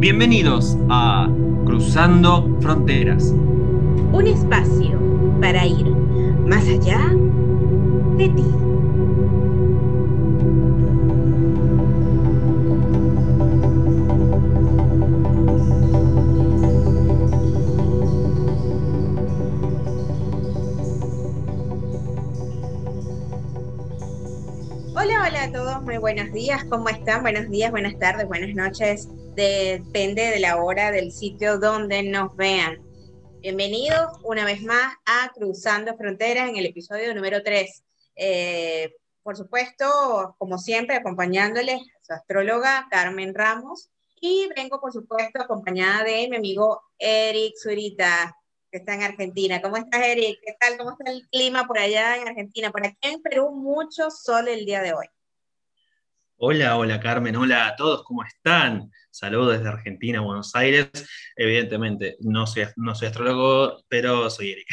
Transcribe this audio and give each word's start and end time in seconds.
Bienvenidos 0.00 0.78
a 0.88 1.28
Cruzando 1.66 2.56
Fronteras. 2.62 3.34
Un 4.12 4.26
espacio 4.26 4.98
para 5.42 5.66
ir 5.66 5.90
más 5.90 6.66
allá 6.66 6.98
de 8.16 8.30
ti. 8.30 8.46
Hola, 24.94 25.26
hola 25.28 25.42
a 25.44 25.52
todos, 25.52 25.82
muy 25.82 25.98
buenos 25.98 26.32
días, 26.32 26.64
¿cómo 26.70 26.88
están? 26.88 27.20
Buenos 27.20 27.50
días, 27.50 27.70
buenas 27.70 27.98
tardes, 27.98 28.26
buenas 28.26 28.54
noches. 28.54 29.10
Depende 29.40 30.26
de 30.26 30.38
la 30.38 30.62
hora 30.62 30.90
del 30.90 31.12
sitio 31.12 31.58
donde 31.58 32.02
nos 32.02 32.36
vean. 32.36 32.76
Bienvenidos 33.40 34.18
una 34.22 34.44
vez 34.44 34.60
más 34.60 34.94
a 35.06 35.32
Cruzando 35.34 35.96
Fronteras 35.96 36.50
en 36.50 36.56
el 36.56 36.66
episodio 36.66 37.14
número 37.14 37.42
3. 37.42 37.82
Eh, 38.16 38.92
por 39.22 39.38
supuesto, 39.38 40.36
como 40.36 40.58
siempre, 40.58 40.94
acompañándoles 40.94 41.80
su 42.02 42.12
astróloga 42.12 42.86
Carmen 42.90 43.34
Ramos 43.34 43.88
y 44.20 44.46
vengo, 44.54 44.78
por 44.78 44.92
supuesto, 44.92 45.40
acompañada 45.40 46.04
de 46.04 46.28
mi 46.28 46.36
amigo 46.36 46.82
Eric 46.98 47.54
Zurita, 47.56 48.36
que 48.70 48.76
está 48.76 48.92
en 48.92 49.04
Argentina. 49.04 49.62
¿Cómo 49.62 49.78
estás, 49.78 50.02
Eric? 50.04 50.38
¿Qué 50.44 50.54
tal? 50.60 50.76
¿Cómo 50.76 50.90
está 50.90 51.10
el 51.10 51.26
clima 51.30 51.66
por 51.66 51.78
allá 51.78 52.18
en 52.18 52.28
Argentina? 52.28 52.70
Por 52.70 52.84
aquí 52.84 52.98
en 53.08 53.22
Perú, 53.22 53.52
mucho 53.52 54.10
sol 54.10 54.48
el 54.48 54.66
día 54.66 54.82
de 54.82 54.92
hoy. 54.92 55.06
Hola, 56.42 56.78
hola 56.78 56.98
Carmen, 57.00 57.36
hola 57.36 57.66
a 57.66 57.76
todos, 57.76 58.02
¿cómo 58.02 58.24
están? 58.24 58.90
Saludos 59.10 59.58
desde 59.58 59.68
Argentina, 59.68 60.22
Buenos 60.22 60.54
Aires. 60.54 60.90
Evidentemente, 61.36 62.16
no 62.20 62.46
soy, 62.46 62.64
no 62.76 62.94
soy 62.94 63.08
astrólogo, 63.08 63.84
pero 63.88 64.30
soy 64.30 64.52
Eric. 64.52 64.66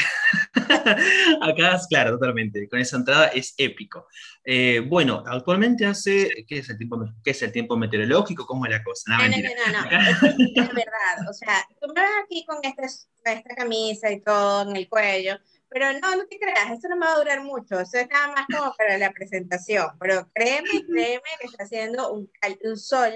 Acá, 1.42 1.78
claro, 1.90 2.12
totalmente. 2.12 2.70
Con 2.70 2.80
esa 2.80 2.96
entrada 2.96 3.28
es 3.28 3.54
épico. 3.58 4.08
Eh, 4.46 4.80
bueno, 4.80 5.26
actualmente 5.28 5.86
hace. 5.86 6.46
¿qué 6.48 6.60
es, 6.60 6.70
el 6.70 6.78
tiempo, 6.78 7.04
¿Qué 7.22 7.32
es 7.32 7.42
el 7.42 7.52
tiempo 7.52 7.76
meteorológico? 7.76 8.46
¿Cómo 8.46 8.66
es 8.66 8.72
la 8.72 8.82
cosa? 8.82 9.18
No, 9.18 9.28
no, 9.28 9.28
no, 9.28 9.34
no, 9.74 9.82
no. 9.82 9.98
Es, 9.98 10.74
verdad. 10.74 11.30
O 11.30 11.34
sea, 11.34 11.68
tú 11.82 11.88
me 11.94 12.00
ves 12.00 12.12
aquí 12.24 12.46
con 12.46 12.60
esta 12.64 13.56
camisa 13.58 14.10
y 14.10 14.22
todo 14.22 14.70
en 14.70 14.78
el 14.78 14.88
cuello 14.88 15.38
pero 15.70 15.92
no, 15.94 16.16
no 16.16 16.26
te 16.28 16.40
creas, 16.40 16.72
eso 16.72 16.88
no 16.90 16.98
me 16.98 17.06
va 17.06 17.14
a 17.14 17.18
durar 17.18 17.44
mucho, 17.44 17.80
eso 17.80 17.98
es 17.98 18.08
nada 18.10 18.28
más 18.34 18.46
como 18.48 18.74
para 18.76 18.98
la 18.98 19.12
presentación, 19.12 19.88
pero 20.00 20.30
créeme, 20.34 20.86
créeme 20.88 21.30
que 21.40 21.48
está 21.48 21.64
haciendo 21.64 22.14
un, 22.14 22.30
un 22.64 22.78
sol 22.78 23.14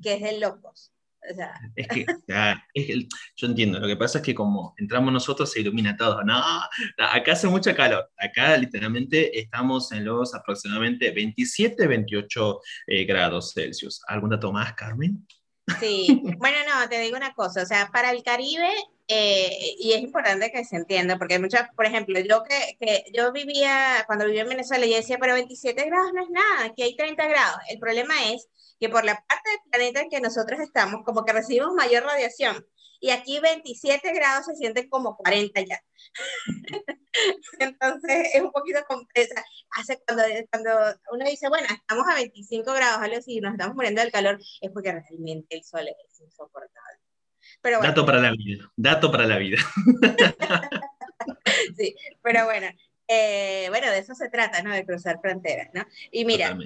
que 0.00 0.14
es 0.14 0.22
de 0.22 0.38
locos. 0.40 0.92
O 1.30 1.34
sea. 1.34 1.54
Es 1.76 1.86
que, 1.86 2.04
yo 3.36 3.46
entiendo, 3.46 3.78
lo 3.78 3.86
que 3.86 3.96
pasa 3.96 4.18
es 4.18 4.24
que 4.24 4.34
como 4.34 4.74
entramos 4.76 5.12
nosotros 5.12 5.50
se 5.52 5.60
ilumina 5.60 5.96
todo. 5.96 6.24
No, 6.24 6.42
acá 6.98 7.32
hace 7.32 7.46
mucha 7.46 7.76
calor. 7.76 8.10
Acá 8.16 8.56
literalmente 8.56 9.38
estamos 9.38 9.92
en 9.92 10.04
los 10.04 10.34
aproximadamente 10.34 11.12
27, 11.12 11.86
28 11.86 12.60
eh, 12.88 13.04
grados 13.04 13.52
Celsius. 13.54 14.02
¿Algún 14.08 14.30
dato 14.30 14.52
más, 14.52 14.74
Carmen? 14.74 15.24
Sí, 15.78 16.20
bueno, 16.38 16.58
no, 16.68 16.88
te 16.88 16.98
digo 17.00 17.16
una 17.16 17.34
cosa, 17.34 17.62
o 17.62 17.66
sea, 17.66 17.88
para 17.92 18.10
el 18.10 18.24
Caribe, 18.24 18.68
eh, 19.14 19.76
y 19.78 19.92
es 19.92 20.00
importante 20.00 20.50
que 20.50 20.64
se 20.64 20.76
entienda, 20.76 21.18
porque 21.18 21.38
muchas, 21.38 21.68
por 21.76 21.84
ejemplo, 21.86 22.18
yo 22.20 22.42
que, 22.44 23.04
yo 23.12 23.32
vivía, 23.32 24.04
cuando 24.06 24.24
vivía 24.24 24.42
en 24.42 24.48
Venezuela, 24.48 24.86
yo 24.86 24.96
decía, 24.96 25.18
pero 25.20 25.34
27 25.34 25.84
grados 25.84 26.12
no 26.14 26.22
es 26.22 26.30
nada, 26.30 26.64
aquí 26.66 26.82
hay 26.82 26.96
30 26.96 27.26
grados. 27.28 27.60
El 27.68 27.78
problema 27.78 28.14
es 28.32 28.48
que 28.80 28.88
por 28.88 29.04
la 29.04 29.14
parte 29.28 29.50
del 29.50 29.60
planeta 29.70 30.00
en 30.00 30.08
que 30.10 30.20
nosotros 30.20 30.60
estamos, 30.60 31.04
como 31.04 31.24
que 31.24 31.32
recibimos 31.32 31.74
mayor 31.74 32.04
radiación. 32.04 32.66
Y 33.00 33.10
aquí 33.10 33.40
27 33.40 34.12
grados 34.14 34.46
se 34.46 34.54
sienten 34.56 34.88
como 34.88 35.16
40 35.16 35.60
ya. 35.62 35.82
Entonces 37.58 38.28
es 38.34 38.40
un 38.40 38.52
poquito 38.52 38.80
compleja. 38.88 39.44
Hace 39.70 40.00
cuando, 40.06 40.24
cuando 40.50 40.70
uno 41.12 41.24
dice, 41.26 41.48
bueno, 41.48 41.66
estamos 41.68 42.06
a 42.08 42.14
25 42.14 42.72
grados, 42.72 43.02
así, 43.18 43.40
nos 43.40 43.52
estamos 43.52 43.74
muriendo 43.74 44.00
del 44.02 44.12
calor, 44.12 44.38
es 44.60 44.70
porque 44.70 44.92
realmente 44.92 45.56
el 45.56 45.64
sol 45.64 45.88
es 45.88 46.20
insoportable. 46.20 47.02
Pero 47.60 47.80
Dato 47.80 48.06
para 48.06 48.20
la 48.20 48.32
vida. 48.32 48.70
Dato 48.76 49.10
para 49.10 49.26
la 49.26 49.38
vida. 49.38 49.58
sí, 51.76 51.94
pero 52.22 52.44
bueno, 52.44 52.68
eh, 53.08 53.66
bueno, 53.68 53.90
de 53.90 53.98
eso 53.98 54.14
se 54.14 54.30
trata, 54.30 54.62
¿no? 54.62 54.72
De 54.72 54.86
cruzar 54.86 55.20
fronteras, 55.20 55.68
¿no? 55.74 55.84
Y 56.10 56.24
mira, 56.24 56.56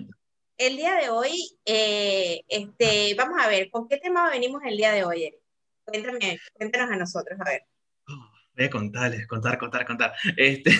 el 0.58 0.76
día 0.76 0.96
de 0.96 1.10
hoy, 1.10 1.58
eh, 1.64 2.42
este, 2.48 3.14
vamos 3.14 3.38
a 3.42 3.48
ver, 3.48 3.70
¿con 3.70 3.88
qué 3.88 3.98
tema 3.98 4.30
venimos 4.30 4.62
el 4.64 4.76
día 4.76 4.92
de 4.92 5.04
hoy, 5.04 5.24
Eric? 5.24 5.40
Cuéntame, 5.84 6.38
cuéntanos 6.54 6.90
a 6.90 6.96
nosotros, 6.96 7.38
a 7.40 7.44
ver. 7.44 7.62
Oh, 8.08 8.30
voy 8.56 8.66
a 8.66 8.70
contarles, 8.70 9.26
contar, 9.26 9.58
contar, 9.58 9.86
contar. 9.86 10.14
Este, 10.36 10.70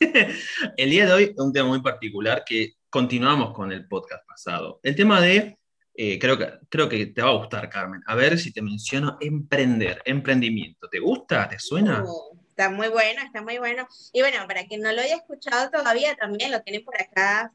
el 0.76 0.90
día 0.90 1.06
de 1.06 1.12
hoy, 1.12 1.34
un 1.36 1.52
tema 1.52 1.68
muy 1.68 1.82
particular 1.82 2.44
que 2.46 2.74
continuamos 2.88 3.52
con 3.52 3.72
el 3.72 3.86
podcast 3.88 4.26
pasado. 4.26 4.80
El 4.82 4.94
tema 4.94 5.20
de, 5.20 5.58
eh, 5.96 6.18
creo, 6.18 6.36
que, 6.36 6.52
creo 6.68 6.88
que 6.88 7.06
te 7.06 7.22
va 7.22 7.30
a 7.30 7.36
gustar, 7.36 7.70
Carmen. 7.70 8.02
A 8.06 8.16
ver 8.16 8.38
si 8.38 8.52
te 8.52 8.60
menciono 8.60 9.16
emprender, 9.20 10.02
emprendimiento. 10.04 10.88
¿Te 10.88 10.98
gusta? 10.98 11.48
¿Te 11.48 11.58
suena? 11.60 12.02
Uh, 12.02 12.36
está 12.48 12.68
muy 12.68 12.88
bueno, 12.88 13.22
está 13.22 13.42
muy 13.42 13.58
bueno. 13.58 13.86
Y 14.12 14.20
bueno, 14.20 14.38
para 14.48 14.66
quien 14.66 14.80
no 14.80 14.92
lo 14.92 15.00
haya 15.00 15.16
escuchado 15.16 15.70
todavía, 15.70 16.16
también 16.16 16.50
lo 16.50 16.62
tienen 16.62 16.84
por 16.84 17.00
acá 17.00 17.54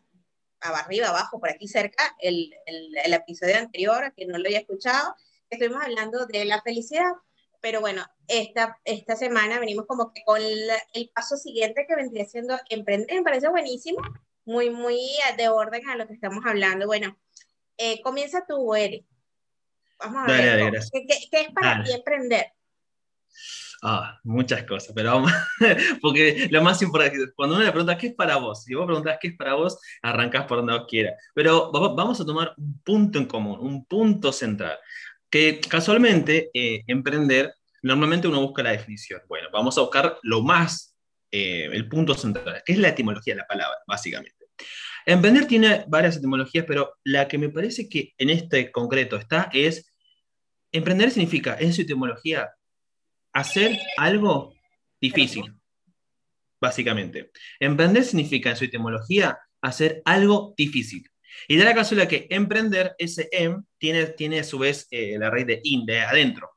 arriba, 0.61 1.09
abajo, 1.09 1.39
por 1.39 1.49
aquí 1.49 1.67
cerca, 1.67 2.15
el, 2.19 2.53
el, 2.65 3.13
episodio 3.13 3.57
anterior, 3.57 4.13
que 4.15 4.25
no 4.25 4.37
lo 4.37 4.47
haya 4.47 4.59
escuchado, 4.59 5.15
estuvimos 5.49 5.81
hablando 5.83 6.25
de 6.25 6.45
la 6.45 6.61
felicidad. 6.61 7.11
Pero 7.61 7.81
bueno, 7.81 8.05
esta, 8.27 8.79
esta 8.85 9.17
semana 9.17 9.59
venimos 9.59 9.85
como 9.85 10.13
que 10.13 10.23
con 10.23 10.41
el 10.41 11.11
paso 11.13 11.35
siguiente 11.35 11.85
que 11.87 11.95
vendría 11.95 12.25
siendo 12.25 12.57
emprender, 12.69 13.17
me 13.17 13.23
parece 13.23 13.49
buenísimo, 13.49 13.99
muy, 14.45 14.69
muy 14.69 14.97
de 15.37 15.49
orden 15.49 15.89
a 15.89 15.97
lo 15.97 16.07
que 16.07 16.13
estamos 16.13 16.45
hablando. 16.45 16.85
Bueno, 16.85 17.17
eh, 17.79 18.01
comienza 18.01 18.45
tú, 18.47 18.75
Eric. 18.75 19.05
Vamos 19.99 20.23
a 20.23 20.31
ver, 20.31 20.71
¿qué, 20.91 21.05
qué, 21.07 21.41
es 21.41 21.51
para 21.53 21.83
ti 21.83 21.91
emprender? 21.91 22.45
Ah, 23.81 24.19
muchas 24.23 24.63
cosas, 24.63 24.91
pero 24.93 25.13
vamos, 25.13 25.31
porque 26.01 26.49
lo 26.51 26.61
más 26.61 26.81
importante, 26.81 27.31
cuando 27.33 27.55
uno 27.55 27.63
le 27.63 27.71
pregunta 27.71 27.97
qué 27.97 28.07
es 28.07 28.13
para 28.13 28.35
vos, 28.35 28.63
si 28.63 28.75
vos 28.75 28.85
preguntás 28.85 29.17
qué 29.21 29.29
es 29.29 29.37
para 29.37 29.53
vos, 29.53 29.79
arrancás 30.01 30.45
por 30.45 30.57
donde 30.57 30.73
vos 30.73 30.85
quieras. 30.87 31.13
Pero 31.33 31.71
vamos 31.71 32.19
a 32.19 32.25
tomar 32.25 32.53
un 32.57 32.81
punto 32.81 33.17
en 33.17 33.25
común, 33.25 33.59
un 33.59 33.85
punto 33.85 34.33
central, 34.33 34.77
que 35.29 35.61
casualmente 35.61 36.49
eh, 36.53 36.83
emprender, 36.87 37.53
normalmente 37.81 38.27
uno 38.27 38.41
busca 38.41 38.63
la 38.63 38.71
definición. 38.71 39.21
Bueno, 39.29 39.47
vamos 39.53 39.77
a 39.77 39.81
buscar 39.81 40.17
lo 40.23 40.41
más, 40.41 40.97
eh, 41.31 41.69
el 41.71 41.87
punto 41.87 42.13
central, 42.15 42.61
que 42.65 42.73
es 42.73 42.79
la 42.79 42.89
etimología 42.89 43.33
de 43.33 43.39
la 43.39 43.47
palabra, 43.47 43.77
básicamente. 43.87 44.38
Emprender 45.05 45.47
tiene 45.47 45.85
varias 45.87 46.17
etimologías, 46.17 46.65
pero 46.67 46.93
la 47.03 47.27
que 47.27 47.37
me 47.37 47.49
parece 47.49 47.87
que 47.87 48.13
en 48.17 48.29
este 48.29 48.71
concreto 48.71 49.15
está 49.15 49.49
es, 49.53 49.91
emprender 50.71 51.11
significa, 51.11 51.57
en 51.59 51.73
su 51.73 51.81
etimología, 51.81 52.49
hacer 53.33 53.77
algo 53.97 54.53
difícil, 55.01 55.53
básicamente. 56.61 57.31
Emprender 57.59 58.03
significa 58.03 58.49
en 58.49 58.57
su 58.57 58.65
etimología 58.65 59.39
hacer 59.61 60.01
algo 60.05 60.53
difícil. 60.57 61.09
Y 61.47 61.57
da 61.57 61.65
la 61.65 61.75
casualidad 61.75 62.09
que 62.09 62.27
emprender, 62.29 62.95
ese 62.97 63.29
em, 63.31 63.63
tiene, 63.77 64.07
tiene 64.07 64.39
a 64.39 64.43
su 64.43 64.59
vez 64.59 64.87
eh, 64.91 65.17
la 65.17 65.29
raíz 65.29 65.47
de 65.47 65.61
in, 65.63 65.85
de 65.85 66.01
adentro. 66.01 66.49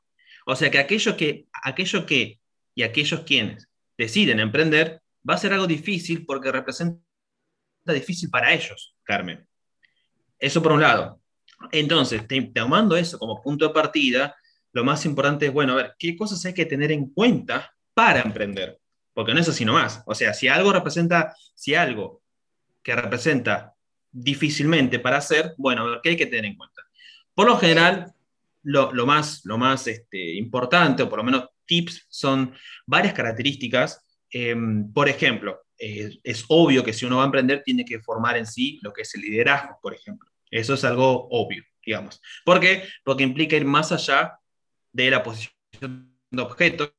O 0.45 0.55
sea 0.55 0.69
que 0.69 0.79
aquello 0.79 1.15
que, 1.15 1.47
aquello 1.63 2.05
que 2.05 2.39
y 2.75 2.83
aquellos 2.83 3.21
quienes 3.21 3.69
deciden 3.97 4.39
emprender 4.39 5.01
va 5.27 5.35
a 5.35 5.37
ser 5.37 5.53
algo 5.53 5.67
difícil 5.67 6.25
porque 6.25 6.51
representa 6.51 6.99
difícil 7.91 8.29
para 8.29 8.53
ellos, 8.53 8.95
Carmen. 9.03 9.45
Eso 10.39 10.63
por 10.63 10.71
un 10.71 10.81
lado. 10.81 11.19
Entonces, 11.71 12.23
tomando 12.53 12.95
eso 12.95 13.19
como 13.19 13.41
punto 13.41 13.67
de 13.67 13.73
partida, 13.73 14.35
lo 14.71 14.83
más 14.83 15.05
importante 15.05 15.47
es, 15.47 15.53
bueno, 15.53 15.73
a 15.73 15.75
ver, 15.75 15.95
¿qué 15.99 16.15
cosas 16.15 16.43
hay 16.45 16.53
que 16.53 16.65
tener 16.65 16.91
en 16.91 17.09
cuenta 17.13 17.73
para 17.93 18.21
emprender? 18.21 18.79
Porque 19.13 19.33
no 19.33 19.39
es 19.39 19.49
así 19.49 19.65
nomás. 19.65 20.01
O 20.05 20.15
sea, 20.15 20.33
si 20.33 20.47
algo 20.47 20.71
representa, 20.71 21.35
si 21.55 21.75
algo 21.75 22.21
que 22.81 22.95
representa 22.95 23.73
difícilmente 24.11 24.99
para 24.99 25.17
hacer, 25.17 25.53
bueno, 25.57 25.83
a 25.83 25.89
ver, 25.89 25.99
¿qué 26.01 26.09
hay 26.09 26.17
que 26.17 26.25
tener 26.25 26.45
en 26.45 26.55
cuenta? 26.55 26.81
Por 27.33 27.47
lo 27.47 27.57
general, 27.57 28.13
lo, 28.63 29.05
más, 29.05 29.41
lo 29.45 29.57
más 29.57 29.87
este, 29.87 30.35
importante, 30.35 31.03
o 31.03 31.09
por 31.09 31.19
lo 31.19 31.23
menos 31.23 31.49
tips, 31.65 32.05
son 32.09 32.53
varias 32.85 33.13
características. 33.13 34.03
Em, 34.33 34.91
por 34.91 35.07
ejemplo, 35.07 35.61
es 35.77 36.45
obvio 36.47 36.83
que 36.83 36.93
si 36.93 37.05
uno 37.05 37.17
va 37.17 37.23
a 37.23 37.25
emprender, 37.25 37.61
tiene 37.63 37.85
que 37.85 37.99
formar 37.99 38.37
en 38.37 38.45
sí 38.45 38.79
lo 38.81 38.91
que 38.91 39.03
es 39.03 39.15
el 39.15 39.21
liderazgo, 39.21 39.77
por 39.81 39.93
ejemplo. 39.93 40.29
Eso 40.49 40.73
es 40.73 40.83
algo 40.83 41.27
obvio, 41.29 41.63
digamos. 41.85 42.21
¿Por 42.43 42.59
qué? 42.59 42.83
Porque 43.03 43.23
implica 43.23 43.55
ir 43.55 43.65
más 43.65 43.91
allá 43.91 44.39
de 44.91 45.11
la 45.11 45.23
posición 45.23 46.17
de 46.31 46.41
objeto, 46.41 46.93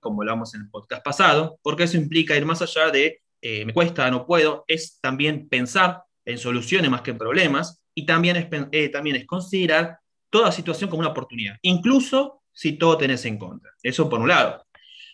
como 0.00 0.22
hablamos 0.22 0.54
en 0.54 0.62
el 0.62 0.70
podcast 0.70 1.04
pasado, 1.04 1.58
porque 1.62 1.84
eso 1.84 1.96
implica 1.96 2.36
ir 2.36 2.44
más 2.44 2.62
allá 2.62 2.90
de 2.90 3.20
eh, 3.40 3.64
me 3.64 3.72
cuesta, 3.72 4.10
no 4.10 4.26
puedo, 4.26 4.64
es 4.66 4.98
también 5.00 5.48
pensar 5.48 6.02
en 6.24 6.38
soluciones 6.38 6.90
más 6.90 7.02
que 7.02 7.12
en 7.12 7.18
problemas, 7.18 7.80
y 7.94 8.04
también 8.04 8.36
es, 8.36 8.46
eh, 8.72 8.88
también 8.88 9.16
es 9.16 9.26
considerar 9.26 9.98
toda 10.30 10.52
situación 10.52 10.90
como 10.90 11.00
una 11.00 11.10
oportunidad, 11.10 11.56
incluso 11.62 12.42
si 12.52 12.72
todo 12.72 12.98
tenés 12.98 13.24
en 13.24 13.38
contra. 13.38 13.70
Eso 13.82 14.08
por 14.08 14.20
un 14.20 14.28
lado. 14.28 14.64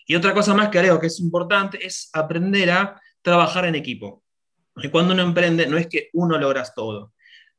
Y 0.05 0.15
otra 0.15 0.33
cosa 0.33 0.53
más 0.53 0.69
que 0.69 0.79
creo 0.79 0.99
que 0.99 1.07
es 1.07 1.19
importante 1.19 1.85
es 1.85 2.09
aprender 2.13 2.69
a 2.71 3.01
trabajar 3.21 3.65
en 3.65 3.75
equipo. 3.75 4.23
Porque 4.73 4.91
cuando 4.91 5.13
uno 5.13 5.23
emprende, 5.23 5.67
no 5.67 5.77
es 5.77 5.87
que 5.87 6.09
uno 6.13 6.37
logras 6.37 6.73
todo. 6.75 7.13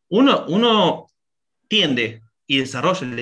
Uno, 0.09 0.45
uno 0.49 1.07
tiende 1.69 2.23
y 2.47 2.59
desarrolla 2.59 3.07
el 3.07 3.17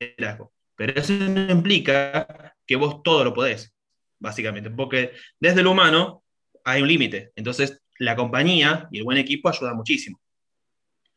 liderazgo, 0.00 0.52
pero 0.74 1.00
eso 1.00 1.12
no 1.12 1.52
implica 1.52 2.56
que 2.66 2.76
vos 2.76 3.02
todo 3.04 3.24
lo 3.24 3.34
podés, 3.34 3.72
básicamente, 4.18 4.70
porque 4.70 5.12
desde 5.38 5.62
lo 5.62 5.70
humano 5.70 6.24
hay 6.64 6.82
un 6.82 6.88
límite. 6.88 7.32
Entonces, 7.36 7.80
la 7.98 8.16
compañía 8.16 8.88
y 8.90 8.98
el 8.98 9.04
buen 9.04 9.18
equipo 9.18 9.48
ayuda 9.48 9.74
muchísimo. 9.74 10.20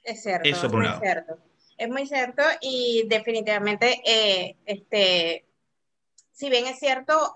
Es 0.03 0.23
cierto, 0.23 0.47
es 0.47 0.71
muy 0.71 0.87
cierto. 0.99 1.37
Es 1.77 1.89
muy 1.89 2.05
cierto 2.05 2.43
y 2.61 3.05
definitivamente, 3.07 4.01
eh, 4.05 4.55
este, 4.65 5.45
si 6.41 6.49
bien 6.49 6.65
es 6.65 6.79
cierto, 6.79 7.35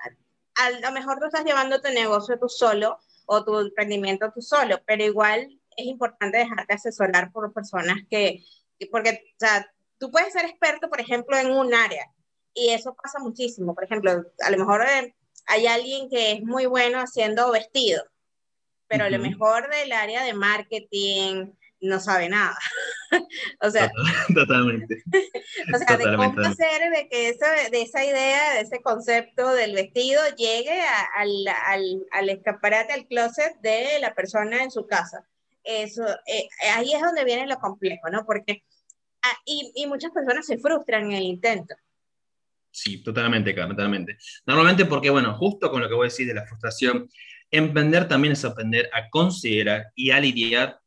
a 0.55 0.69
lo 0.71 0.91
mejor 0.91 1.19
tú 1.19 1.25
estás 1.25 1.45
llevando 1.45 1.79
tu 1.79 1.89
negocio 1.89 2.39
tú 2.39 2.49
solo 2.49 2.97
o 3.27 3.45
tu 3.45 3.59
emprendimiento 3.59 4.31
tú 4.33 4.41
solo, 4.41 4.81
pero 4.87 5.03
igual 5.03 5.61
es 5.77 5.85
importante 5.85 6.39
dejarte 6.39 6.73
asesorar 6.73 7.31
por 7.31 7.53
personas 7.53 7.97
que, 8.09 8.43
porque, 8.89 9.11
o 9.11 9.39
sea, 9.39 9.71
tú 9.99 10.09
puedes 10.09 10.33
ser 10.33 10.45
experto, 10.45 10.89
por 10.89 10.99
ejemplo, 10.99 11.37
en 11.37 11.51
un 11.51 11.75
área 11.75 12.11
y 12.51 12.69
eso 12.69 12.95
pasa 12.95 13.19
muchísimo. 13.19 13.75
Por 13.75 13.83
ejemplo, 13.83 14.23
a 14.39 14.49
lo 14.49 14.57
mejor 14.57 14.83
eh, 14.89 15.13
hay 15.45 15.67
alguien 15.67 16.09
que 16.09 16.31
es 16.31 16.43
muy 16.43 16.65
bueno 16.65 16.97
haciendo 16.97 17.51
vestidos, 17.51 18.07
pero 18.87 19.05
a 19.05 19.11
lo 19.11 19.19
mejor 19.19 19.69
del 19.69 19.91
área 19.91 20.23
de 20.23 20.33
marketing, 20.33 21.51
no 21.81 21.99
sabe 21.99 22.29
nada. 22.29 22.57
o 23.61 23.69
sea, 23.69 23.91
totalmente. 24.33 25.03
o 25.73 25.77
sea, 25.77 25.97
de 25.97 26.03
cómo 26.03 26.39
hacer 26.41 26.91
de 26.91 27.07
que 27.09 27.29
eso, 27.29 27.45
de 27.71 27.81
esa 27.81 28.03
idea, 28.03 28.53
de 28.53 28.61
ese 28.61 28.81
concepto 28.81 29.49
del 29.53 29.73
vestido 29.73 30.21
llegue 30.37 30.81
al, 31.15 31.29
al, 31.67 32.05
al, 32.11 32.29
escaparate, 32.29 32.93
al 32.93 33.07
closet 33.07 33.59
de 33.61 33.99
la 33.99 34.13
persona 34.13 34.63
en 34.63 34.71
su 34.71 34.87
casa. 34.87 35.27
Eso, 35.63 36.05
eh, 36.27 36.47
ahí 36.73 36.93
es 36.93 37.01
donde 37.01 37.25
viene 37.25 37.47
lo 37.47 37.57
complejo, 37.57 38.09
¿no? 38.09 38.25
Porque, 38.25 38.63
ah, 39.23 39.37
y, 39.45 39.71
y, 39.75 39.87
muchas 39.87 40.11
personas 40.11 40.45
se 40.45 40.59
frustran 40.59 41.05
en 41.05 41.13
el 41.13 41.23
intento. 41.23 41.75
Sí, 42.69 43.01
totalmente, 43.01 43.55
Carmen, 43.55 43.75
totalmente. 43.75 44.17
Normalmente 44.45 44.85
porque, 44.85 45.09
bueno, 45.09 45.33
justo 45.37 45.71
con 45.71 45.81
lo 45.81 45.87
que 45.87 45.95
voy 45.95 46.05
a 46.05 46.11
decir 46.11 46.27
de 46.27 46.33
la 46.33 46.45
frustración, 46.45 47.09
emprender 47.49 48.07
también 48.07 48.33
es 48.33 48.43
aprender 48.45 48.89
a 48.93 49.09
considerar 49.09 49.87
y 49.95 50.11
a 50.11 50.19
lidiar 50.19 50.79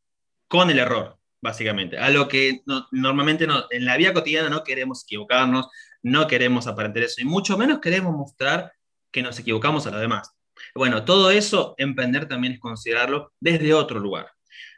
con 0.48 0.70
el 0.70 0.78
error, 0.78 1.18
básicamente. 1.40 1.98
A 1.98 2.10
lo 2.10 2.26
que 2.26 2.62
normalmente 2.90 3.46
no, 3.46 3.66
en 3.70 3.84
la 3.84 3.96
vida 3.96 4.12
cotidiana 4.12 4.48
no 4.48 4.64
queremos 4.64 5.04
equivocarnos, 5.04 5.68
no 6.02 6.26
queremos 6.26 6.66
aparentar 6.66 7.02
eso, 7.02 7.20
y 7.20 7.24
mucho 7.24 7.56
menos 7.56 7.80
queremos 7.80 8.14
mostrar 8.14 8.72
que 9.10 9.22
nos 9.22 9.38
equivocamos 9.38 9.86
a 9.86 9.90
los 9.90 10.00
demás. 10.00 10.32
Bueno, 10.74 11.04
todo 11.04 11.30
eso, 11.30 11.74
emprender 11.78 12.26
también 12.26 12.54
es 12.54 12.60
considerarlo 12.60 13.32
desde 13.40 13.74
otro 13.74 14.00
lugar. 14.00 14.30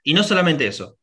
Y 0.02 0.14
no 0.14 0.22
solamente 0.22 0.66
eso, 0.66 0.98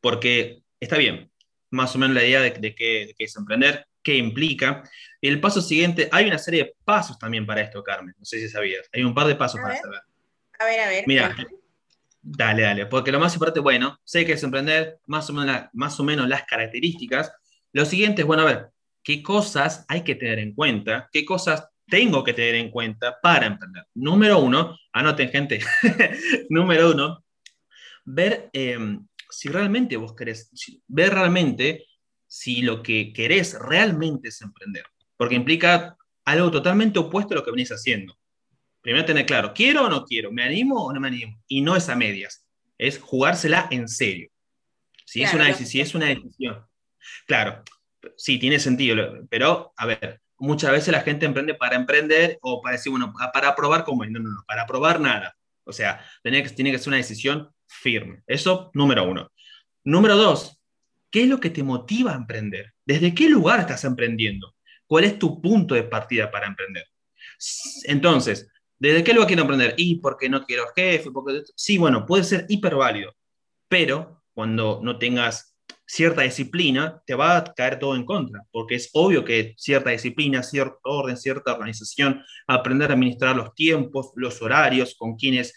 porque 0.00 0.62
está 0.80 0.96
bien, 0.96 1.30
más 1.70 1.94
o 1.94 1.98
menos 1.98 2.14
la 2.14 2.24
idea 2.24 2.40
de, 2.40 2.50
de, 2.50 2.74
qué, 2.74 3.14
es 3.18 3.36
emprender, 3.36 3.86
qué 4.02 4.16
implica. 4.16 4.82
El 5.20 5.40
paso 5.40 5.60
siguiente, 5.60 6.08
hay 6.12 6.26
una 6.26 6.38
serie 6.38 6.64
de 6.64 6.74
pasos 6.84 7.18
también 7.18 7.46
para 7.46 7.62
esto, 7.62 7.82
Carmen. 7.82 8.14
No 8.18 8.24
sé 8.24 8.38
si 8.38 8.48
sabías. 8.48 8.88
Hay 8.92 9.02
un 9.02 9.14
par 9.14 9.26
de 9.26 9.34
pasos 9.34 9.60
para 9.60 9.76
saber. 9.76 10.00
A 10.58 10.64
ver, 10.64 10.80
a 10.80 10.88
ver. 10.88 11.04
Mira, 11.06 11.36
Dale, 12.26 12.62
dale, 12.62 12.86
porque 12.86 13.12
lo 13.12 13.20
más 13.20 13.34
importante, 13.34 13.60
bueno, 13.60 14.00
sé 14.02 14.24
que 14.24 14.32
es 14.32 14.42
emprender, 14.42 14.98
más 15.06 15.28
o 15.28 15.34
menos, 16.04 16.26
las 16.26 16.44
características. 16.44 17.30
Lo 17.70 17.84
siguiente 17.84 18.22
es, 18.22 18.26
bueno, 18.26 18.44
a 18.44 18.46
ver, 18.46 18.70
¿qué 19.02 19.22
cosas 19.22 19.84
hay 19.88 20.04
que 20.04 20.14
tener 20.14 20.38
en 20.38 20.54
cuenta? 20.54 21.06
¿Qué 21.12 21.22
cosas 21.22 21.68
tengo 21.86 22.24
que 22.24 22.32
tener 22.32 22.54
en 22.54 22.70
cuenta 22.70 23.20
para 23.20 23.44
emprender? 23.44 23.84
Número 23.92 24.38
uno, 24.38 24.74
anoten 24.94 25.28
gente, 25.28 25.60
número 26.48 26.92
uno, 26.92 27.22
ver 28.06 28.48
em, 28.54 29.06
si 29.28 29.50
realmente 29.50 29.98
vos 29.98 30.14
querés, 30.14 30.50
ver 30.88 31.12
realmente 31.12 31.84
si 32.26 32.62
lo 32.62 32.82
que 32.82 33.12
querés 33.12 33.54
realmente 33.60 34.28
es 34.28 34.40
emprender, 34.40 34.84
porque 35.18 35.34
implica 35.34 35.94
algo 36.24 36.50
totalmente 36.50 36.98
opuesto 36.98 37.34
a 37.34 37.36
lo 37.36 37.44
que 37.44 37.50
venís 37.50 37.70
haciendo 37.70 38.16
primero 38.84 39.06
tener 39.06 39.24
claro, 39.24 39.54
¿quiero 39.54 39.86
o 39.86 39.88
no 39.88 40.04
quiero? 40.04 40.30
¿Me 40.30 40.42
animo 40.44 40.84
o 40.84 40.92
no 40.92 41.00
me 41.00 41.08
animo? 41.08 41.42
Y 41.48 41.62
no 41.62 41.74
es 41.74 41.88
a 41.88 41.96
medias, 41.96 42.46
es 42.76 42.98
jugársela 42.98 43.66
en 43.70 43.88
serio. 43.88 44.28
Si, 45.06 45.22
es, 45.22 45.32
una, 45.32 45.52
si 45.54 45.80
es 45.80 45.94
una 45.94 46.06
decisión. 46.06 46.62
Claro, 47.26 47.62
sí, 48.16 48.38
tiene 48.38 48.58
sentido, 48.58 49.26
pero 49.30 49.72
a 49.78 49.86
ver, 49.86 50.20
muchas 50.36 50.70
veces 50.70 50.92
la 50.92 51.00
gente 51.00 51.24
emprende 51.24 51.54
para 51.54 51.76
emprender 51.76 52.38
o 52.42 52.60
para 52.60 52.76
decir, 52.76 52.90
bueno, 52.90 53.14
para 53.32 53.54
probar 53.56 53.84
cómo 53.84 54.04
No, 54.04 54.20
no, 54.20 54.30
no, 54.30 54.44
para 54.46 54.66
probar 54.66 55.00
nada. 55.00 55.34
O 55.64 55.72
sea, 55.72 56.04
tiene 56.22 56.42
que, 56.42 56.50
tiene 56.50 56.70
que 56.70 56.78
ser 56.78 56.88
una 56.88 56.98
decisión 56.98 57.50
firme. 57.66 58.22
Eso, 58.26 58.70
número 58.74 59.08
uno. 59.08 59.32
Número 59.82 60.14
dos, 60.16 60.60
¿qué 61.10 61.22
es 61.22 61.28
lo 61.28 61.40
que 61.40 61.48
te 61.48 61.62
motiva 61.62 62.12
a 62.12 62.16
emprender? 62.16 62.74
¿Desde 62.84 63.14
qué 63.14 63.30
lugar 63.30 63.60
estás 63.60 63.84
emprendiendo? 63.84 64.54
¿Cuál 64.86 65.04
es 65.04 65.18
tu 65.18 65.40
punto 65.40 65.74
de 65.74 65.84
partida 65.84 66.30
para 66.30 66.46
emprender? 66.46 66.84
Entonces, 67.84 68.50
¿Desde 68.84 69.02
qué 69.02 69.14
lo 69.14 69.26
quiero 69.26 69.44
aprender? 69.44 69.74
Y 69.78 69.96
porque 69.96 70.28
no 70.28 70.44
quiero 70.44 70.66
jefe, 70.76 71.10
porque... 71.10 71.42
Sí, 71.56 71.78
bueno, 71.78 72.04
puede 72.04 72.22
ser 72.24 72.44
hiper 72.48 72.74
válido, 72.74 73.14
pero 73.66 74.22
cuando 74.34 74.80
no 74.82 74.98
tengas 74.98 75.56
cierta 75.86 76.20
disciplina, 76.20 77.02
te 77.06 77.14
va 77.14 77.38
a 77.38 77.44
caer 77.44 77.78
todo 77.78 77.96
en 77.96 78.04
contra, 78.04 78.42
porque 78.50 78.74
es 78.74 78.90
obvio 78.92 79.24
que 79.24 79.54
cierta 79.56 79.88
disciplina, 79.88 80.42
cierto 80.42 80.78
orden, 80.84 81.16
cierta 81.16 81.54
organización, 81.54 82.22
aprender 82.46 82.90
a 82.90 82.94
administrar 82.94 83.34
los 83.34 83.54
tiempos, 83.54 84.12
los 84.16 84.42
horarios, 84.42 84.94
con 84.96 85.16
quienes, 85.16 85.54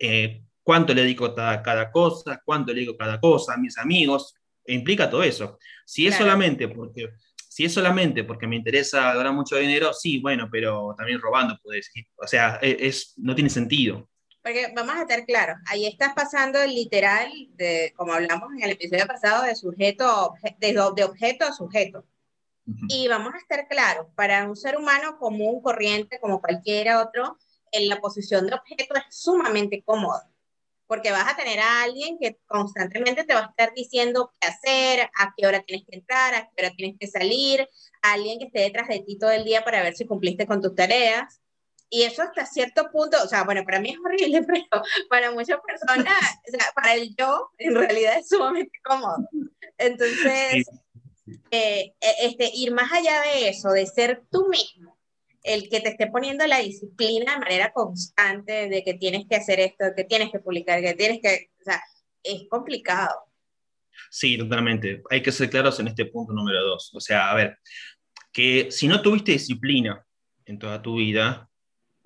eh, 0.00 0.42
cuánto 0.64 0.94
le 0.94 1.02
dedico 1.02 1.26
a 1.26 1.62
cada 1.62 1.92
cosa, 1.92 2.42
cuánto 2.44 2.72
le 2.72 2.80
dedico 2.80 2.94
a 2.94 3.06
cada 3.06 3.20
cosa, 3.20 3.54
a 3.54 3.56
mis 3.56 3.78
amigos, 3.78 4.34
implica 4.66 5.08
todo 5.08 5.22
eso. 5.22 5.58
Si 5.84 6.06
es 6.06 6.16
solamente 6.16 6.66
porque 6.66 7.10
si 7.54 7.64
es 7.64 7.72
solamente 7.72 8.24
porque 8.24 8.48
me 8.48 8.56
interesa 8.56 9.14
ganar 9.14 9.32
mucho 9.32 9.54
dinero, 9.54 9.92
sí, 9.92 10.18
bueno, 10.18 10.48
pero 10.50 10.92
también 10.98 11.20
robando, 11.20 11.56
puede 11.62 11.76
decir. 11.76 12.04
O 12.16 12.26
sea, 12.26 12.58
e, 12.60 12.78
es, 12.80 13.14
no 13.16 13.32
tiene 13.32 13.48
sentido. 13.48 14.10
Porque 14.42 14.72
vamos 14.74 14.96
a 14.96 15.02
estar 15.02 15.24
claros, 15.24 15.58
ahí 15.68 15.86
estás 15.86 16.14
pasando 16.14 16.66
literal, 16.66 17.30
de, 17.50 17.92
como 17.94 18.12
hablamos 18.12 18.52
en 18.56 18.64
el 18.64 18.72
episodio 18.72 19.06
pasado, 19.06 19.44
de 19.44 19.54
sujeto, 19.54 20.34
de, 20.58 20.72
de 20.96 21.04
objeto 21.04 21.44
a 21.44 21.52
sujeto. 21.52 22.04
Y 22.88 23.06
vamos 23.06 23.32
a 23.34 23.38
estar 23.38 23.68
claros, 23.68 24.08
para 24.16 24.48
un 24.48 24.56
ser 24.56 24.76
humano 24.76 25.16
común, 25.20 25.62
corriente, 25.62 26.18
como 26.18 26.40
cualquiera 26.40 27.00
otro, 27.00 27.38
en 27.70 27.88
la 27.88 28.00
posición 28.00 28.48
de 28.48 28.54
objeto 28.54 28.96
es 28.96 29.16
sumamente 29.16 29.80
cómodo 29.84 30.22
porque 30.86 31.10
vas 31.10 31.32
a 31.32 31.36
tener 31.36 31.60
a 31.60 31.82
alguien 31.82 32.18
que 32.20 32.38
constantemente 32.46 33.24
te 33.24 33.34
va 33.34 33.40
a 33.40 33.50
estar 33.50 33.72
diciendo 33.74 34.32
qué 34.40 34.48
hacer, 34.48 35.10
a 35.18 35.34
qué 35.36 35.46
hora 35.46 35.62
tienes 35.62 35.86
que 35.88 35.96
entrar, 35.96 36.34
a 36.34 36.50
qué 36.50 36.64
hora 36.64 36.74
tienes 36.76 36.96
que 36.98 37.06
salir, 37.06 37.68
a 38.02 38.12
alguien 38.12 38.38
que 38.38 38.46
esté 38.46 38.60
detrás 38.60 38.88
de 38.88 39.00
ti 39.00 39.18
todo 39.18 39.30
el 39.30 39.44
día 39.44 39.64
para 39.64 39.82
ver 39.82 39.94
si 39.94 40.06
cumpliste 40.06 40.46
con 40.46 40.60
tus 40.60 40.74
tareas. 40.74 41.40
Y 41.90 42.02
eso 42.02 42.22
hasta 42.22 42.44
cierto 42.44 42.90
punto, 42.90 43.16
o 43.22 43.28
sea, 43.28 43.44
bueno, 43.44 43.62
para 43.64 43.80
mí 43.80 43.90
es 43.90 43.98
horrible, 44.04 44.42
pero 44.46 44.82
para 45.08 45.30
muchas 45.30 45.58
personas, 45.66 46.18
o 46.46 46.50
sea, 46.50 46.72
para 46.74 46.94
el 46.94 47.14
yo, 47.16 47.50
en 47.58 47.74
realidad 47.74 48.18
es 48.18 48.28
sumamente 48.28 48.78
cómodo. 48.82 49.28
Entonces, 49.78 50.66
eh, 51.50 51.94
e, 52.00 52.26
este, 52.26 52.50
ir 52.52 52.72
más 52.72 52.92
allá 52.92 53.20
de 53.22 53.48
eso, 53.48 53.70
de 53.70 53.86
ser 53.86 54.24
tú 54.30 54.48
mismo, 54.48 54.93
el 55.44 55.68
que 55.68 55.80
te 55.80 55.90
esté 55.90 56.08
poniendo 56.08 56.46
la 56.46 56.58
disciplina 56.58 57.34
de 57.34 57.38
manera 57.38 57.72
constante 57.72 58.68
de 58.68 58.82
que 58.82 58.94
tienes 58.94 59.26
que 59.28 59.36
hacer 59.36 59.60
esto, 59.60 59.84
que 59.94 60.04
tienes 60.04 60.32
que 60.32 60.40
publicar, 60.40 60.80
que 60.80 60.94
tienes 60.94 61.20
que, 61.20 61.50
o 61.60 61.64
sea, 61.64 61.80
es 62.22 62.48
complicado. 62.48 63.14
Sí, 64.10 64.38
totalmente. 64.38 65.02
Hay 65.10 65.22
que 65.22 65.30
ser 65.30 65.50
claros 65.50 65.78
en 65.78 65.88
este 65.88 66.06
punto 66.06 66.32
número 66.32 66.62
dos. 66.64 66.90
O 66.94 67.00
sea, 67.00 67.30
a 67.30 67.34
ver, 67.34 67.58
que 68.32 68.70
si 68.70 68.88
no 68.88 69.02
tuviste 69.02 69.32
disciplina 69.32 70.04
en 70.46 70.58
toda 70.58 70.80
tu 70.80 70.96
vida, 70.96 71.48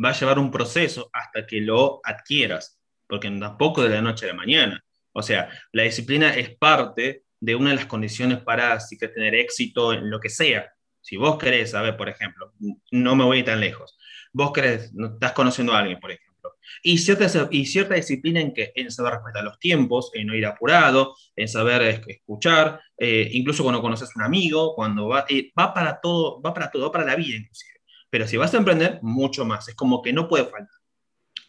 va 0.04 0.11
a 0.11 0.18
llevar 0.18 0.40
un 0.40 0.50
proceso 0.50 1.09
hasta 1.12 1.47
que 1.47 1.61
lo 1.61 2.00
adquieras, 2.04 2.80
porque 3.07 3.30
tampoco 3.30 3.85
de 3.85 3.90
la 3.90 4.02
noche 4.02 4.26
a 4.26 4.28
la 4.28 4.35
mañana. 4.35 4.85
O 5.12 5.23
sea, 5.23 5.49
la 5.73 5.85
disciplina 5.85 6.35
es 6.35 6.57
parte 6.57 7.23
de 7.40 7.54
una 7.54 7.71
de 7.71 7.76
las 7.76 7.87
condiciones 7.87 8.40
para 8.40 8.78
si 8.80 8.99
que 8.99 9.09
tener 9.09 9.37
éxito 9.37 9.92
en 9.92 10.11
lo 10.11 10.18
que 10.18 10.28
sea. 10.28 10.73
Si 11.09 11.17
vos 11.17 11.38
querés 11.38 11.71
saber, 11.71 11.97
por 11.97 12.11
ejemplo, 12.11 12.53
no 12.91 13.17
me 13.17 13.25
voy 13.25 13.43
tan 13.43 13.61
lejos, 13.61 13.97
vos 14.31 14.53
querés, 14.53 14.93
estás 15.15 15.33
conociendo 15.33 15.73
a 15.73 15.79
alguien, 15.79 15.99
por 15.99 16.11
ejemplo, 16.11 16.57
y 16.83 16.99
cierta, 16.99 17.49
y 17.50 17.65
cierta 17.65 17.95
disciplina 17.95 18.43
en, 18.43 18.53
que, 18.53 18.73
en 18.75 18.91
saber 18.91 19.15
respetar 19.15 19.43
los 19.43 19.59
tiempos, 19.59 20.11
en 20.12 20.27
no 20.27 20.35
ir 20.35 20.45
apurado, 20.45 21.17
en 21.35 21.49
saber 21.49 22.05
escuchar, 22.07 22.83
eh, 22.99 23.27
incluso 23.33 23.62
cuando 23.62 23.81
conoces 23.81 24.11
a 24.11 24.12
un 24.17 24.23
amigo, 24.23 24.75
cuando 24.75 25.09
va, 25.09 25.25
eh, 25.31 25.50
va 25.59 25.73
para 25.73 25.99
todo, 25.99 26.43
va 26.43 26.53
para 26.53 26.71
todo, 26.71 26.83
va 26.83 26.93
para 26.93 27.07
la 27.07 27.17
vida 27.17 27.38
inclusive. 27.38 27.81
Pero 28.11 28.29
si 28.29 28.37
vas 28.37 28.53
a 28.53 28.59
emprender, 28.59 28.99
mucho 29.00 29.47
más, 29.47 29.67
es 29.67 29.75
como 29.75 30.03
que 30.03 30.12
no 30.12 30.29
puede 30.29 30.45
faltar. 30.45 30.77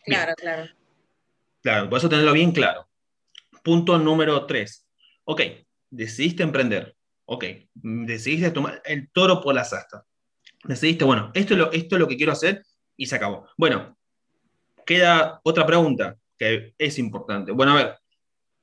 Claro, 0.06 0.36
claro. 0.38 0.70
Claro, 1.62 1.89
por 1.89 1.98
eso 1.98 2.08
tenerlo 2.08 2.32
bien 2.32 2.54
claro. 2.54 2.88
Punto 3.62 3.98
número 3.98 4.46
tres. 4.46 4.88
Ok, 5.25 5.42
decidiste 5.89 6.44
emprender. 6.44 6.96
Ok, 7.31 7.45
decidiste 7.75 8.50
tomar 8.50 8.81
el 8.86 9.12
toro 9.12 9.39
por 9.39 9.53
las 9.53 9.71
astas. 9.71 10.03
Decidiste, 10.63 11.05
bueno, 11.05 11.29
esto 11.36 11.53
es, 11.53 11.59
lo, 11.59 11.71
esto 11.71 11.95
es 11.95 12.00
lo 12.00 12.07
que 12.07 12.17
quiero 12.17 12.31
hacer 12.31 12.65
y 12.98 13.05
se 13.05 13.15
acabó. 13.15 13.48
Bueno, 13.55 13.95
queda 14.83 15.39
otra 15.43 15.63
pregunta 15.63 16.17
que 16.36 16.74
es 16.75 16.98
importante. 16.98 17.51
Bueno, 17.51 17.74
a 17.74 17.75
ver, 17.75 17.98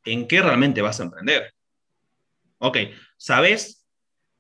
¿en 0.05 0.27
qué 0.27 0.43
realmente 0.43 0.83
vas 0.83 0.99
a 0.99 1.05
emprender? 1.05 1.55
Ok, 2.59 2.79
¿sabes 3.17 3.87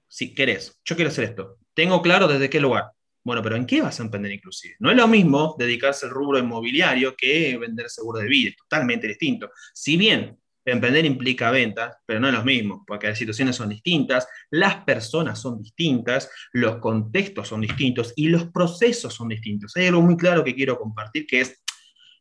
si 0.09 0.35
querés? 0.35 0.77
Yo 0.85 0.97
quiero 0.97 1.13
hacer 1.13 1.23
esto. 1.23 1.59
Tengo 1.73 2.03
claro 2.03 2.27
desde 2.27 2.51
qué 2.51 2.59
lugar. 2.59 2.87
Bueno, 3.23 3.45
pero 3.45 3.55
¿en 3.55 3.65
qué 3.65 3.81
vas 3.81 4.01
a 4.01 4.03
emprender 4.03 4.33
inclusive? 4.33 4.75
No 4.81 4.91
es 4.91 4.97
lo 4.97 5.07
mismo 5.07 5.55
dedicarse 5.57 6.07
al 6.07 6.13
rubro 6.13 6.41
inmobiliario 6.41 7.15
que 7.15 7.57
vender 7.59 7.89
seguro 7.91 8.19
de 8.19 8.27
vida, 8.27 8.51
es 8.51 8.57
totalmente 8.57 9.07
distinto. 9.07 9.53
Si 9.73 9.97
bien 9.97 10.37
emprender 10.67 11.05
implica 11.05 11.51
ventas, 11.51 11.97
pero 12.05 12.21
no 12.21 12.29
es 12.29 12.35
lo 12.35 12.45
mismo, 12.45 12.85
porque 12.87 13.07
las 13.09 13.19
situaciones 13.19 13.57
son 13.57 13.69
distintas, 13.69 14.27
las 14.51 14.85
personas 14.85 15.41
son 15.41 15.63
distintas, 15.63 16.29
los 16.53 16.77
contextos 16.79 17.49
son 17.49 17.61
distintos 17.61 18.13
y 18.17 18.29
los 18.29 18.51
procesos 18.51 19.15
son 19.15 19.29
distintos. 19.29 19.77
Hay 19.77 19.87
algo 19.87 20.03
muy 20.03 20.17
claro 20.17 20.43
que 20.45 20.55
quiero 20.55 20.79
compartir 20.79 21.27
que 21.27 21.41
es 21.41 21.63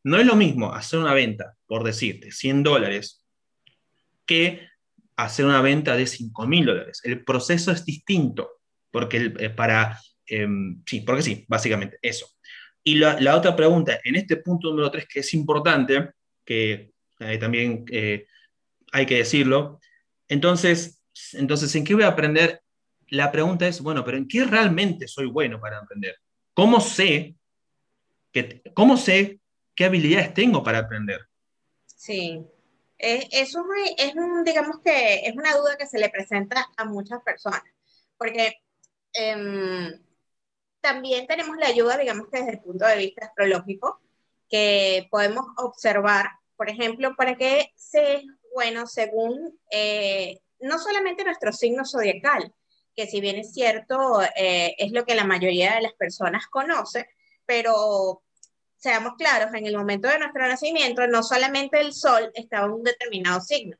no 0.05 0.17
es 0.17 0.25
lo 0.27 0.35
mismo 0.35 0.71
hacer 0.71 0.99
una 0.99 1.15
venta, 1.15 1.57
por 1.65 1.83
decirte, 1.83 2.31
100 2.31 2.61
dólares, 2.61 3.25
que 4.27 4.67
hacer 5.15 5.45
una 5.45 5.61
venta 5.61 5.95
de 5.95 6.05
5 6.05 6.45
mil 6.45 6.65
dólares. 6.65 7.01
El 7.03 7.25
proceso 7.25 7.71
es 7.71 7.83
distinto, 7.83 8.61
porque 8.91 9.33
eh, 9.39 9.49
para... 9.49 9.99
Em, 10.27 10.83
sí, 10.85 11.01
porque 11.01 11.23
sí, 11.23 11.45
básicamente, 11.47 11.97
eso. 12.03 12.27
Y 12.83 12.95
la, 12.95 13.35
otra 13.35 13.55
pregunta, 13.55 13.99
en 14.03 14.15
este 14.15 14.37
punto 14.37 14.69
número 14.69 14.91
3, 14.91 15.07
que 15.07 15.19
es 15.21 15.33
importante, 15.33 16.11
que 16.45 16.91
eh, 17.19 17.37
también 17.39 17.83
eh, 17.91 18.27
hay 18.91 19.05
que 19.05 19.17
decirlo, 19.17 19.79
entonces, 20.27 21.01
entonces, 21.33 21.73
¿en 21.75 21.83
qué 21.83 21.93
voy 21.93 22.03
a 22.03 22.09
aprender? 22.09 22.61
La 23.09 23.31
pregunta 23.31 23.67
es, 23.67 23.81
bueno, 23.81 24.03
pero 24.03 24.17
¿en 24.17 24.27
qué 24.27 24.43
realmente 24.43 25.07
soy 25.07 25.27
bueno 25.27 25.59
para 25.59 25.79
aprender? 25.79 26.15
¿Cómo 26.53 26.79
sé, 26.79 27.35
que, 28.31 28.61
cómo 28.73 28.97
sé 28.97 29.39
qué 29.75 29.85
habilidades 29.85 30.33
tengo 30.33 30.63
para 30.63 30.79
aprender. 30.79 31.27
Sí, 31.85 32.45
eso 32.97 33.65
es, 33.97 34.13
digamos 34.45 34.79
que 34.79 35.27
es 35.27 35.35
una 35.35 35.55
duda 35.55 35.77
que 35.77 35.85
se 35.85 35.99
le 35.99 36.09
presenta 36.09 36.65
a 36.77 36.85
muchas 36.85 37.21
personas, 37.23 37.63
porque 38.17 38.55
em, 39.13 40.01
también 40.79 41.27
tenemos 41.27 41.57
la 41.57 41.67
ayuda, 41.67 41.97
digamos 41.97 42.27
que 42.29 42.39
desde 42.39 42.53
el 42.53 42.61
punto 42.61 42.85
de 42.85 42.97
vista 42.97 43.25
astrológico, 43.25 44.01
que 44.49 45.07
podemos 45.11 45.45
observar, 45.57 46.29
por 46.55 46.69
ejemplo, 46.69 47.15
para 47.15 47.35
qué 47.35 47.73
se 47.75 48.23
bueno 48.55 48.87
según 48.87 49.59
eh, 49.69 50.39
no 50.59 50.79
solamente 50.79 51.25
nuestro 51.25 51.51
signo 51.51 51.85
zodiacal, 51.85 52.51
que 52.95 53.05
si 53.05 53.19
bien 53.19 53.35
es 53.35 53.53
cierto, 53.53 54.21
eh, 54.35 54.73
es 54.77 54.91
lo 54.93 55.05
que 55.05 55.13
la 55.13 55.25
mayoría 55.25 55.75
de 55.75 55.81
las 55.81 55.93
personas 55.93 56.47
conoce, 56.47 57.07
pero 57.45 58.23
seamos 58.77 59.15
claros, 59.17 59.53
en 59.53 59.65
el 59.65 59.77
momento 59.77 60.07
de 60.07 60.19
nuestro 60.19 60.47
nacimiento, 60.47 61.05
no 61.07 61.21
solamente 61.21 61.81
el 61.81 61.93
Sol 61.93 62.31
estaba 62.33 62.67
en 62.67 62.71
un 62.71 62.83
determinado 62.83 63.41
signo, 63.41 63.75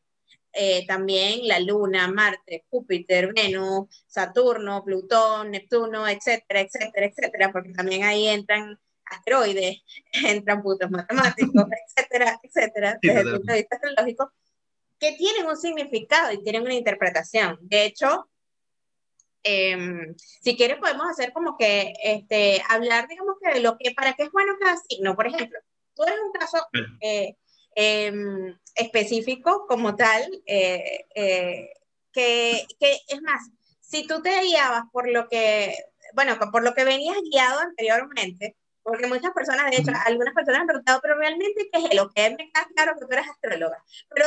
eh, 0.52 0.86
también 0.86 1.48
la 1.48 1.60
Luna, 1.60 2.10
Marte, 2.10 2.66
Júpiter, 2.70 3.32
Venus, 3.34 3.88
Saturno, 4.08 4.84
Plutón, 4.84 5.52
Neptuno, 5.52 6.08
etcétera, 6.08 6.62
etcétera, 6.62 7.06
etcétera, 7.06 7.52
porque 7.54 7.72
también 7.72 8.04
ahí 8.04 8.28
entran 8.28 8.78
asteroides, 9.06 9.82
entran 10.12 10.62
puntos 10.62 10.92
matemáticos, 10.92 11.66
etcétera, 11.88 12.40
etcétera, 12.44 13.00
desde 13.02 13.22
el 13.22 13.32
punto 13.38 13.54
de 13.54 13.60
vista 13.60 13.76
astrológico, 13.78 14.32
que 15.00 15.14
tienen 15.14 15.46
un 15.48 15.58
significado 15.58 16.32
y 16.32 16.44
tienen 16.44 16.64
una 16.64 16.74
interpretación. 16.74 17.58
De 17.62 17.86
hecho, 17.86 18.30
Em, 19.48 20.16
si 20.18 20.58
quieres 20.58 20.80
podemos 20.80 21.06
hacer 21.08 21.32
como 21.32 21.56
que 21.56 21.94
este, 22.04 22.64
hablar, 22.68 23.08
digamos 23.08 23.36
que 23.40 23.54
de 23.54 23.60
lo 23.60 23.78
que, 23.78 23.92
para 23.92 24.14
qué 24.14 24.24
es 24.24 24.32
bueno 24.32 24.54
cada 24.60 24.76
signo. 24.90 25.16
Por 25.16 25.28
ejemplo, 25.28 25.60
tú 25.94 26.02
eres 26.04 26.18
un 26.20 26.32
caso 26.32 26.68
eh, 27.00 27.36
em, 27.76 28.58
específico 28.74 29.68
como 29.68 29.96
tal, 29.96 30.24
eh, 30.48 31.06
eh, 31.14 31.70
que, 32.12 32.66
que, 32.80 32.98
es 33.08 33.22
más, 33.22 33.48
si 33.82 34.08
tú 34.08 34.20
te 34.24 34.42
guiabas 34.42 34.86
por 34.92 35.08
lo 35.08 35.30
que, 35.30 35.78
bueno, 36.16 36.40
por 36.52 36.64
lo 36.64 36.74
que 36.74 36.84
venías 36.84 37.18
guiado 37.32 37.60
anteriormente, 37.60 38.56
porque 38.82 39.06
muchas 39.06 39.32
personas, 39.32 39.70
de 39.70 39.78
hecho, 39.78 39.92
algunas 40.08 40.34
personas 40.34 40.62
han 40.62 40.68
preguntado, 40.68 41.00
pero 41.04 41.20
realmente, 41.20 41.70
¿qué 41.72 41.86
es 41.86 41.96
lo 41.96 42.10
que 42.10 42.32
me 42.32 42.50
queda 42.52 42.68
claro 42.76 42.94
que 42.96 43.06
tú 43.06 43.12
eres 43.12 43.30
astróloga? 43.30 43.84
Pero 44.10 44.26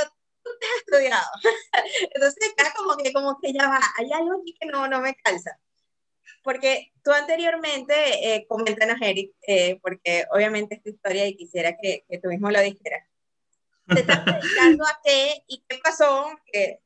te 0.61 0.67
has 0.67 0.77
estudiado. 0.79 1.31
Entonces 2.15 2.53
acá 2.57 2.73
como 2.77 2.97
que, 2.97 3.13
como 3.13 3.39
que 3.41 3.53
ya 3.53 3.69
va, 3.69 3.81
hay 3.97 4.13
algo 4.13 4.41
aquí 4.41 4.55
que 4.59 4.67
no, 4.67 4.89
no 4.89 5.01
me 5.01 5.15
calza. 5.17 5.59
Porque 6.43 6.93
tú 7.03 7.11
anteriormente, 7.13 8.35
eh, 8.35 8.47
coméntanos 8.49 8.97
Eric, 9.01 9.33
eh, 9.47 9.79
porque 9.83 10.25
obviamente 10.31 10.77
es 10.77 10.83
tu 10.83 10.91
historia 10.91 11.27
y 11.27 11.37
quisiera 11.37 11.77
que, 11.77 12.05
que 12.09 12.19
tú 12.19 12.29
mismo 12.29 12.51
lo 12.51 12.61
dijeras. 12.61 13.05
¿Te 13.87 14.01
estás 14.01 14.25
dedicando 14.25 14.87
a 14.87 15.01
qué 15.05 15.43
y 15.47 15.65
qué 15.69 15.79
pasó? 15.83 16.31
Que 16.51 16.81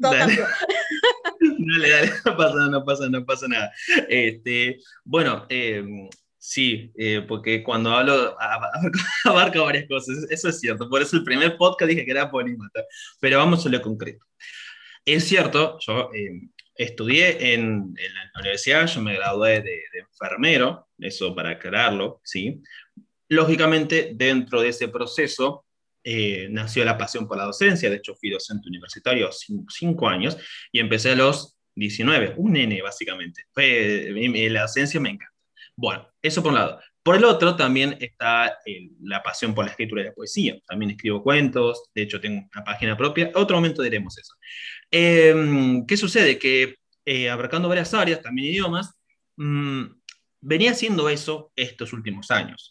todo 0.00 0.12
dale. 0.12 0.36
dale, 1.40 1.90
dale, 1.90 2.12
no 2.24 2.36
pasa, 2.36 2.56
no 2.68 2.84
pasa, 2.84 3.08
no 3.08 3.24
pasa 3.24 3.48
nada. 3.48 3.72
Este, 4.08 4.78
bueno, 5.04 5.46
eh, 5.48 6.08
Sí, 6.46 6.92
eh, 6.94 7.24
porque 7.26 7.62
cuando 7.62 7.90
hablo 7.90 8.36
abarca 9.24 9.62
varias 9.62 9.88
cosas, 9.88 10.26
eso 10.28 10.50
es 10.50 10.60
cierto. 10.60 10.90
Por 10.90 11.00
eso 11.00 11.16
el 11.16 11.24
primer 11.24 11.56
podcast 11.56 11.88
dije 11.88 12.04
que 12.04 12.10
era 12.10 12.30
polímata, 12.30 12.84
pero 13.18 13.38
vamos 13.38 13.64
a 13.64 13.70
lo 13.70 13.80
concreto. 13.80 14.26
Es 15.06 15.24
cierto, 15.24 15.78
yo 15.80 16.10
eh, 16.14 16.42
estudié 16.74 17.54
en, 17.54 17.94
la 17.94 18.40
universidad, 18.40 18.86
yo 18.86 19.00
me 19.00 19.14
gradué 19.14 19.62
de, 19.62 19.84
enfermero, 19.98 20.86
eso 20.98 21.34
para 21.34 21.52
aclararlo, 21.52 22.20
¿sí? 22.22 22.60
Lógicamente, 23.30 24.10
dentro 24.14 24.60
de 24.60 24.68
ese 24.68 24.88
proceso 24.88 25.64
eh, 26.04 26.48
nació 26.50 26.84
la 26.84 26.98
pasión 26.98 27.26
por 27.26 27.38
la 27.38 27.44
docencia, 27.44 27.88
de 27.88 27.96
hecho 27.96 28.14
fui 28.16 28.28
docente 28.28 28.68
universitario 28.68 29.32
cinco, 29.32 29.64
cinco 29.70 30.08
años 30.10 30.36
y 30.70 30.78
empecé 30.78 31.12
a 31.12 31.16
los 31.16 31.56
19, 31.74 32.34
un 32.36 32.52
nene 32.52 32.82
básicamente. 32.82 33.46
Fue, 33.50 34.10
la 34.50 34.62
docencia 34.62 35.00
me 35.00 35.08
encanta. 35.08 35.33
Bueno, 35.76 36.08
eso 36.22 36.42
por 36.42 36.52
un 36.52 36.58
lado. 36.58 36.80
Por 37.02 37.16
el 37.16 37.24
otro 37.24 37.54
también 37.54 37.96
está 38.00 38.58
eh, 38.64 38.90
la 39.02 39.22
pasión 39.22 39.54
por 39.54 39.66
la 39.66 39.72
escritura 39.72 40.00
y 40.02 40.04
la 40.06 40.14
poesía. 40.14 40.56
También 40.66 40.92
escribo 40.92 41.22
cuentos, 41.22 41.90
de 41.94 42.02
hecho 42.02 42.20
tengo 42.20 42.48
una 42.54 42.64
página 42.64 42.96
propia. 42.96 43.30
Otro 43.34 43.56
momento 43.56 43.82
diremos 43.82 44.16
eso. 44.16 44.34
Em, 44.90 45.84
¿Qué 45.86 45.96
sucede? 45.96 46.38
Que 46.38 46.76
eh, 47.04 47.28
abarcando 47.28 47.68
varias 47.68 47.92
áreas, 47.92 48.22
también 48.22 48.48
idiomas, 48.48 48.94
mm, 49.36 49.84
venía 50.40 50.70
haciendo 50.70 51.08
eso 51.08 51.52
estos 51.56 51.92
últimos 51.92 52.30
años. 52.30 52.70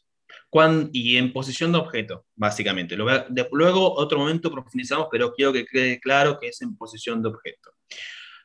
y 0.92 1.18
en 1.18 1.34
posición 1.34 1.72
de 1.72 1.80
objeto, 1.80 2.26
básicamente. 2.36 2.96
luego, 2.96 3.94
otro 3.96 4.20
momento 4.20 4.52
profundizamos, 4.52 5.08
pero 5.12 5.34
quiero 5.34 5.52
que 5.52 5.66
quede 5.66 6.00
claro 6.00 6.40
que 6.40 6.50
es 6.50 6.62
en 6.62 6.76
posición 6.78 7.24
de 7.24 7.30
objeto. 7.30 7.72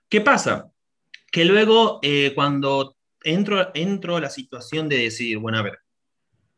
¿Qué 0.09 0.21
pasa? 0.23 0.71
Que 1.31 1.45
luego, 1.45 2.01
eh, 2.03 2.33
cuando 2.35 2.98
entro, 3.29 3.71
entro 3.75 4.17
a 4.17 4.21
la 4.21 4.31
situación 4.31 4.89
de 4.89 4.99
decidir, 4.99 5.39
bueno, 5.39 5.59
a 5.59 5.63
ver, 5.63 5.79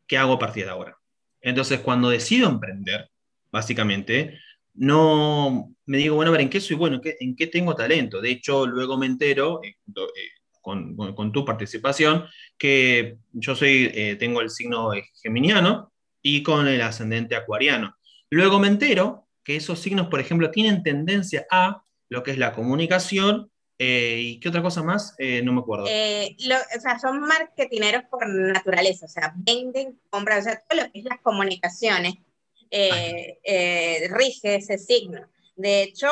¿qué 0.07 0.17
hago 0.17 0.33
a 0.33 0.39
partir 0.39 0.65
de 0.65 0.71
ahora? 0.71 0.97
Entonces, 1.41 1.79
cuando 1.79 2.09
decido 2.09 2.49
emprender, 2.49 3.09
básicamente, 3.51 4.39
no 4.73 5.73
me 5.85 5.97
digo, 5.97 6.15
bueno, 6.15 6.29
a 6.29 6.33
ver, 6.33 6.41
¿en 6.41 6.49
qué 6.49 6.61
soy 6.61 6.77
bueno? 6.77 7.01
¿En 7.03 7.35
qué, 7.35 7.47
tengo 7.47 7.75
talento? 7.75 8.21
De 8.21 8.31
hecho, 8.31 8.65
luego 8.65 8.97
me 8.97 9.05
entero, 9.05 9.61
eh, 9.63 9.75
eh, 9.87 10.55
con, 10.61 11.31
tu 11.33 11.43
participación, 11.43 12.25
que 12.57 13.17
yo 13.33 13.55
soy, 13.55 13.91
eh, 13.93 14.15
tengo 14.15 14.41
el 14.41 14.49
signo 14.49 14.91
geminiano 15.21 15.91
y 16.21 16.43
con 16.43 16.67
el 16.67 16.81
ascendente 16.81 17.35
acuariano. 17.35 17.95
Luego 18.29 18.59
me 18.59 18.67
entero 18.67 19.27
que 19.43 19.57
esos 19.57 19.79
signos, 19.79 20.07
por 20.07 20.19
ejemplo, 20.19 20.51
tienen 20.51 20.83
tendencia 20.83 21.45
a 21.51 21.83
lo 22.09 22.23
que 22.23 22.31
es 22.31 22.37
la 22.37 22.53
comunicación 22.53 23.50
eh, 23.83 24.19
¿Y 24.19 24.39
qué 24.39 24.49
otra 24.49 24.61
cosa 24.61 24.83
más? 24.83 25.15
Eh, 25.17 25.41
no 25.41 25.53
me 25.53 25.61
acuerdo. 25.61 25.87
Eh, 25.89 26.37
o 26.77 26.79
sea, 26.79 26.99
son 26.99 27.19
marketineros 27.19 28.03
por 28.11 28.29
naturaleza, 28.29 29.07
o 29.07 29.09
sea, 29.09 29.33
venden, 29.35 29.99
compran, 30.11 30.37
o 30.37 30.43
sea, 30.43 30.61
todo 30.69 30.83
lo 30.83 30.91
que 30.91 30.99
es 30.99 31.05
las 31.05 31.19
comunicaciones 31.21 32.13
rige 32.71 34.55
ese 34.55 34.77
signo. 34.77 35.21
De 35.55 35.81
hecho, 35.81 36.07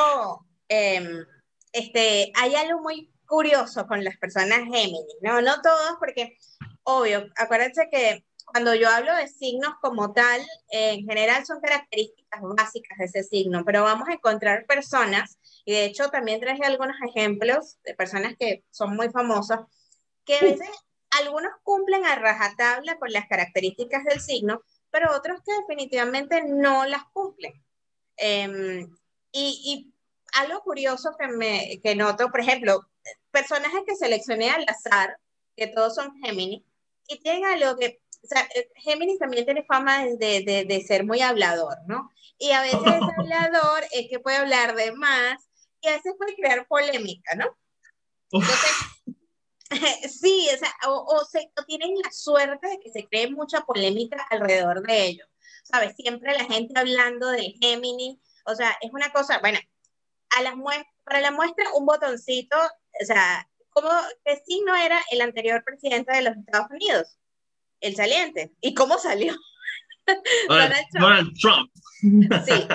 em, 0.66 1.24
este, 1.72 2.32
hay 2.34 2.56
algo 2.56 2.80
muy 2.80 3.08
curioso 3.24 3.86
con 3.86 4.02
las 4.02 4.16
personas 4.16 4.58
Géminis, 4.64 5.16
¿no? 5.22 5.40
No 5.40 5.62
todos, 5.62 5.94
porque, 6.00 6.38
obvio, 6.82 7.28
acuérdense 7.36 7.88
que 7.88 8.24
cuando 8.46 8.74
yo 8.74 8.88
hablo 8.90 9.14
de 9.14 9.28
signos 9.28 9.74
como 9.80 10.12
tal, 10.12 10.40
en 10.70 11.06
general 11.06 11.46
son 11.46 11.60
características 11.60 12.40
básicas 12.42 12.98
de 12.98 13.04
ese 13.04 13.22
signo, 13.22 13.64
pero 13.64 13.84
vamos 13.84 14.08
a 14.08 14.14
encontrar 14.14 14.66
personas, 14.66 15.38
y 15.70 15.72
de 15.72 15.84
hecho 15.84 16.08
también 16.08 16.40
traje 16.40 16.64
algunos 16.64 16.96
ejemplos 17.00 17.78
de 17.84 17.94
personas 17.94 18.34
que 18.36 18.64
son 18.70 18.96
muy 18.96 19.08
famosas, 19.10 19.60
que 20.24 20.34
a 20.34 20.40
veces 20.40 20.68
algunos 21.12 21.52
cumplen 21.62 22.04
a 22.06 22.16
rajatabla 22.16 22.98
con 22.98 23.12
las 23.12 23.28
características 23.28 24.02
del 24.04 24.20
signo, 24.20 24.62
pero 24.90 25.14
otros 25.14 25.38
que 25.46 25.52
definitivamente 25.52 26.42
no 26.42 26.86
las 26.86 27.04
cumplen. 27.12 27.52
Em, 28.16 28.80
y, 29.30 29.62
y 29.64 29.94
algo 30.40 30.60
curioso 30.62 31.12
que, 31.16 31.28
me, 31.28 31.80
que 31.84 31.94
noto, 31.94 32.32
por 32.32 32.40
ejemplo, 32.40 32.80
personajes 33.30 33.82
que 33.86 33.94
seleccioné 33.94 34.50
al 34.50 34.64
azar, 34.66 35.18
que 35.54 35.68
todos 35.68 35.94
son 35.94 36.20
Géminis, 36.20 36.64
y 37.06 37.20
tienen 37.20 37.44
algo 37.44 37.78
que, 37.78 38.00
o 38.24 38.26
sea, 38.26 38.42
eh, 38.56 38.68
Géminis 38.74 39.20
también 39.20 39.44
tiene 39.44 39.62
fama 39.62 40.04
de, 40.04 40.42
de, 40.42 40.64
de 40.64 40.80
ser 40.82 41.04
muy 41.04 41.20
hablador, 41.20 41.76
¿no? 41.86 42.10
Y 42.38 42.50
a 42.50 42.62
veces 42.62 42.80
ese 42.80 43.14
hablador 43.18 43.84
es 43.92 44.08
que 44.08 44.18
puede 44.18 44.38
hablar 44.38 44.74
de 44.74 44.90
más 44.90 45.49
y 45.80 45.88
veces 45.88 46.14
puede 46.18 46.34
crear 46.36 46.66
polémica, 46.66 47.34
¿no? 47.36 47.56
Entonces, 48.30 48.70
sí, 50.20 50.48
o, 50.54 50.58
sea, 50.58 50.72
o, 50.88 51.24
se, 51.24 51.50
o 51.58 51.64
tienen 51.64 51.94
la 52.02 52.10
suerte 52.10 52.68
de 52.68 52.80
que 52.80 52.90
se 52.90 53.06
cree 53.06 53.30
mucha 53.30 53.62
polémica 53.62 54.24
alrededor 54.30 54.86
de 54.86 55.06
ellos. 55.06 55.28
¿Sabes? 55.62 55.94
Siempre 55.96 56.36
la 56.36 56.44
gente 56.44 56.78
hablando 56.78 57.28
del 57.28 57.54
Géminis, 57.60 58.18
o 58.44 58.54
sea, 58.54 58.76
es 58.80 58.90
una 58.92 59.12
cosa, 59.12 59.38
bueno, 59.38 59.58
a 60.36 60.42
las 60.42 60.54
para 61.04 61.20
la 61.20 61.30
muestra 61.30 61.72
un 61.74 61.86
botoncito, 61.86 62.56
o 62.56 63.04
sea, 63.04 63.48
como 63.70 63.90
que 64.24 64.40
sí 64.46 64.62
no 64.66 64.74
era 64.74 65.00
el 65.10 65.20
anterior 65.20 65.62
presidente 65.64 66.14
de 66.14 66.22
los 66.22 66.36
Estados 66.36 66.70
Unidos, 66.70 67.18
el 67.80 67.94
saliente. 67.94 68.52
¿Y 68.60 68.74
cómo 68.74 68.98
salió? 68.98 69.34
Donald 70.48 71.32
Trump. 71.40 71.70
Sí, 72.00 72.68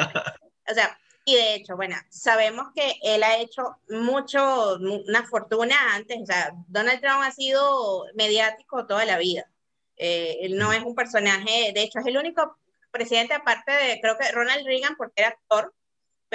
o 0.70 0.74
sea, 0.74 0.98
y 1.26 1.36
de 1.36 1.56
hecho, 1.56 1.76
bueno, 1.76 1.96
sabemos 2.10 2.68
que 2.76 2.94
él 3.02 3.24
ha 3.24 3.38
hecho 3.38 3.78
mucho, 3.90 4.78
una 4.78 5.26
fortuna 5.26 5.76
antes, 5.96 6.22
o 6.22 6.26
sea, 6.26 6.54
Donald 6.68 7.02
Trump 7.02 7.24
ha 7.24 7.32
sido 7.32 8.06
mediático 8.14 8.86
toda 8.86 9.06
la 9.06 9.18
vida. 9.18 9.50
Eh, 9.98 10.38
él 10.42 10.58
no 10.58 10.72
es 10.72 10.84
un 10.84 10.96
personaje, 10.96 11.72
de 11.74 11.82
hecho, 11.82 12.00
es 12.00 12.06
el 12.06 12.18
único 12.18 12.58
presidente, 12.92 13.34
aparte 13.34 13.72
de, 13.72 14.00
creo 14.02 14.18
que 14.18 14.32
Ronald 14.32 14.66
Reagan, 14.66 14.96
porque 14.96 15.22
era 15.24 15.30
actor, 15.30 15.74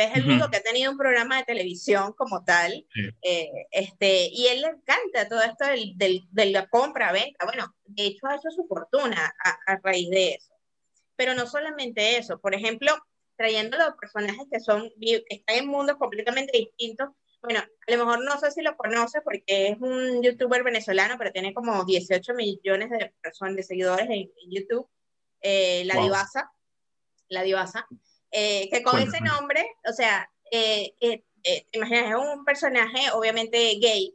es 0.00 0.16
el 0.16 0.24
único 0.28 0.50
que 0.50 0.58
ha 0.58 0.62
tenido 0.62 0.90
un 0.90 0.98
programa 0.98 1.38
de 1.38 1.44
televisión 1.44 2.12
como 2.14 2.44
tal, 2.44 2.86
eh, 3.22 3.50
este, 3.70 4.28
y 4.32 4.46
él 4.48 4.62
le 4.62 4.68
encanta 4.68 5.28
todo 5.28 5.42
esto 5.42 5.66
del, 5.66 5.96
del, 5.96 6.22
de 6.30 6.46
la 6.46 6.66
compra-venta. 6.68 7.44
Bueno, 7.44 7.74
de 7.84 8.06
hecho 8.06 8.26
ha 8.26 8.36
hecho 8.36 8.50
su 8.50 8.66
fortuna 8.66 9.34
a, 9.44 9.72
a, 9.72 9.80
raíz 9.82 10.10
de 10.10 10.34
eso. 10.34 10.52
Pero 11.16 11.34
no 11.34 11.46
solamente 11.46 12.16
eso, 12.16 12.38
por 12.38 12.54
ejemplo, 12.54 12.92
trayendo 13.40 13.78
los 13.78 13.94
personajes 13.94 14.46
que, 14.52 14.60
son, 14.60 14.90
que 15.00 15.24
están 15.30 15.56
en 15.56 15.66
mundos 15.66 15.96
completamente 15.96 16.58
distintos. 16.58 17.08
Bueno, 17.40 17.60
a 17.60 17.90
lo 17.90 18.04
mejor 18.04 18.22
no 18.22 18.38
sé 18.38 18.50
si 18.50 18.60
lo 18.60 18.76
conoce 18.76 19.22
porque 19.22 19.68
es 19.68 19.80
un 19.80 20.22
youtuber 20.22 20.62
venezolano, 20.62 21.14
pero 21.16 21.32
tiene 21.32 21.54
como 21.54 21.82
18 21.86 22.34
millones 22.34 22.90
de 22.90 23.14
personas, 23.22 23.56
de 23.56 23.62
seguidores 23.62 24.10
en, 24.10 24.30
YouTube, 24.46 24.86
eh, 25.40 25.84
La 25.86 26.02
Divasa, 26.02 26.52
La 27.30 27.42
Divasa, 27.42 27.88
eh, 28.30 28.68
que 28.70 28.82
con 28.82 29.00
ese 29.00 29.22
nombre, 29.22 29.66
o 29.88 29.92
sea, 29.94 30.30
eh, 30.52 30.92
eh, 31.00 31.24
eh 31.42 31.66
imaginas, 31.72 32.10
es 32.10 32.16
un 32.16 32.44
personaje 32.44 33.10
obviamente 33.14 33.78
gay, 33.80 34.14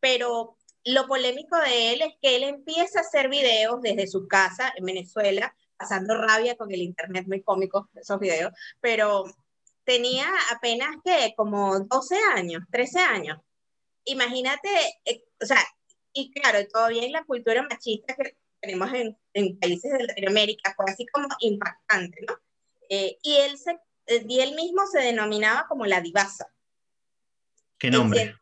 pero 0.00 0.58
lo 0.84 1.06
polémico 1.06 1.56
de 1.56 1.94
él 1.94 2.02
es 2.02 2.12
que 2.20 2.36
él 2.36 2.42
empieza 2.42 2.98
a 2.98 3.02
hacer 3.02 3.30
videos 3.30 3.80
desde 3.80 4.06
su 4.06 4.28
casa 4.28 4.70
en 4.76 4.84
Venezuela, 4.84 5.56
pasando 5.80 6.14
rabia 6.14 6.56
con 6.56 6.70
el 6.70 6.82
internet, 6.82 7.24
muy 7.26 7.42
cómico 7.42 7.88
esos 7.94 8.20
videos, 8.20 8.52
pero 8.80 9.24
tenía 9.84 10.28
apenas 10.52 10.96
que 11.02 11.32
como 11.34 11.80
12 11.80 12.16
años, 12.34 12.62
13 12.70 13.00
años. 13.00 13.38
Imagínate, 14.04 14.68
eh, 15.06 15.24
o 15.40 15.46
sea, 15.46 15.58
y 16.12 16.30
claro, 16.32 16.66
todavía 16.68 17.04
en 17.04 17.12
la 17.12 17.24
cultura 17.24 17.62
machista 17.62 18.14
que 18.14 18.36
tenemos 18.60 18.92
en, 18.92 19.16
en 19.32 19.58
países 19.58 19.90
de 19.90 20.04
Latinoamérica 20.04 20.74
fue 20.76 20.84
así 20.86 21.06
como 21.06 21.28
impactante, 21.40 22.20
¿no? 22.28 22.34
Eh, 22.90 23.16
y, 23.22 23.36
él 23.36 23.56
se, 23.56 23.70
eh, 24.06 24.24
y 24.28 24.40
él 24.40 24.54
mismo 24.54 24.86
se 24.86 24.98
denominaba 25.00 25.66
como 25.66 25.86
la 25.86 26.02
divasa. 26.02 26.52
¿Qué 27.78 27.90
nombre? 27.90 28.34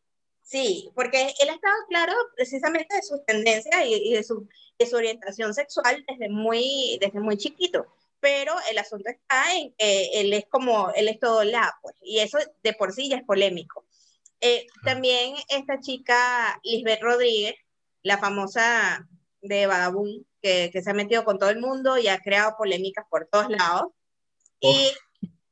Sí, 0.42 0.90
porque 0.97 1.35
él 1.38 1.51
estaba 1.51 1.77
claro 1.88 2.14
precisamente 2.35 2.96
de 2.96 3.03
sus 3.03 3.24
tendencias 3.24 3.87
y, 3.87 4.11
y 4.11 4.14
de 4.14 4.24
su 4.24 4.48
de 4.79 4.87
su 4.87 4.97
orientación 4.97 5.55
sexual 5.55 6.05
desde 6.09 6.29
muy, 6.29 6.99
desde 7.01 7.21
muy 7.21 7.37
chiquito. 7.37 7.87
Pero 8.21 8.55
el 8.71 8.79
asunto 8.79 9.11
está 9.11 9.55
en 9.55 9.73
que 9.75 10.21
él 10.21 10.33
es 10.33 10.47
como, 10.49 10.91
él 10.95 11.09
es 11.09 11.21
todo 11.21 11.45
la, 11.45 11.73
pues, 11.83 11.95
y 12.03 12.19
eso 12.19 12.38
de 12.62 12.73
por 12.73 12.93
sí 12.93 13.09
ya 13.09 13.17
es 13.17 13.25
polémico. 13.25 13.85
Eh, 14.41 14.67
también 14.85 15.35
esta 15.49 15.81
chica, 15.81 16.61
Lisbeth 16.64 17.01
Rodríguez, 17.01 17.55
la 18.03 18.19
famosa 18.19 19.07
de 19.41 19.67
Badabun, 19.67 20.27
que, 20.43 20.71
que, 20.73 20.83
se 20.83 20.91
ha 20.91 20.95
metido 20.95 21.25
con 21.25 21.38
todo 21.38 21.51
el 21.51 21.61
mundo 21.61 21.99
y 21.99 22.09
ha 22.09 22.19
creado 22.19 22.57
polémicas 22.57 23.05
por 23.09 23.27
todos 23.27 23.51
lados. 23.51 23.93
Y 24.61 24.93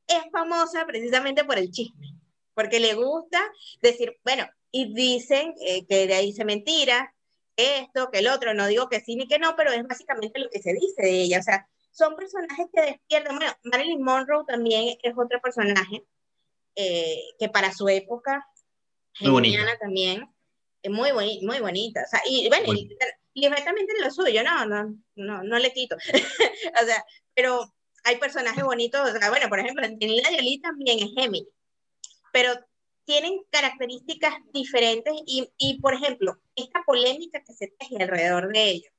es 0.07 0.23
famosa 0.31 0.85
precisamente 0.85 1.43
por 1.43 1.57
el 1.57 1.71
chisme, 1.71 2.13
porque 2.53 2.79
le 2.79 2.93
gusta 2.93 3.39
decir, 3.81 4.17
bueno, 4.23 4.47
y 4.71 4.93
dicen 4.93 5.53
eh, 5.61 5.85
que 5.85 6.07
de 6.07 6.13
ahí 6.13 6.33
se 6.33 6.45
mentira, 6.45 7.13
esto, 7.57 8.09
que 8.11 8.19
el 8.19 8.27
otro, 8.27 8.53
no 8.53 8.67
digo 8.67 8.87
que 8.87 9.01
sí 9.01 9.15
ni 9.15 9.27
que 9.27 9.39
no, 9.39 9.55
pero 9.55 9.71
es 9.71 9.85
básicamente 9.85 10.39
lo 10.39 10.49
que 10.49 10.61
se 10.61 10.73
dice 10.73 11.01
de 11.01 11.21
ella, 11.21 11.39
o 11.39 11.43
sea, 11.43 11.67
son 11.91 12.15
personajes 12.15 12.67
que 12.71 12.81
despiertan, 12.81 13.37
bueno, 13.37 13.51
Marilyn 13.63 14.03
Monroe 14.03 14.45
también 14.47 14.97
es 15.01 15.13
otro 15.17 15.41
personaje 15.41 16.03
eh, 16.75 17.19
que 17.39 17.49
para 17.49 17.73
su 17.73 17.89
época, 17.89 18.47
muy 19.19 19.31
bonita. 19.31 19.77
también, 19.79 20.29
es 20.83 20.91
muy, 20.91 21.11
boni 21.11 21.41
muy 21.41 21.59
bonita, 21.59 22.03
o 22.05 22.09
sea, 22.09 22.21
y 22.29 22.47
bueno, 22.49 22.73
y, 22.73 22.95
directamente 23.33 23.93
lo 23.99 24.11
suyo, 24.11 24.43
no, 24.43 24.65
no, 24.65 24.95
no, 25.15 25.43
no 25.43 25.59
le 25.59 25.73
quito, 25.73 25.95
o 26.81 26.85
sea, 26.85 27.03
pero 27.33 27.73
hay 28.03 28.17
personajes 28.17 28.63
bonitos, 28.63 29.09
o 29.09 29.17
sea, 29.17 29.29
bueno, 29.29 29.49
por 29.49 29.59
ejemplo, 29.59 29.85
Angelina 29.85 30.29
Jolie 30.29 30.61
también 30.61 30.99
es 30.99 31.09
Gemini, 31.15 31.47
pero 32.31 32.53
tienen 33.07 33.41
características 33.49 34.35
diferentes 34.53 35.13
y, 35.25 35.49
y, 35.57 35.79
por 35.79 35.93
ejemplo, 35.93 36.37
esta 36.57 36.83
polémica 36.85 37.41
que 37.41 37.53
se 37.53 37.69
teje 37.79 38.03
alrededor 38.03 38.51
de 38.51 38.63
ellos 38.69 38.91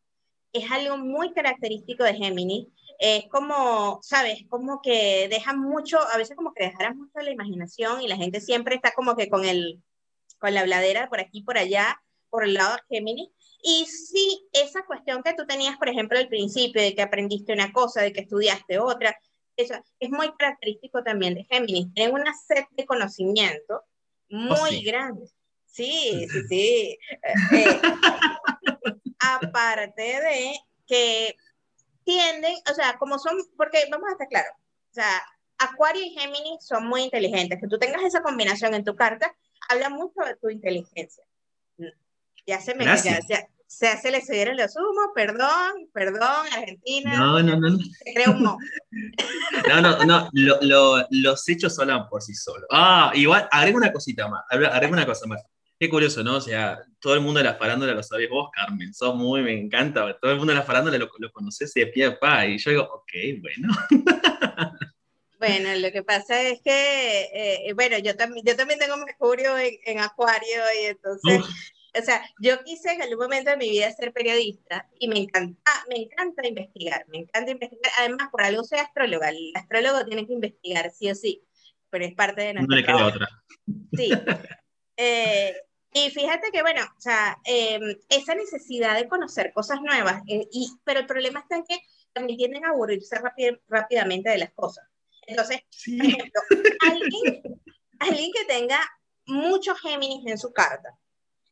es 0.53 0.71
algo 0.71 0.97
muy 0.97 1.35
característico 1.35 2.05
de 2.05 2.15
Géminis. 2.15 2.69
Es 2.99 3.29
como, 3.29 4.01
¿sabes? 4.03 4.45
Como 4.49 4.81
que 4.81 5.29
dejan 5.29 5.61
mucho, 5.61 5.99
a 6.01 6.17
veces 6.17 6.37
como 6.37 6.55
que 6.55 6.65
dejaran 6.65 6.97
mucho 6.97 7.21
la 7.21 7.31
imaginación 7.31 8.01
y 8.01 8.09
la 8.09 8.17
gente 8.17 8.41
siempre 8.41 8.75
está 8.77 8.93
como 8.93 9.15
que 9.15 9.29
con, 9.29 9.45
el, 9.45 9.83
con 10.39 10.55
la 10.55 10.63
habladera 10.63 11.09
por 11.11 11.21
aquí, 11.21 11.43
por 11.43 11.59
allá, 11.59 12.01
por 12.31 12.45
el 12.45 12.55
lado 12.55 12.77
de 12.77 12.97
Géminis. 12.97 13.29
Y 13.63 13.85
sí, 13.85 14.49
esa 14.53 14.87
cuestión 14.87 15.23
que 15.23 15.35
tú 15.35 15.47
tenías, 15.47 15.77
por 15.77 15.91
ejemplo, 15.91 16.19
al 16.19 16.29
principio, 16.29 16.81
de 16.81 16.95
que 16.95 17.03
aprendiste 17.03 17.53
una 17.53 17.73
cosa, 17.73 18.01
de 18.01 18.13
que 18.13 18.23
estudiaste 18.23 18.79
otra, 18.79 19.15
eso 19.55 19.75
es 20.01 20.11
muy 20.11 20.33
característico 20.37 21.03
también 21.03 21.35
de 21.35 21.45
Géminis. 21.45 21.93
Tienen 21.93 22.15
una 22.15 22.33
set 22.33 22.67
de 22.71 22.87
conocimiento 22.87 23.85
Oh, 24.31 24.37
muy 24.37 24.83
grandes. 24.83 25.35
Sí, 25.67 26.27
sí, 26.31 26.43
sí. 26.49 26.99
Eh, 27.53 27.81
aparte 29.19 30.03
de 30.03 30.55
que 30.87 31.37
tienden, 32.05 32.55
o 32.71 32.75
sea, 32.75 32.97
como 32.99 33.19
son, 33.19 33.37
porque 33.57 33.85
vamos 33.91 34.09
a 34.09 34.13
estar 34.13 34.29
claros, 34.29 34.53
o 34.91 34.95
sea, 34.95 35.23
Acuario 35.59 36.03
y 36.03 36.11
Géminis 36.11 36.65
son 36.65 36.87
muy 36.87 37.03
inteligentes. 37.03 37.59
Que 37.61 37.67
tú 37.67 37.79
tengas 37.79 38.03
esa 38.03 38.23
combinación 38.23 38.75
en 38.75 38.85
tu 38.85 38.95
carta, 38.95 39.35
habla 39.69 39.91
mucho 39.91 40.21
de 40.25 40.37
tu 40.37 40.49
inteligencia. 40.49 41.25
Ya 42.47 42.61
se 42.61 42.75
me 42.75 42.85
ya, 42.85 42.97
se 43.69 43.87
hace 43.87 44.11
le 44.11 44.25
subieron 44.25 44.57
los 44.57 44.75
humos, 44.77 45.11
perdón, 45.15 45.89
perdón, 45.93 46.47
Argentina. 46.57 47.17
No, 47.17 47.43
no, 47.43 47.61
no. 47.61 47.79
Se 47.79 48.15
crea 48.15 48.31
un 48.31 48.43
mo. 48.43 48.59
No, 49.69 49.83
no, 49.83 50.05
no, 50.05 50.31
lo, 50.33 50.59
lo, 50.63 51.07
los 51.11 51.49
hechos 51.49 51.79
hablan 51.79 52.09
por 52.09 52.23
sí 52.23 52.35
solos. 52.35 52.67
Ah, 52.71 53.13
igual, 53.15 53.47
agrega 53.51 53.77
una 53.77 53.93
cosita 53.93 54.27
más, 54.27 54.43
agrega 54.49 54.89
una 54.89 55.05
cosa 55.05 55.27
más. 55.27 55.43
Qué 55.79 55.89
curioso, 55.91 56.25
¿no? 56.25 56.37
O 56.37 56.41
sea, 56.41 56.81
todo 56.99 57.15
el 57.15 57.21
mundo 57.21 57.39
de 57.39 57.45
la 57.45 57.55
farándula 57.55 57.93
lo 57.93 58.03
sabés 58.03 58.31
vos, 58.31 58.51
Carmen, 58.55 58.95
sos 58.95 59.15
muy, 59.15 59.43
me 59.43 59.53
encanta, 59.53 60.19
todo 60.19 60.33
el 60.33 60.39
mundo 60.39 60.53
de 60.53 60.59
la 60.59 60.65
farándula 60.65 60.97
lo, 60.97 61.11
lo 61.19 61.31
conoces 61.31 61.73
de 61.75 61.87
pie 61.89 62.07
a 62.07 62.19
pa, 62.19 62.47
y 62.47 62.59
yo 62.59 62.71
digo, 62.71 62.83
ok, 62.85 63.13
bueno. 63.41 63.75
Bueno, 65.39 65.73
lo 65.77 65.93
que 65.93 66.03
pasa 66.03 66.43
es 66.43 66.61
que, 66.63 67.29
eh, 67.33 67.73
bueno, 67.73 67.97
yo 67.99 68.17
también, 68.17 68.45
yo 68.45 68.57
también 68.57 68.81
tengo 68.81 68.97
Mercurio 68.97 69.57
en, 69.57 69.79
en 69.85 70.01
Acuario 70.01 70.63
y 70.83 70.87
entonces 70.87 71.45
o 71.95 72.03
sea, 72.03 72.23
yo 72.41 72.63
quise 72.65 72.93
en 72.93 73.03
algún 73.03 73.25
momento 73.25 73.51
de 73.51 73.57
mi 73.57 73.71
vida 73.71 73.91
ser 73.93 74.13
periodista 74.13 74.89
y 74.99 75.09
me 75.09 75.19
encanta, 75.19 75.73
me 75.89 75.97
encanta 75.97 76.47
investigar, 76.47 77.07
me 77.09 77.19
encanta 77.19 77.51
investigar. 77.51 77.93
Además, 77.99 78.29
por 78.31 78.43
algo 78.43 78.63
soy 78.65 78.79
astróloga. 78.79 79.31
El 79.31 79.53
astrólogo 79.55 80.05
tiene 80.05 80.27
que 80.27 80.35
investigar, 80.35 80.91
sí 80.91 81.11
o 81.11 81.15
sí, 81.15 81.43
pero 81.91 82.05
es 82.05 82.15
parte 82.15 82.43
de 82.43 82.55
nuestra. 82.55 82.69
No 82.69 82.77
le 82.77 82.85
queda 82.87 83.07
otra. 83.07 83.29
Sí. 83.97 84.11
Eh, 85.01 85.55
y 85.93 86.11
fíjate 86.11 86.51
que, 86.51 86.61
bueno, 86.61 86.83
o 86.83 87.01
sea, 87.01 87.39
eh, 87.45 87.79
esa 88.09 88.35
necesidad 88.35 88.97
de 88.97 89.09
conocer 89.09 89.53
cosas 89.53 89.81
nuevas, 89.81 90.23
eh, 90.27 90.49
y, 90.51 90.73
pero 90.83 90.99
el 90.99 91.07
problema 91.07 91.39
está 91.39 91.55
en 91.55 91.63
que 91.63 91.79
también 92.13 92.37
tienden 92.37 92.65
a 92.65 92.71
aburrirse 92.71 93.17
rápidamente 93.69 94.29
de 94.29 94.39
las 94.39 94.53
cosas. 94.55 94.85
Entonces, 95.25 95.61
por 95.97 96.05
ejemplo, 96.05 96.41
alguien, 96.81 97.43
alguien 98.01 98.33
que 98.33 98.45
tenga 98.47 98.81
muchos 99.27 99.81
Géminis 99.81 100.27
en 100.27 100.39
su 100.39 100.53
carta, 100.53 100.99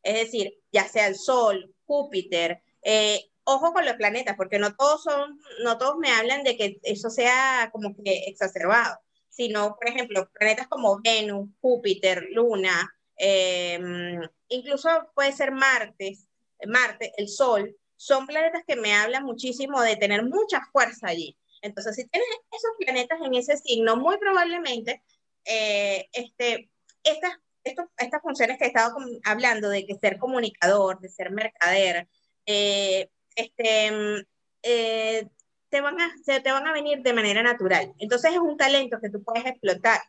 es 0.07 0.15
decir, 0.25 0.57
ya 0.71 0.87
sea 0.87 1.07
el 1.07 1.15
Sol, 1.15 1.75
Júpiter, 1.85 2.61
eh, 2.81 3.29
ojo 3.43 3.73
con 3.73 3.85
los 3.85 3.95
planetas, 3.95 4.37
porque 4.37 4.57
no 4.57 4.73
todos 4.75 5.03
son, 5.03 5.37
no 5.63 5.77
todos 5.77 5.97
me 5.97 6.09
hablan 6.11 6.43
de 6.43 6.55
que 6.55 6.79
eso 6.83 7.09
sea 7.09 7.69
como 7.73 7.93
que 7.93 8.23
exacerbado, 8.27 8.97
sino, 9.29 9.75
por 9.75 9.89
ejemplo, 9.89 10.29
planetas 10.33 10.67
como 10.67 11.01
Venus, 11.01 11.49
Júpiter, 11.59 12.25
Luna, 12.31 12.89
em, 13.17 14.21
incluso 14.47 14.89
puede 15.13 15.33
ser 15.33 15.51
Marte, 15.51 16.17
Marte, 16.65 17.11
el 17.17 17.27
Sol, 17.27 17.75
son 17.97 18.27
planetas 18.27 18.63
que 18.65 18.77
me 18.77 18.93
hablan 18.93 19.25
muchísimo 19.25 19.81
de 19.81 19.97
tener 19.97 20.23
mucha 20.23 20.61
fuerza 20.71 21.07
allí. 21.07 21.37
Entonces, 21.61 21.95
si 21.95 22.07
tienes 22.07 22.29
esos 22.51 22.71
planetas 22.79 23.19
en 23.21 23.33
ese 23.33 23.57
signo, 23.57 23.97
muy 23.97 24.17
probablemente 24.17 25.03
eh, 25.43 26.07
este, 26.13 26.69
estas, 27.03 27.33
estas 27.67 28.21
funciones 28.21 28.57
que 28.57 28.65
he 28.65 28.67
estado 28.67 28.95
hablando, 29.25 29.69
de 29.69 29.85
que 29.85 29.95
ser 29.95 30.17
comunicador, 30.17 30.99
de 30.99 31.09
ser 31.09 31.31
mercader, 31.31 32.07
eh, 32.45 33.09
este, 33.35 34.25
eh, 34.63 35.27
te, 35.69 35.81
van 35.81 35.99
a, 35.99 36.11
te 36.25 36.51
van 36.51 36.67
a 36.67 36.73
venir 36.73 37.01
de 37.01 37.13
manera 37.13 37.43
natural. 37.43 37.93
Entonces 37.99 38.33
es 38.33 38.39
un 38.39 38.57
talento 38.57 38.99
que 39.01 39.09
tú 39.09 39.23
puedes 39.23 39.45
explotar. 39.45 40.01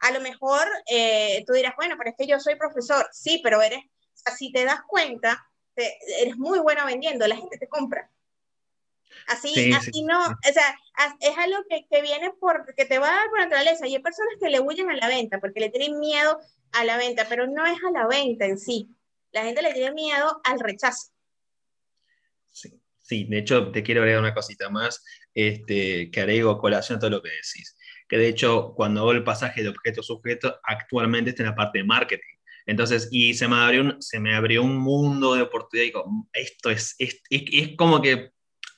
A 0.00 0.10
lo 0.10 0.20
mejor 0.20 0.66
tú 1.46 1.52
dirás, 1.52 1.74
bueno, 1.76 1.94
pero 1.96 2.10
es 2.10 2.16
que 2.18 2.26
yo 2.26 2.40
soy 2.40 2.56
profesor. 2.56 3.06
Sí, 3.12 3.40
pero 3.42 3.62
eres, 3.62 3.80
si 4.36 4.50
te 4.50 4.64
das 4.64 4.82
cuenta, 4.88 5.46
eres 5.76 6.36
muy 6.36 6.58
bueno 6.58 6.84
vendiendo, 6.84 7.26
la 7.26 7.36
gente 7.36 7.56
te 7.56 7.68
compra. 7.68 8.10
Así, 9.26 9.72
así 9.72 10.02
no, 10.02 10.18
o 10.20 10.52
sea, 10.52 10.78
es 11.20 11.38
algo 11.38 11.58
que, 11.68 11.86
que 11.90 12.02
viene 12.02 12.32
porque 12.40 12.84
te 12.84 12.98
va 12.98 13.08
a 13.08 13.16
dar 13.16 13.30
por 13.30 13.40
naturaleza. 13.40 13.86
Y 13.86 13.94
hay 13.94 14.02
personas 14.02 14.34
que 14.40 14.50
le 14.50 14.60
huyen 14.60 14.90
a 14.90 14.96
la 14.96 15.08
venta 15.08 15.38
porque 15.40 15.60
le 15.60 15.70
tienen 15.70 15.98
miedo 15.98 16.38
a 16.72 16.84
la 16.84 16.96
venta, 16.96 17.26
pero 17.28 17.46
no 17.46 17.64
es 17.66 17.78
a 17.84 17.90
la 17.90 18.06
venta 18.06 18.46
en 18.46 18.58
sí. 18.58 18.88
La 19.32 19.44
gente 19.44 19.62
le 19.62 19.72
tiene 19.72 19.92
miedo 19.92 20.40
al 20.44 20.60
rechazo. 20.60 21.10
Sí, 22.48 22.80
sí. 23.00 23.24
de 23.24 23.38
hecho, 23.38 23.70
te 23.72 23.82
quiero 23.82 24.02
agregar 24.02 24.20
una 24.20 24.34
cosita 24.34 24.68
más 24.68 25.02
este, 25.34 26.10
que 26.10 26.20
agrego 26.20 26.58
colación 26.58 26.96
a 26.96 27.00
todo 27.00 27.10
lo 27.10 27.22
que 27.22 27.30
decís. 27.30 27.76
Que 28.08 28.18
de 28.18 28.28
hecho, 28.28 28.74
cuando 28.76 29.00
hago 29.00 29.12
el 29.12 29.24
pasaje 29.24 29.62
de 29.62 29.70
objeto-sujeto, 29.70 30.60
actualmente 30.64 31.30
está 31.30 31.42
en 31.42 31.48
la 31.50 31.54
parte 31.54 31.78
de 31.78 31.84
marketing. 31.84 32.36
Entonces, 32.66 33.08
y 33.10 33.34
se 33.34 33.48
me 33.48 33.56
abrió 33.56 33.80
un, 33.82 34.02
se 34.02 34.20
me 34.20 34.34
abrió 34.34 34.62
un 34.62 34.76
mundo 34.76 35.34
de 35.34 35.42
oportunidad. 35.42 35.84
Y 35.84 35.86
digo, 35.88 36.28
esto 36.32 36.70
es, 36.70 36.94
es, 36.98 37.22
es 37.30 37.76
como 37.76 38.00
que 38.02 38.32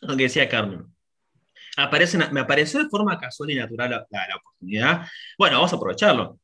lo 0.06 0.16
que 0.16 0.24
decía 0.24 0.48
Carmen. 0.48 0.84
Aparece, 1.76 2.18
me 2.30 2.40
apareció 2.40 2.82
de 2.82 2.88
forma 2.88 3.18
casual 3.18 3.50
y 3.50 3.56
natural 3.56 3.90
la, 3.90 4.06
la, 4.10 4.36
oportunidad. 4.36 5.08
Bueno, 5.36 5.56
vamos 5.56 5.72
a 5.72 5.76
aprovecharlo. 5.76 6.38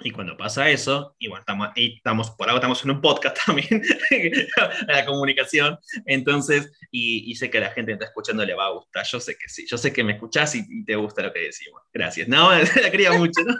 Y 0.00 0.10
cuando 0.10 0.36
pasa 0.36 0.70
eso, 0.70 1.14
y 1.18 1.28
bueno, 1.28 1.40
estamos, 1.40 1.68
estamos, 1.76 2.30
por 2.30 2.48
algo 2.48 2.58
estamos 2.58 2.82
en 2.82 2.92
un 2.92 3.00
podcast 3.02 3.36
también, 3.46 3.82
la 4.88 5.04
comunicación, 5.04 5.78
entonces, 6.06 6.72
y, 6.90 7.30
y, 7.30 7.34
sé 7.34 7.50
que 7.50 7.58
a 7.58 7.60
la 7.60 7.70
gente 7.70 7.90
que 7.90 7.92
está 7.92 8.06
escuchando 8.06 8.44
le 8.44 8.54
va 8.54 8.66
a 8.66 8.70
gustar, 8.70 9.04
yo 9.04 9.20
sé 9.20 9.36
que 9.36 9.48
sí, 9.48 9.66
yo 9.68 9.76
sé 9.76 9.92
que 9.92 10.02
me 10.02 10.14
escuchás 10.14 10.54
y, 10.54 10.84
te 10.84 10.96
gusta 10.96 11.22
lo 11.22 11.32
que 11.32 11.40
decimos. 11.40 11.82
Gracias. 11.92 12.26
No, 12.26 12.50
la 12.82 12.90
quería 12.90 13.12
mucho, 13.12 13.42
¿no? 13.44 13.54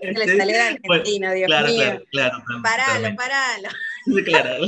Este, 0.00 0.36
salió 0.36 0.60
argentino, 0.60 1.32
Dios 1.32 1.46
claro, 1.46 1.68
mío. 1.68 2.02
Claro, 2.10 2.42
claro. 2.44 2.62
Paralo, 2.62 3.16
paralo. 3.16 3.68
Claro. 4.24 4.66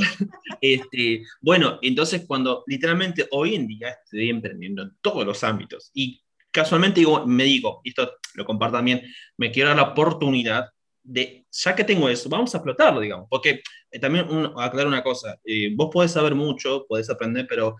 Este, 0.61 1.23
bueno, 1.41 1.79
entonces 1.81 2.23
cuando 2.27 2.63
literalmente 2.67 3.27
hoy 3.31 3.55
en 3.55 3.67
día 3.67 3.89
estoy 4.03 4.29
emprendiendo 4.29 4.83
en 4.83 4.97
todos 5.01 5.25
los 5.25 5.43
ámbitos 5.43 5.91
y 5.93 6.21
casualmente 6.51 6.99
digo, 6.99 7.25
me 7.25 7.43
digo, 7.43 7.81
esto 7.83 8.13
lo 8.35 8.45
comparto 8.45 8.77
también, 8.77 9.01
me 9.37 9.51
quiero 9.51 9.69
dar 9.69 9.77
la 9.77 9.91
oportunidad 9.91 10.69
de, 11.01 11.45
ya 11.51 11.75
que 11.75 11.83
tengo 11.83 12.07
eso, 12.09 12.29
vamos 12.29 12.53
a 12.53 12.57
explotarlo, 12.57 12.99
digamos, 12.99 13.27
porque 13.29 13.61
eh, 13.91 13.99
también 13.99 14.29
un, 14.29 14.53
aclarar 14.57 14.87
una 14.87 15.03
cosa, 15.03 15.37
eh, 15.43 15.71
vos 15.75 15.89
podés 15.91 16.11
saber 16.11 16.35
mucho, 16.35 16.85
podés 16.87 17.09
aprender, 17.09 17.45
pero 17.49 17.75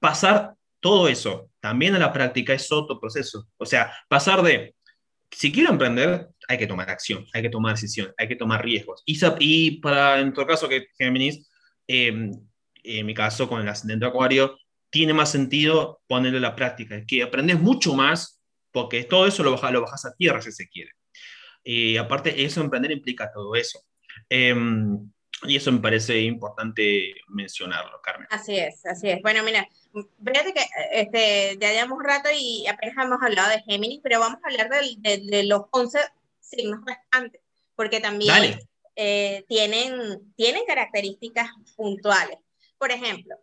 pasar 0.00 0.54
todo 0.80 1.08
eso 1.08 1.50
también 1.60 1.94
a 1.94 1.98
la 1.98 2.12
práctica 2.12 2.52
es 2.52 2.70
otro 2.70 3.00
proceso. 3.00 3.48
O 3.56 3.66
sea, 3.66 3.92
pasar 4.08 4.42
de, 4.42 4.74
si 5.30 5.52
quiero 5.52 5.70
emprender, 5.70 6.28
hay 6.48 6.58
que 6.58 6.66
tomar 6.66 6.90
acción, 6.90 7.26
hay 7.32 7.42
que 7.42 7.50
tomar 7.50 7.74
decisión, 7.74 8.12
hay 8.16 8.28
que 8.28 8.36
tomar 8.36 8.64
riesgos. 8.64 9.02
Y, 9.04 9.18
y 9.40 9.80
para, 9.80 10.20
en 10.20 10.32
tu 10.32 10.46
caso, 10.46 10.68
que 10.68 10.88
Géminis, 10.98 11.50
eh, 11.88 12.30
en 12.82 13.06
mi 13.06 13.14
caso 13.14 13.48
con 13.48 13.60
el 13.60 13.68
ascendente 13.68 14.06
acuario, 14.06 14.58
tiene 14.90 15.12
más 15.12 15.30
sentido 15.30 16.00
ponerle 16.06 16.40
la 16.40 16.54
práctica, 16.54 16.96
es 16.96 17.06
que 17.06 17.22
aprendes 17.22 17.60
mucho 17.60 17.94
más 17.94 18.40
porque 18.72 19.04
todo 19.04 19.26
eso 19.26 19.42
lo 19.42 19.52
bajas, 19.52 19.72
lo 19.72 19.80
bajas 19.80 20.04
a 20.04 20.14
tierra 20.14 20.42
si 20.42 20.52
se 20.52 20.68
quiere. 20.68 20.90
Y 21.64 21.96
aparte, 21.96 22.44
eso 22.44 22.60
emprender 22.60 22.92
implica 22.92 23.32
todo 23.32 23.54
eso. 23.56 23.80
Em, 24.28 25.10
y 25.42 25.56
eso 25.56 25.72
me 25.72 25.80
parece 25.80 26.20
importante 26.20 27.14
mencionarlo, 27.28 28.00
Carmen. 28.02 28.28
Así 28.30 28.58
es, 28.58 28.84
así 28.86 29.08
es. 29.08 29.20
Bueno, 29.22 29.42
mira, 29.42 29.66
fíjate 29.92 30.52
que 30.54 30.64
este, 30.92 31.58
ya 31.60 31.72
llevamos 31.72 31.98
un 31.98 32.04
rato 32.04 32.28
y 32.34 32.66
apenas 32.66 32.96
hemos 33.04 33.22
hablado 33.22 33.50
de 33.50 33.62
Géminis, 33.62 34.00
pero 34.02 34.20
vamos 34.20 34.40
a 34.42 34.48
hablar 34.48 34.68
de, 34.70 35.18
de, 35.24 35.44
los 35.44 35.62
11 35.70 35.98
signos 36.48 36.80
restantes, 36.84 37.40
porque 37.74 38.00
también 38.00 38.58
eh, 38.94 39.44
tienen, 39.48 40.32
tienen 40.36 40.64
características 40.66 41.50
puntuales. 41.76 42.38
Por 42.78 42.90
ejemplo, 42.90 43.36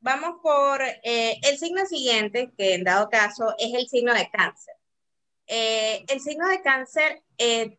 vamos 0.00 0.40
por 0.42 0.82
eh, 0.82 1.38
el 1.42 1.58
signo 1.58 1.86
siguiente, 1.86 2.52
que 2.56 2.74
en 2.74 2.84
dado 2.84 3.08
caso 3.08 3.54
es 3.58 3.72
el 3.74 3.88
signo 3.88 4.12
de 4.12 4.28
cáncer. 4.30 4.74
Eh, 5.46 6.04
el 6.08 6.20
signo 6.20 6.48
de 6.48 6.62
cáncer 6.62 7.22
eh, 7.38 7.78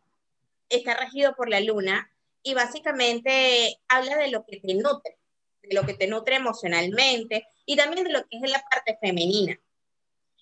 está 0.68 0.94
regido 0.96 1.34
por 1.34 1.48
la 1.48 1.60
luna 1.60 2.10
y 2.42 2.54
básicamente 2.54 3.78
habla 3.88 4.16
de 4.16 4.30
lo 4.30 4.44
que 4.44 4.60
te 4.60 4.74
nutre, 4.74 5.18
de 5.62 5.74
lo 5.74 5.84
que 5.84 5.94
te 5.94 6.06
nutre 6.06 6.36
emocionalmente 6.36 7.46
y 7.66 7.76
también 7.76 8.04
de 8.04 8.12
lo 8.12 8.26
que 8.26 8.36
es 8.36 8.50
la 8.50 8.62
parte 8.70 8.98
femenina. 9.00 9.58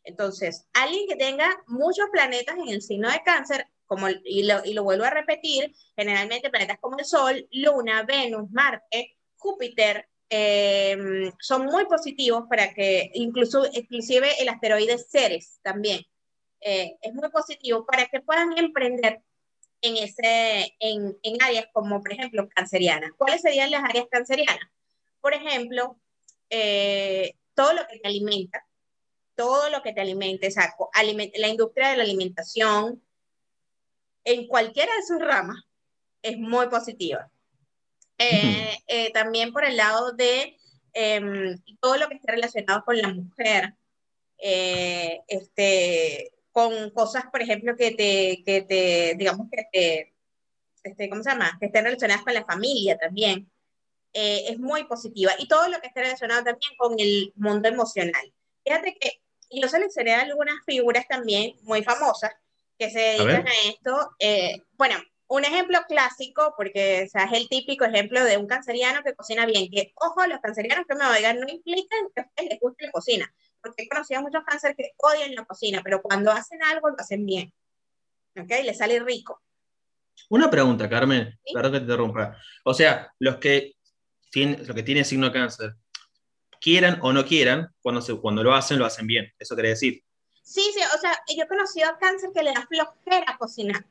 Entonces, 0.05 0.67
alguien 0.73 1.07
que 1.07 1.17
tenga 1.17 1.63
muchos 1.69 2.09
planetas 2.11 2.57
en 2.57 2.69
el 2.69 2.83
signo 2.83 3.11
de 3.11 3.23
cáncer, 3.23 3.69
como, 3.93 4.09
y, 4.09 4.45
lo, 4.45 4.65
y 4.65 4.73
lo 4.73 4.85
vuelvo 4.85 5.05
a 5.05 5.11
repetir, 5.11 5.71
generalmente 5.95 6.49
planetas 6.49 6.79
como 6.81 6.99
el 6.99 7.05
Sol, 7.05 7.47
Luna, 7.51 8.05
Venus, 8.05 8.51
Marte, 8.51 9.19
Júpiter, 9.37 10.09
eh, 10.31 10.97
son 11.41 11.67
muy 11.67 11.85
positivos 11.85 12.45
para 12.49 12.73
que, 12.73 13.11
incluso, 13.13 13.67
inclusive 13.71 14.41
el 14.41 14.49
asteroide 14.49 14.97
Ceres 14.97 15.59
también, 15.61 16.01
eh, 16.63 16.97
es 17.03 17.13
muy 17.13 17.29
positivo 17.29 17.85
para 17.85 18.07
que 18.07 18.23
puedan 18.23 18.57
emprender 18.57 19.21
en, 19.83 19.99
ese, 19.99 20.75
en, 20.81 21.19
en, 21.23 21.43
áreas 21.43 21.67
como, 21.75 22.01
por 22.01 22.15
ejemplo, 22.15 22.49
cancerianas. 22.49 23.11
¿Cuáles 23.19 23.43
serían 23.43 23.71
las 23.71 23.85
áreas 23.85 24.07
cancerianas? 24.11 24.71
Por 25.21 25.35
ejemplo, 25.35 26.01
eh, 26.49 27.35
todo 27.53 27.75
lo 27.75 27.87
que 27.87 27.99
te 27.99 28.09
alimenta, 28.09 28.67
todo 29.35 29.69
lo 29.69 29.83
que 29.83 29.93
te 29.93 30.01
alimenta, 30.01 30.49
o 30.49 30.51
sea, 30.51 30.75
la 31.35 31.49
industria 31.49 31.91
de 31.91 31.97
la 31.99 32.05
alimentación, 32.05 33.03
en 34.25 34.47
cualquiera 34.47 34.93
de 34.95 35.07
sus 35.07 35.19
ramas, 35.19 35.63
es 36.23 36.39
muy 36.39 36.69
positiva. 36.69 37.31
Eh, 38.19 38.79
eh, 38.87 39.13
también 39.13 39.53
por 39.53 39.65
el 39.65 39.77
lado 39.77 40.13
de 40.13 40.57
em, 40.93 41.59
todo 41.81 41.97
lo 41.97 42.09
que 42.09 42.15
está 42.15 42.33
relacionado 42.33 42.85
con 42.85 42.97
la 42.99 43.09
mujer, 43.09 43.75
eh, 44.39 45.21
este, 45.27 46.33
con 46.53 46.91
cosas, 46.91 47.25
por 47.33 47.43
ejemplo, 47.43 47.75
que 47.77 47.93
te, 47.93 48.43
que 48.45 48.63
te 48.63 49.15
digamos 49.17 49.49
que 49.51 49.65
te, 49.73 50.15
este, 50.85 51.09
¿cómo 51.09 51.23
se 51.23 51.31
llama? 51.31 51.57
Que 51.59 51.67
estén 51.67 51.85
relacionadas 51.85 52.23
con 52.23 52.35
la 52.35 52.45
familia 52.45 52.97
también. 52.99 53.51
es 54.13 54.59
muy 54.59 54.85
positiva. 54.85 55.33
Y 55.39 55.49
todo 55.49 55.69
lo 55.69 55.81
que 55.81 55.87
está 55.89 56.03
relacionado 56.03 56.45
también 56.45 56.73
con 56.77 56.95
el 56.99 57.33
mundo 57.37 57.69
emocional. 57.69 58.33
Fíjate 58.65 58.97
que 59.01 59.23
yo 59.51 59.69
seleccioné 59.69 60.15
algunas 60.15 60.57
figuras 60.67 61.07
también 61.09 61.57
muy 61.63 61.83
famosas 61.83 62.33
que 62.79 62.91
se 62.91 62.99
dedican 62.99 63.47
a, 63.47 63.51
a 63.51 63.69
esto. 63.69 64.11
bueno, 64.73 64.97
un 65.33 65.45
ejemplo 65.47 65.79
clásico, 65.89 66.53
porque 66.59 67.05
o 67.07 67.09
sea, 67.09 67.25
es 67.25 67.33
el 67.33 67.49
típico 67.49 67.87
ejemplo 67.87 68.23
de 68.23 68.37
un 68.37 68.47
canceriano 68.47 69.03
que 69.03 69.15
cocina 69.15 69.47
bien, 69.47 69.71
que, 69.71 69.93
ojo, 69.97 70.27
los 70.27 70.41
cancerianos 70.41 70.85
que 70.87 70.95
me 70.95 71.07
oigan 71.07 71.41
no 71.41 71.49
implican 71.49 72.01
que 72.15 72.21
a 72.21 72.25
ustedes 72.27 72.51
les 72.51 72.61
guste 72.61 72.85
la 72.85 72.93
cocina, 72.93 73.35
porque 73.63 73.85
he 73.85 73.89
conocido 73.89 74.21
a 74.21 74.23
muchos 74.23 74.45
cánceres 74.45 74.77
que 74.77 74.91
odian 74.99 75.35
la 75.35 75.47
cocina, 75.47 75.81
pero 75.83 76.03
cuando 76.03 76.31
hacen 76.31 76.63
algo 76.63 76.91
lo 76.91 76.97
hacen 76.99 77.25
bien, 77.25 77.51
¿ok? 78.37 78.51
Les 78.63 78.77
sale 78.77 79.01
rico. 79.01 79.41
Una 80.29 80.51
pregunta, 80.51 80.87
Carmen, 80.87 81.39
perdón 81.55 81.73
que 81.73 81.79
te 81.79 81.85
interrumpa. 81.85 82.37
O 82.65 82.75
sea, 82.75 83.11
los 83.19 83.37
que 83.37 83.73
tienen, 84.31 84.67
los 84.67 84.77
que 84.77 84.83
tienen 84.83 85.07
signo 85.07 85.27
de 85.29 85.33
cáncer, 85.33 85.75
quieran 86.61 86.99
o 87.01 87.11
no 87.11 87.25
quieran, 87.25 87.69
cuando, 87.81 88.03
se, 88.03 88.15
cuando 88.17 88.43
lo 88.43 88.55
hacen, 88.55 88.79
lo 88.79 88.85
hacen 88.85 89.07
bien. 89.07 89.33
¿Eso 89.39 89.55
quiere 89.55 89.71
decir? 89.71 90.05
Sí, 90.43 90.63
sí, 90.75 90.81
o 90.95 90.99
sea, 90.99 91.13
yo 91.35 91.45
he 91.45 91.49
conocido 91.49 91.89
a 91.89 91.99
cáncer 91.99 92.31
que 92.35 92.43
le 92.43 92.53
da 92.53 92.67
flojera 92.67 93.39
cocinar 93.39 93.85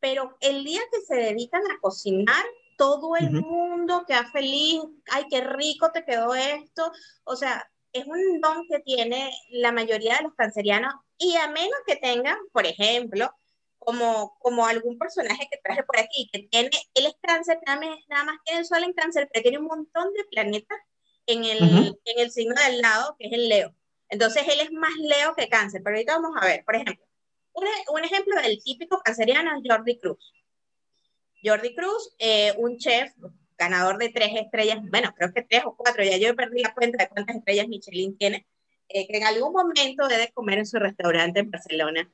pero 0.00 0.36
el 0.40 0.64
día 0.64 0.80
que 0.92 1.00
se 1.00 1.16
dedican 1.16 1.62
a 1.70 1.80
cocinar, 1.80 2.44
todo 2.76 3.16
el 3.16 3.32
mundo 3.32 4.04
queda 4.06 4.30
feliz, 4.30 4.82
ay, 5.10 5.24
qué 5.30 5.40
rico 5.40 5.90
te 5.92 6.04
quedó 6.04 6.34
esto, 6.34 6.92
o 7.24 7.36
sea, 7.36 7.68
es 7.92 8.06
un 8.06 8.40
don 8.40 8.68
que 8.68 8.80
tiene 8.80 9.32
la 9.50 9.72
mayoría 9.72 10.16
de 10.16 10.24
los 10.24 10.34
cancerianos 10.34 10.94
y 11.18 11.34
a 11.36 11.48
menos 11.48 11.78
que 11.86 11.96
tengan, 11.96 12.36
por 12.52 12.66
ejemplo, 12.66 13.32
como, 13.78 14.36
como 14.38 14.66
algún 14.66 14.98
personaje 14.98 15.48
que 15.50 15.58
traje 15.64 15.82
por 15.82 15.98
aquí, 15.98 16.28
que 16.30 16.40
tiene, 16.50 16.70
él 16.94 17.06
es 17.06 17.14
cáncer, 17.22 17.58
nada 17.66 17.80
más, 17.80 17.98
nada 18.08 18.24
más 18.24 18.36
tiene 18.44 18.60
el 18.60 18.66
sol 18.66 18.84
en 18.84 18.92
cáncer, 18.92 19.28
pero 19.32 19.42
tiene 19.42 19.58
un 19.58 19.66
montón 19.66 20.12
de 20.12 20.24
planetas 20.30 20.78
en 21.26 21.44
el, 21.44 21.98
en 22.04 22.18
el 22.18 22.30
signo 22.30 22.54
del 22.62 22.80
lado, 22.80 23.16
que 23.18 23.26
es 23.26 23.32
el 23.32 23.48
Leo. 23.48 23.74
Entonces 24.08 24.44
él 24.46 24.60
es 24.60 24.72
más 24.72 24.94
Leo 24.98 25.34
que 25.34 25.48
cáncer, 25.48 25.82
pero 25.82 25.96
ahorita 25.96 26.18
vamos 26.18 26.36
a 26.40 26.46
ver, 26.46 26.64
por 26.64 26.76
ejemplo, 26.76 27.04
un, 27.92 28.04
ejemplo 28.04 28.40
del 28.42 28.62
típico 28.62 29.00
canceriano 29.02 29.50
es 29.56 29.62
Jordi 29.66 29.98
Cruz. 29.98 30.32
Jordi 31.42 31.74
Cruz, 31.74 32.14
eh, 32.18 32.52
un 32.58 32.76
chef 32.76 33.12
ganador 33.58 33.98
de 33.98 34.10
tres 34.10 34.30
estrellas, 34.34 34.78
bueno, 34.90 35.12
creo 35.16 35.32
que 35.32 35.42
tres 35.42 35.62
o 35.64 35.74
cuatro, 35.74 36.04
ya 36.04 36.18
yo 36.18 36.36
perdí 36.36 36.62
la 36.62 36.74
cuenta 36.74 37.02
de 37.02 37.08
cuántas 37.08 37.36
estrellas 37.36 37.68
Michelin 37.68 38.16
tiene, 38.18 38.46
eh, 38.88 39.06
que 39.08 39.16
en 39.16 39.24
algún 39.24 39.52
momento 39.52 40.06
debe 40.06 40.30
comer 40.32 40.58
en 40.58 40.66
su 40.66 40.78
restaurante 40.78 41.40
en 41.40 41.50
Barcelona. 41.50 42.08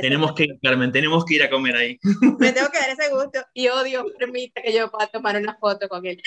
tenemos 0.00 0.32
que, 0.34 0.58
Carmen, 0.62 0.92
tenemos 0.92 1.24
que 1.24 1.34
ir 1.34 1.42
a 1.42 1.50
comer 1.50 1.76
ahí. 1.76 1.98
Me 2.38 2.52
tengo 2.52 2.68
que 2.70 2.78
dar 2.78 2.90
ese 2.90 3.10
gusto 3.10 3.44
y 3.52 3.68
oh 3.68 3.82
Dios 3.82 4.04
permite 4.18 4.62
que 4.62 4.72
yo 4.72 4.90
pueda 4.90 5.08
tomar 5.08 5.36
una 5.36 5.56
foto 5.58 5.88
con 5.88 6.06
él. 6.06 6.22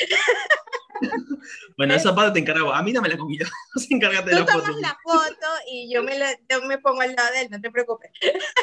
Bueno, 1.78 1.96
esa 1.96 2.14
parte 2.14 2.34
te 2.34 2.40
encargo. 2.40 2.72
A 2.72 2.84
mí 2.84 2.94
no 2.94 3.02
me 3.02 3.10
la 3.10 3.18
comida. 3.18 3.50
Encárgate 3.90 4.30
de 4.30 4.36
la 4.36 4.46
foto. 4.46 4.60
Tú 4.60 4.66
tomas 4.66 4.82
la 4.82 4.98
foto 5.04 5.48
y 5.68 5.92
yo 5.92 6.04
me, 6.04 6.18
yo 6.50 6.62
me 6.64 6.78
pongo 6.78 7.02
al 7.02 7.16
lado 7.16 7.32
de 7.34 7.42
él, 7.42 7.48
no 7.50 7.60
te 7.60 7.72
preocupes. 7.72 8.12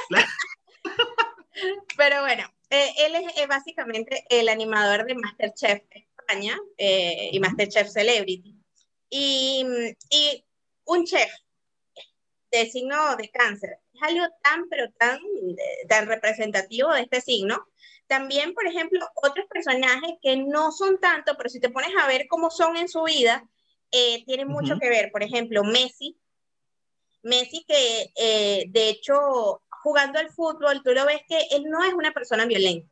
Pero 1.96 2.20
bueno, 2.20 2.44
eh, 2.70 2.92
él 2.98 3.16
es 3.36 3.48
básicamente 3.48 4.24
el 4.30 4.48
animador 4.48 5.04
de 5.04 5.16
Masterchef 5.16 5.82
España 5.90 6.56
eh, 6.76 7.30
y 7.32 7.40
Masterchef 7.40 7.88
Celebrity. 7.88 8.54
Y, 9.10 9.66
y 10.10 10.44
un 10.84 11.04
chef 11.04 11.30
de 12.50 12.70
signo 12.70 13.16
de 13.16 13.28
cáncer 13.30 13.78
es 13.92 14.02
algo 14.02 14.26
tan, 14.42 14.68
pero 14.68 14.90
tan, 14.92 15.18
tan 15.88 16.06
representativo 16.06 16.92
de 16.92 17.02
este 17.02 17.20
signo. 17.20 17.66
También, 18.08 18.54
por 18.54 18.66
ejemplo, 18.66 19.06
otros 19.16 19.46
personajes 19.46 20.14
que 20.22 20.36
no 20.38 20.72
son 20.72 20.98
tanto, 20.98 21.36
pero 21.36 21.50
si 21.50 21.60
te 21.60 21.68
pones 21.68 21.90
a 22.00 22.08
ver 22.08 22.26
cómo 22.26 22.50
son 22.50 22.76
en 22.76 22.88
su 22.88 23.02
vida, 23.02 23.46
eh, 23.92 24.24
tienen 24.24 24.48
mucho 24.48 24.78
que 24.78 24.88
ver. 24.88 25.12
Por 25.12 25.22
ejemplo, 25.22 25.62
Messi. 25.62 26.18
Messi 27.22 27.64
que, 27.68 28.10
eh, 28.16 28.64
de 28.68 28.88
hecho, 28.88 29.62
jugando 29.82 30.18
al 30.18 30.30
fútbol, 30.30 30.82
tú 30.82 30.92
lo 30.92 31.04
ves 31.04 31.20
que 31.28 31.38
él 31.50 31.64
no 31.64 31.84
es 31.84 31.92
una 31.92 32.12
persona 32.12 32.46
violenta. 32.46 32.88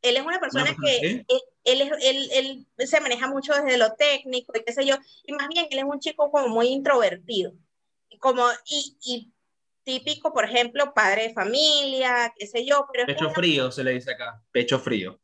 Él 0.00 0.16
es 0.16 0.22
una 0.24 0.40
persona 0.40 0.74
que 0.82 1.24
él, 1.64 1.92
él, 2.32 2.66
se 2.86 3.00
maneja 3.00 3.28
mucho 3.28 3.52
desde 3.54 3.78
lo 3.78 3.94
técnico 3.94 4.52
y 4.54 4.62
qué 4.62 4.72
sé 4.72 4.84
yo, 4.84 4.96
y 5.24 5.32
más 5.32 5.48
bien 5.48 5.66
él 5.70 5.78
es 5.78 5.84
un 5.84 5.98
chico 5.98 6.30
como 6.30 6.48
muy 6.48 6.68
introvertido, 6.68 7.54
como, 8.18 8.44
y, 8.66 8.98
y 9.02 9.33
típico, 9.84 10.32
por 10.32 10.44
ejemplo, 10.44 10.92
padre 10.94 11.28
de 11.28 11.34
familia, 11.34 12.32
qué 12.36 12.46
sé 12.46 12.64
yo. 12.64 12.86
Pero 12.92 13.06
Pecho 13.06 13.30
frío 13.30 13.70
se 13.70 13.84
le 13.84 13.92
dice 13.92 14.12
acá, 14.12 14.42
pecho 14.50 14.78
frío. 14.78 15.20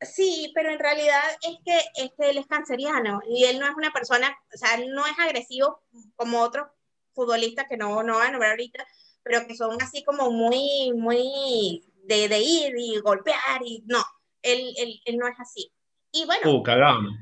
Sí, 0.00 0.50
pero 0.54 0.70
en 0.70 0.78
realidad 0.78 1.20
es 1.42 1.58
que 1.64 1.78
este, 2.02 2.30
él 2.30 2.38
es 2.38 2.46
canceriano 2.46 3.20
y 3.28 3.44
él 3.44 3.58
no 3.58 3.66
es 3.66 3.74
una 3.76 3.92
persona, 3.92 4.34
o 4.52 4.56
sea, 4.56 4.78
no 4.78 5.06
es 5.06 5.18
agresivo 5.18 5.82
como 6.16 6.40
otros 6.40 6.68
futbolistas 7.12 7.66
que 7.68 7.76
no, 7.76 8.02
no 8.02 8.16
van 8.16 8.28
a 8.28 8.30
nombrar 8.32 8.52
ahorita, 8.52 8.86
pero 9.22 9.46
que 9.46 9.54
son 9.54 9.80
así 9.82 10.02
como 10.02 10.30
muy, 10.30 10.92
muy 10.94 11.84
de, 12.04 12.28
de 12.28 12.38
ir 12.38 12.74
y 12.78 12.98
golpear 13.00 13.60
y 13.62 13.82
no, 13.86 14.02
él, 14.42 14.72
él, 14.78 15.00
él 15.04 15.16
no 15.18 15.28
es 15.28 15.38
así. 15.38 15.70
Y 16.12 16.24
bueno. 16.24 16.50
Uh, 16.50 16.62
cagamos, 16.62 17.12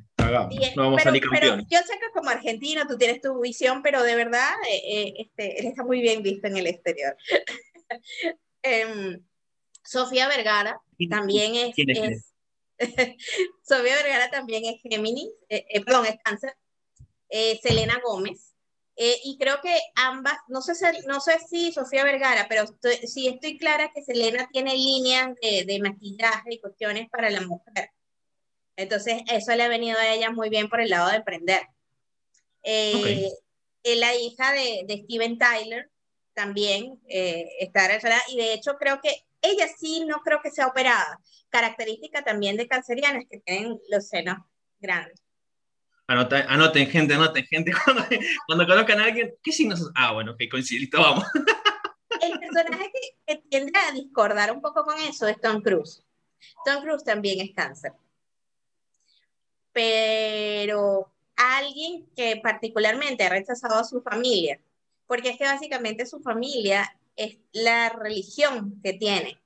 no 0.76 0.82
vamos 0.82 1.00
a 1.00 1.04
salir 1.04 1.22
campeones. 1.22 1.66
yo 1.70 1.78
sé 1.78 1.94
que 1.98 2.10
como 2.12 2.30
argentino 2.30 2.86
tú 2.86 2.96
tienes 2.98 3.20
tu 3.20 3.40
visión, 3.40 3.82
pero 3.82 4.02
de 4.02 4.16
verdad 4.16 4.50
eh, 4.68 4.82
eh, 4.84 5.14
este, 5.18 5.60
él 5.60 5.66
está 5.66 5.84
muy 5.84 6.00
bien 6.00 6.22
visto 6.22 6.46
en 6.46 6.56
el 6.56 6.66
exterior. 6.66 7.16
Em, 8.60 9.24
Sofía 9.84 10.28
Vergara 10.28 10.80
también 11.08 11.54
es. 11.54 11.74
es, 11.76 12.34
Sofía 13.62 13.94
Vergara 13.94 14.30
también 14.30 14.64
es 14.64 14.82
Géminis, 14.82 15.30
eh, 15.48 15.82
perdón, 15.84 16.06
es 16.06 16.16
cáncer. 16.22 16.54
Selena 17.62 18.00
Gómez. 18.04 18.56
y 18.96 19.36
creo 19.38 19.60
que 19.62 19.78
ambas, 19.94 20.38
no 20.48 20.60
sé, 20.60 20.74
si, 20.74 20.84
no 21.06 21.20
sé 21.20 21.38
si 21.48 21.72
Sofía 21.72 22.04
Vergara, 22.04 22.46
pero 22.48 22.64
sí 23.06 23.28
estoy 23.28 23.58
clara 23.58 23.92
que 23.94 24.02
Selena 24.02 24.48
tiene 24.52 24.74
líneas 24.74 25.34
de, 25.40 25.64
de 25.64 25.78
maquillaje 25.80 26.54
y 26.54 26.60
cuestiones 26.60 27.08
para 27.10 27.30
la 27.30 27.42
mujer. 27.42 27.90
Entonces, 28.78 29.22
eso 29.28 29.56
le 29.56 29.64
ha 29.64 29.68
venido 29.68 29.98
a 29.98 30.06
ella 30.06 30.30
muy 30.30 30.50
bien 30.50 30.68
por 30.68 30.80
el 30.80 30.90
lado 30.90 31.10
de 31.10 31.16
emprender. 31.16 31.62
Eh, 32.62 33.28
Es 33.82 33.98
la 33.98 34.14
hija 34.14 34.52
de, 34.52 34.84
de 34.86 35.02
Steven 35.02 35.36
Tyler, 35.36 35.90
también 36.32 37.00
eh, 37.08 37.48
está 37.58 37.88
relacionada, 37.88 38.22
y 38.28 38.36
de 38.36 38.54
hecho 38.54 38.76
creo 38.78 39.00
que 39.00 39.24
ella 39.42 39.66
sí 39.76 40.04
no 40.06 40.20
creo 40.20 40.40
que 40.40 40.52
sea 40.52 40.68
operada. 40.68 41.18
Característica 41.48 42.22
también 42.22 42.56
de 42.56 42.68
cancerianas 42.68 43.24
que 43.28 43.40
tienen 43.40 43.80
los 43.90 44.06
senos 44.06 44.36
grandes. 44.78 45.20
Anoten, 46.06 46.44
anoten 46.48 46.88
gente, 46.88 47.14
anoten 47.14 47.44
gente. 47.46 47.72
Cuando, 47.84 48.04
cuando 48.46 48.66
conozcan 48.66 49.00
a 49.00 49.04
alguien, 49.06 49.34
¿qué 49.42 49.50
signos? 49.50 49.90
Ah, 49.96 50.12
bueno, 50.12 50.32
ok, 50.32 50.42
coincidito, 50.48 51.00
vamos. 51.00 51.24
El 52.22 52.38
personaje 52.38 52.92
que, 52.92 53.34
que, 53.34 53.42
tiende 53.48 53.72
a 53.76 53.92
discordar 53.92 54.52
un 54.52 54.62
poco 54.62 54.84
con 54.84 54.98
eso 55.00 55.26
es 55.26 55.40
Tom 55.40 55.62
Cruise. 55.62 56.04
Tom 56.64 56.82
Cruise 56.82 57.02
también 57.02 57.40
es 57.40 57.52
cáncer 57.54 57.92
pero 59.72 61.12
alguien 61.36 62.06
que 62.16 62.40
particularmente 62.42 63.24
ha 63.24 63.30
rechazado 63.30 63.76
a 63.76 63.84
su 63.84 64.02
familia, 64.02 64.60
porque 65.06 65.30
es 65.30 65.38
que 65.38 65.44
básicamente 65.44 66.06
su 66.06 66.20
familia 66.20 66.88
es 67.16 67.38
la 67.52 67.88
religión 67.88 68.80
que 68.82 68.92
tiene, 68.92 69.40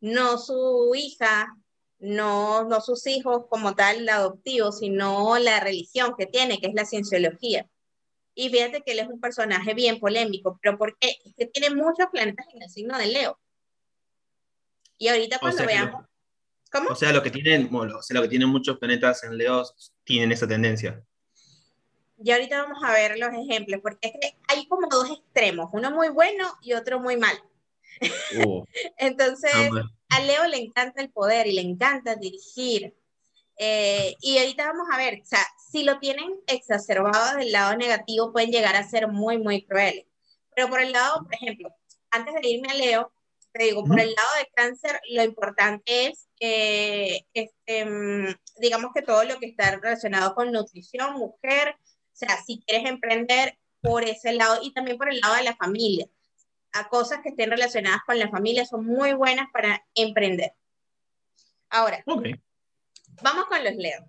no 0.00 0.38
su 0.38 0.92
hija, 0.94 1.56
no, 1.98 2.64
no 2.64 2.80
sus 2.80 3.06
hijos 3.06 3.46
como 3.48 3.74
tal 3.74 4.08
adoptivos, 4.08 4.80
sino 4.80 5.38
la 5.38 5.60
religión 5.60 6.14
que 6.18 6.26
tiene, 6.26 6.58
que 6.60 6.66
es 6.66 6.74
la 6.74 6.84
cienciología. 6.84 7.68
Y 8.34 8.48
fíjate 8.48 8.82
que 8.82 8.92
él 8.92 9.00
es 9.00 9.08
un 9.08 9.20
personaje 9.20 9.74
bien 9.74 10.00
polémico, 10.00 10.58
pero 10.60 10.78
¿por 10.78 10.98
qué? 10.98 11.18
Es 11.24 11.34
que 11.36 11.46
tiene 11.46 11.74
muchos 11.74 12.06
planetas 12.10 12.46
en 12.54 12.62
el 12.62 12.70
signo 12.70 12.98
de 12.98 13.06
Leo. 13.06 13.38
Y 14.98 15.08
ahorita 15.08 15.38
cuando 15.38 15.66
veamos... 15.66 16.04
O 16.88 16.94
sea, 16.94 17.12
lo 17.12 17.22
que 17.22 17.30
tienen, 17.30 17.68
o 17.72 18.02
sea, 18.02 18.14
lo 18.14 18.22
que 18.22 18.28
tienen 18.28 18.48
muchos 18.48 18.78
planetas 18.78 19.24
en 19.24 19.36
Leo 19.36 19.62
tienen 20.04 20.32
esa 20.32 20.46
tendencia. 20.46 21.04
Y 22.24 22.30
ahorita 22.30 22.62
vamos 22.62 22.82
a 22.84 22.92
ver 22.92 23.18
los 23.18 23.30
ejemplos, 23.34 23.80
porque 23.82 24.08
es 24.08 24.12
que 24.12 24.38
hay 24.48 24.66
como 24.66 24.86
dos 24.88 25.10
extremos, 25.10 25.68
uno 25.72 25.90
muy 25.90 26.08
bueno 26.08 26.46
y 26.62 26.72
otro 26.72 27.00
muy 27.00 27.16
malo. 27.16 27.40
Uh. 28.46 28.64
Entonces, 28.96 29.52
a 30.08 30.20
Leo 30.20 30.46
le 30.46 30.58
encanta 30.58 31.02
el 31.02 31.10
poder 31.10 31.46
y 31.46 31.52
le 31.52 31.62
encanta 31.62 32.14
dirigir. 32.14 32.94
Eh, 33.58 34.16
y 34.20 34.38
ahorita 34.38 34.66
vamos 34.66 34.86
a 34.92 34.98
ver, 34.98 35.20
o 35.22 35.26
sea, 35.26 35.44
si 35.70 35.84
lo 35.84 35.98
tienen 35.98 36.40
exacerbado 36.46 37.36
del 37.36 37.52
lado 37.52 37.76
negativo, 37.76 38.32
pueden 38.32 38.50
llegar 38.50 38.76
a 38.76 38.88
ser 38.88 39.08
muy, 39.08 39.38
muy 39.38 39.64
crueles. 39.64 40.06
Pero 40.54 40.68
por 40.68 40.80
el 40.80 40.92
lado, 40.92 41.24
por 41.24 41.34
ejemplo, 41.34 41.74
antes 42.10 42.34
de 42.34 42.48
irme 42.48 42.68
a 42.70 42.74
Leo, 42.74 43.12
te 43.52 43.64
digo, 43.64 43.84
por 43.84 44.00
el 44.00 44.14
lado 44.14 44.28
de 44.38 44.50
cáncer, 44.54 45.00
lo 45.10 45.22
importante 45.22 46.06
es 46.06 46.28
que, 46.42 47.28
este, 47.34 47.84
mm, 47.84 48.34
digamos 48.58 48.90
que 48.92 49.02
todo 49.02 49.22
lo 49.22 49.38
que 49.38 49.46
está 49.46 49.76
relacionado 49.76 50.34
con 50.34 50.50
nutrición, 50.50 51.12
mujer, 51.12 51.76
o 51.78 52.16
sea, 52.16 52.36
si 52.44 52.60
quieres 52.66 52.90
emprender 52.90 53.56
por 53.80 54.02
ese 54.02 54.32
lado 54.32 54.58
y 54.60 54.72
también 54.72 54.98
por 54.98 55.08
el 55.08 55.20
lado 55.20 55.36
de 55.36 55.44
la 55.44 55.54
familia, 55.54 56.08
a 56.72 56.88
cosas 56.88 57.20
que 57.22 57.28
estén 57.28 57.48
relacionadas 57.48 58.00
con 58.04 58.18
la 58.18 58.28
familia 58.28 58.66
son 58.66 58.84
muy 58.84 59.12
buenas 59.12 59.46
para 59.52 59.86
emprender. 59.94 60.52
Ahora, 61.70 62.02
vamos 63.22 63.44
con 63.46 63.62
los 63.62 63.76
leos. 63.76 64.04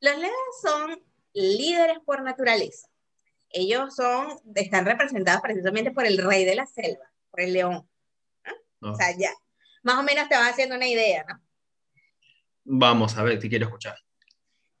Los 0.00 0.18
leos 0.18 0.60
son 0.60 1.02
líderes 1.32 1.98
por 2.04 2.22
naturaleza. 2.22 2.88
Ellos 3.48 3.96
son, 3.96 4.38
están 4.54 4.84
representados 4.84 5.40
precisamente 5.40 5.92
por 5.92 6.04
el 6.04 6.18
rey 6.18 6.44
de 6.44 6.56
la 6.56 6.66
selva, 6.66 7.10
por 7.30 7.40
el 7.40 7.54
león. 7.54 7.88
O 8.82 8.94
sea, 8.94 9.16
ya, 9.16 9.32
más 9.82 9.98
o 9.98 10.02
menos 10.02 10.28
te 10.28 10.36
vas 10.36 10.50
haciendo 10.50 10.74
una 10.76 10.86
idea, 10.86 11.24
¿no? 11.26 11.40
Vamos 12.72 13.16
a 13.16 13.24
ver, 13.24 13.40
te 13.40 13.48
quiero 13.48 13.66
escuchar. 13.66 13.96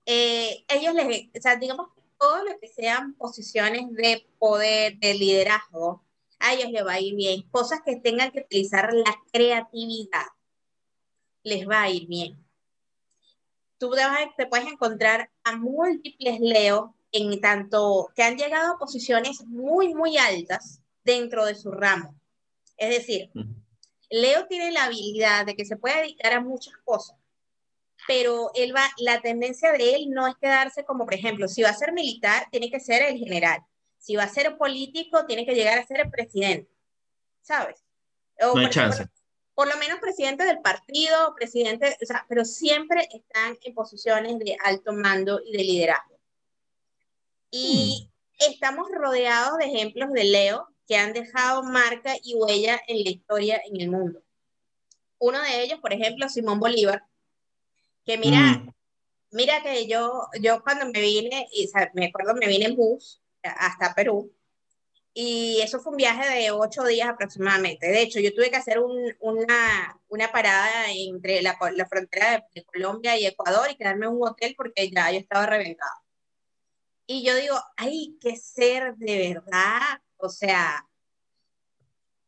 Eh, 0.06 0.64
ellos 0.68 0.94
les, 0.94 1.26
o 1.36 1.40
sea, 1.40 1.56
digamos, 1.56 1.88
todo 2.16 2.44
lo 2.44 2.56
que 2.60 2.68
sean 2.68 3.14
posiciones 3.14 3.90
de 3.92 4.24
poder, 4.38 4.96
de 4.98 5.14
liderazgo, 5.14 6.04
a 6.38 6.54
ellos 6.54 6.70
les 6.70 6.86
va 6.86 6.92
a 6.92 7.00
ir 7.00 7.16
bien. 7.16 7.42
Cosas 7.50 7.80
que 7.84 7.96
tengan 7.96 8.30
que 8.30 8.42
utilizar 8.42 8.92
la 8.94 9.16
creatividad, 9.32 10.26
les 11.42 11.68
va 11.68 11.82
a 11.82 11.90
ir 11.90 12.06
bien. 12.06 12.38
Tú 13.76 13.90
te, 14.36 14.46
puedes 14.46 14.68
encontrar 14.68 15.28
a 15.42 15.56
múltiples 15.56 16.38
Leo 16.38 16.94
en 17.10 17.40
tanto 17.40 18.12
que 18.14 18.22
han 18.22 18.36
llegado 18.36 18.74
a 18.74 18.78
posiciones 18.78 19.44
muy, 19.46 19.94
muy 19.94 20.16
altas 20.16 20.80
dentro 21.02 21.44
de 21.44 21.56
su 21.56 21.72
ramo. 21.72 22.14
Es 22.76 22.90
decir, 22.90 23.32
Leo 24.10 24.46
tiene 24.46 24.70
la 24.70 24.84
habilidad 24.84 25.44
de 25.44 25.56
que 25.56 25.64
se 25.64 25.76
puede 25.76 26.02
dedicar 26.02 26.34
a 26.34 26.40
muchas 26.40 26.74
cosas, 26.84 27.19
pero 28.06 28.50
él 28.54 28.74
va, 28.74 28.88
la 28.98 29.20
tendencia 29.20 29.72
de 29.72 29.94
él 29.94 30.10
no 30.10 30.26
es 30.26 30.34
quedarse 30.36 30.84
como, 30.84 31.04
por 31.04 31.14
ejemplo, 31.14 31.48
si 31.48 31.62
va 31.62 31.70
a 31.70 31.74
ser 31.74 31.92
militar, 31.92 32.48
tiene 32.50 32.70
que 32.70 32.80
ser 32.80 33.02
el 33.02 33.18
general. 33.18 33.64
Si 33.98 34.16
va 34.16 34.24
a 34.24 34.28
ser 34.28 34.56
político, 34.56 35.26
tiene 35.26 35.44
que 35.44 35.54
llegar 35.54 35.78
a 35.78 35.86
ser 35.86 36.00
el 36.00 36.10
presidente. 36.10 36.70
¿Sabes? 37.42 37.84
no 38.40 38.56
hay 38.56 38.70
chance. 38.70 39.06
Por, 39.54 39.68
lo 39.68 39.76
menos 39.76 40.00
presidente 40.00 40.44
del 40.44 40.60
partido, 40.60 41.34
presidente, 41.34 41.96
o 42.02 42.06
sea, 42.06 42.24
pero 42.28 42.44
siempre 42.44 43.06
están 43.12 43.58
en 43.62 43.74
posiciones 43.74 44.38
de 44.38 44.56
alto 44.64 44.92
mando 44.92 45.40
y 45.44 45.56
de 45.56 45.64
liderazgo. 45.64 46.18
Y 47.50 48.08
hmm. 48.08 48.52
estamos 48.52 48.88
rodeados 48.90 49.58
de 49.58 49.66
ejemplos 49.66 50.12
de 50.12 50.24
Leo 50.24 50.68
que 50.86 50.96
han 50.96 51.12
dejado 51.12 51.62
marca 51.62 52.14
y 52.22 52.34
huella 52.34 52.80
en 52.88 53.04
la 53.04 53.10
historia 53.10 53.60
en 53.64 53.80
el 53.80 53.90
mundo. 53.90 54.22
Uno 55.18 55.40
de 55.42 55.62
ellos, 55.62 55.78
por 55.80 55.92
ejemplo, 55.92 56.28
Simón 56.28 56.58
Bolívar, 56.58 57.04
que 58.04 58.18
mira, 58.18 58.40
mm. 58.40 58.72
mira 59.32 59.62
que 59.62 59.86
yo, 59.86 60.28
yo 60.40 60.62
cuando 60.62 60.86
me 60.86 61.00
vine, 61.00 61.48
y, 61.52 61.68
me 61.94 62.06
acuerdo, 62.06 62.34
me 62.34 62.46
vine 62.46 62.66
en 62.66 62.76
bus 62.76 63.22
hasta 63.42 63.94
Perú, 63.94 64.32
y 65.12 65.60
eso 65.60 65.80
fue 65.80 65.90
un 65.92 65.96
viaje 65.96 66.28
de 66.28 66.50
ocho 66.52 66.84
días 66.84 67.08
aproximadamente. 67.08 67.88
De 67.88 68.02
hecho, 68.02 68.20
yo 68.20 68.32
tuve 68.32 68.50
que 68.50 68.56
hacer 68.56 68.78
una, 68.78 70.00
una, 70.08 70.32
parada 70.32 70.90
entre 70.92 71.42
la, 71.42 71.58
la 71.74 71.86
frontera 71.86 72.46
de, 72.54 72.64
Colombia 72.64 73.18
y 73.18 73.26
Ecuador 73.26 73.68
y 73.70 73.76
quedarme 73.76 74.06
en 74.06 74.12
un 74.12 74.28
hotel 74.28 74.54
porque 74.56 74.88
ya 74.90 75.10
yo 75.10 75.18
estaba 75.18 75.46
reventado. 75.46 75.90
Y 77.06 77.24
yo 77.24 77.34
digo, 77.34 77.56
hay 77.76 78.16
que 78.20 78.36
ser 78.36 78.94
de 78.96 79.34
verdad, 79.34 80.00
o 80.16 80.28
sea, 80.28 80.86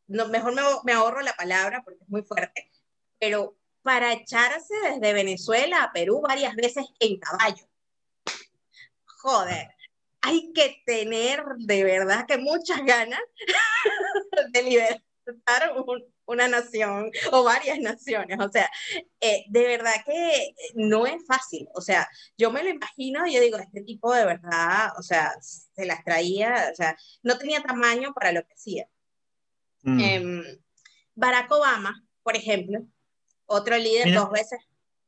no, 0.07 0.27
mejor 0.27 0.53
me, 0.53 0.61
me 0.83 0.91
ahorro 0.91 1.21
la 1.21 1.33
palabra 1.35 1.83
porque 1.85 2.03
es 2.03 2.09
muy 2.09 2.21
fuerte, 2.23 2.69
pero 3.17 3.55
para 3.83 4.13
echarse 4.13 4.73
desde 4.83 5.13
Venezuela 5.13 5.83
a 5.83 5.91
Perú 5.91 6.21
varias 6.21 6.55
veces 6.55 6.85
en 6.99 7.19
caballo. 7.19 7.67
Joder, 9.05 9.69
hay 10.21 10.51
que 10.53 10.81
tener 10.85 11.43
de 11.57 11.83
verdad 11.83 12.25
que 12.25 12.37
muchas 12.37 12.83
ganas 12.85 13.21
de 14.51 14.63
libertar 14.63 15.03
una 16.25 16.47
nación 16.47 17.11
o 17.31 17.43
varias 17.43 17.79
naciones. 17.79 18.39
O 18.39 18.49
sea, 18.49 18.69
eh, 19.19 19.43
de 19.49 19.63
verdad 19.63 19.93
que 20.05 20.55
no 20.75 21.05
es 21.05 21.25
fácil. 21.27 21.67
O 21.75 21.81
sea, 21.81 22.07
yo 22.37 22.51
me 22.51 22.63
lo 22.63 22.69
imagino 22.69 23.27
y 23.27 23.33
yo 23.33 23.41
digo, 23.41 23.57
este 23.57 23.81
tipo 23.81 24.13
de 24.13 24.25
verdad, 24.25 24.91
o 24.97 25.03
sea, 25.03 25.33
se 25.41 25.85
las 25.85 26.03
traía, 26.05 26.69
o 26.71 26.75
sea, 26.75 26.97
no 27.21 27.37
tenía 27.37 27.61
tamaño 27.61 28.13
para 28.13 28.31
lo 28.31 28.45
que 28.45 28.53
hacía. 28.53 28.87
Mm. 29.83 29.99
Em, 29.99 30.43
Barack 31.15 31.51
Obama, 31.51 32.01
por 32.23 32.37
ejemplo, 32.37 32.79
otro 33.45 33.77
líder, 33.77 34.13
dos 34.13 34.31
veces, 34.31 34.59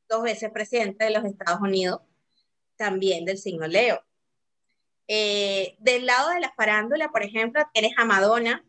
dos 0.10 0.24
veces 0.24 0.52
presidente 0.52 1.06
de 1.06 1.12
los 1.12 1.26
Estados 1.26 1.62
Unidos, 1.62 2.02
también 2.76 3.26
del 3.26 3.38
signo 3.38 3.68
Leo. 3.68 4.04
Eh, 5.08 5.76
del 5.80 6.06
lado 6.06 6.32
de 6.32 6.40
la 6.40 6.52
farándula, 6.54 7.10
por 7.10 7.24
ejemplo, 7.24 7.62
tienes 7.74 7.94
a 7.98 8.06
Madonna. 8.06 8.66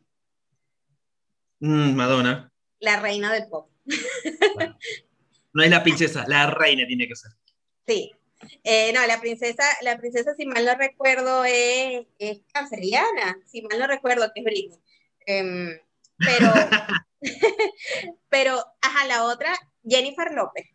Mm, 1.60 1.94
Madonna. 1.94 2.52
La 2.80 3.00
reina 3.00 3.32
del 3.32 3.48
pop. 3.48 3.70
No 5.52 5.62
es 5.62 5.70
la 5.70 5.82
princesa, 5.82 6.26
la 6.28 6.50
reina 6.50 6.86
tiene 6.86 7.08
que 7.08 7.16
ser. 7.16 7.30
Sí. 7.86 8.12
Eh, 8.62 8.92
no, 8.92 9.06
la 9.06 9.18
princesa, 9.20 9.64
la 9.80 9.96
princesa, 9.96 10.34
si 10.34 10.44
mal 10.44 10.66
no 10.66 10.74
recuerdo, 10.74 11.44
es, 11.46 12.06
es 12.18 12.40
canceriana, 12.52 13.38
si 13.46 13.62
mal 13.62 13.78
no 13.78 13.86
recuerdo 13.86 14.30
que 14.34 14.40
es 14.40 14.44
Britney. 14.44 14.78
Em, 15.24 15.78
pero, 16.18 16.52
pero, 18.28 18.64
ajá, 18.80 19.06
la 19.06 19.24
otra, 19.24 19.54
Jennifer 19.84 20.32
López. 20.32 20.66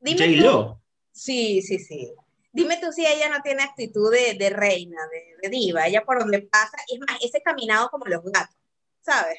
Dime 0.00 0.40
J. 0.40 0.80
Sí, 1.12 1.62
sí, 1.62 1.78
sí. 1.78 2.12
Dime 2.52 2.78
tú 2.80 2.90
si 2.92 3.06
ella 3.06 3.28
no 3.28 3.42
tiene 3.42 3.62
actitud 3.62 4.10
de, 4.10 4.50
reina, 4.50 4.96
de, 5.42 5.48
diva, 5.50 5.86
ella 5.86 6.04
por 6.04 6.18
donde 6.18 6.40
pasa, 6.42 6.76
es 6.90 6.98
más, 7.00 7.18
ese 7.22 7.42
caminado 7.42 7.90
como 7.90 8.06
los 8.06 8.22
gatos, 8.24 8.56
¿sabes? 9.02 9.38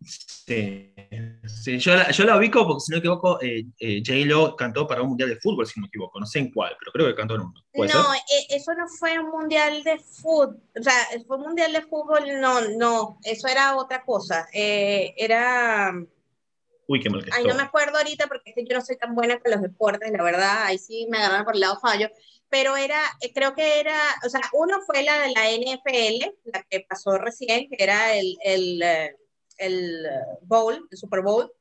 Sí, 0.00 0.94
sí 1.48 1.78
yo, 1.78 1.94
la, 1.94 2.10
yo 2.10 2.24
la 2.24 2.36
ubico 2.36 2.66
porque 2.66 2.80
si 2.80 2.92
no 2.92 2.96
me 2.96 2.98
equivoco, 2.98 3.40
eh, 3.42 3.64
eh, 3.78 4.02
J-Lo 4.04 4.56
cantó 4.56 4.86
para 4.86 5.02
un 5.02 5.08
mundial 5.08 5.30
de 5.30 5.36
fútbol, 5.36 5.66
si 5.66 5.78
no 5.78 5.82
me 5.82 5.88
equivoco, 5.88 6.20
no 6.20 6.26
sé 6.26 6.38
en 6.40 6.52
cuál, 6.52 6.76
pero 6.78 6.92
creo 6.92 7.06
que 7.06 7.14
cantó 7.14 7.34
en 7.34 7.42
uno. 7.42 7.54
No, 7.74 8.14
eh, 8.14 8.46
eso 8.50 8.74
no 8.74 8.86
fue 8.88 9.18
un 9.18 9.30
mundial 9.30 9.82
de 9.82 9.98
fútbol, 9.98 10.60
o 10.78 10.82
sea, 10.82 10.94
fue 11.26 11.36
un 11.36 11.42
mundial 11.44 11.72
de 11.72 11.82
fútbol, 11.82 12.40
no, 12.40 12.60
no, 12.76 13.18
eso 13.24 13.48
era 13.48 13.76
otra 13.76 14.04
cosa, 14.04 14.46
era 14.52 15.92
Uy, 16.88 17.00
qué 17.00 17.10
mal 17.10 17.22
que 17.22 17.30
Ay, 17.34 17.44
no 17.44 17.54
me 17.54 17.62
acuerdo 17.62 17.98
ahorita 17.98 18.26
porque 18.28 18.54
yo 18.56 18.74
no 18.74 18.82
soy 18.82 18.96
tan 18.96 19.14
buena 19.14 19.38
con 19.38 19.52
los 19.52 19.60
deportes, 19.60 20.10
la 20.10 20.22
verdad, 20.22 20.64
ahí 20.64 20.78
sí 20.78 21.06
me 21.10 21.18
agarran 21.18 21.44
por 21.44 21.54
el 21.54 21.60
lado 21.60 21.78
fallo, 21.78 22.08
pero 22.48 22.78
era, 22.78 23.02
eh, 23.20 23.30
creo 23.32 23.54
que 23.54 23.78
era, 23.78 24.00
o 24.24 24.28
sea, 24.30 24.40
uno 24.54 24.80
fue 24.86 25.02
la 25.02 25.20
de 25.20 25.32
la 25.32 25.50
NFL, 25.50 26.34
la 26.44 26.62
que 26.62 26.86
pasó 26.88 27.18
recién, 27.18 27.68
que 27.68 27.76
era 27.78 28.16
el, 28.16 28.38
el, 28.42 28.82
eh, 28.82 29.16
el 29.58 30.06
Bowl, 30.42 30.86
el 30.90 30.98
Super 30.98 31.22
Bowl. 31.22 31.52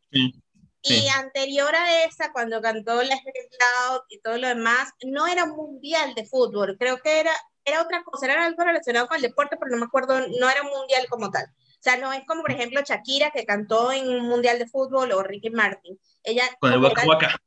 Y 0.84 1.08
anterior 1.10 1.76
a 1.76 2.04
esa, 2.06 2.32
cuando 2.32 2.62
cantó 2.62 3.02
la 3.04 3.20
Cloud 3.20 4.02
y 4.10 4.20
todo 4.20 4.38
lo 4.38 4.48
demás, 4.48 4.94
no 5.06 5.28
era 5.28 5.44
un 5.44 5.56
mundial 5.56 6.14
de 6.16 6.26
fútbol, 6.26 6.78
creo 6.80 7.02
que 7.02 7.20
era, 7.20 7.32
era 7.66 7.82
otra 7.82 8.04
cosa, 8.04 8.28
era 8.28 8.46
algo 8.46 8.64
relacionado 8.64 9.08
con 9.08 9.18
el 9.18 9.24
deporte, 9.24 9.58
pero 9.58 9.72
no 9.72 9.78
me 9.78 9.86
acuerdo, 9.86 10.20
no 10.40 10.50
era 10.50 10.62
un 10.62 10.70
mundial 10.70 11.06
como 11.10 11.30
tal. 11.30 11.46
O 11.46 11.82
sea, 11.82 11.98
no 11.98 12.12
es 12.14 12.24
como, 12.26 12.42
por 12.42 12.52
ejemplo, 12.52 12.82
Shakira, 12.82 13.32
que 13.32 13.46
cantó 13.46 13.92
en 13.92 14.10
un 14.10 14.28
mundial 14.28 14.60
de 14.60 14.68
fútbol, 14.68 15.12
o 15.12 15.24
Ricky 15.24 15.50
Martin. 15.50 16.00
Ella, 16.24 16.44
Con 16.60 16.74
el 16.74 16.82
Waka 16.82 17.06
Waka. 17.06 17.42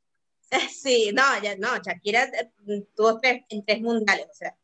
Sí, 0.69 1.11
no, 1.13 1.23
ya, 1.41 1.55
no, 1.55 1.77
Shakira 1.77 2.23
eh, 2.23 2.51
tuvo 2.93 3.19
tres, 3.19 3.43
en 3.49 3.63
tres 3.65 3.81
mundiales, 3.81 4.27
o 4.29 4.33
sea, 4.33 4.55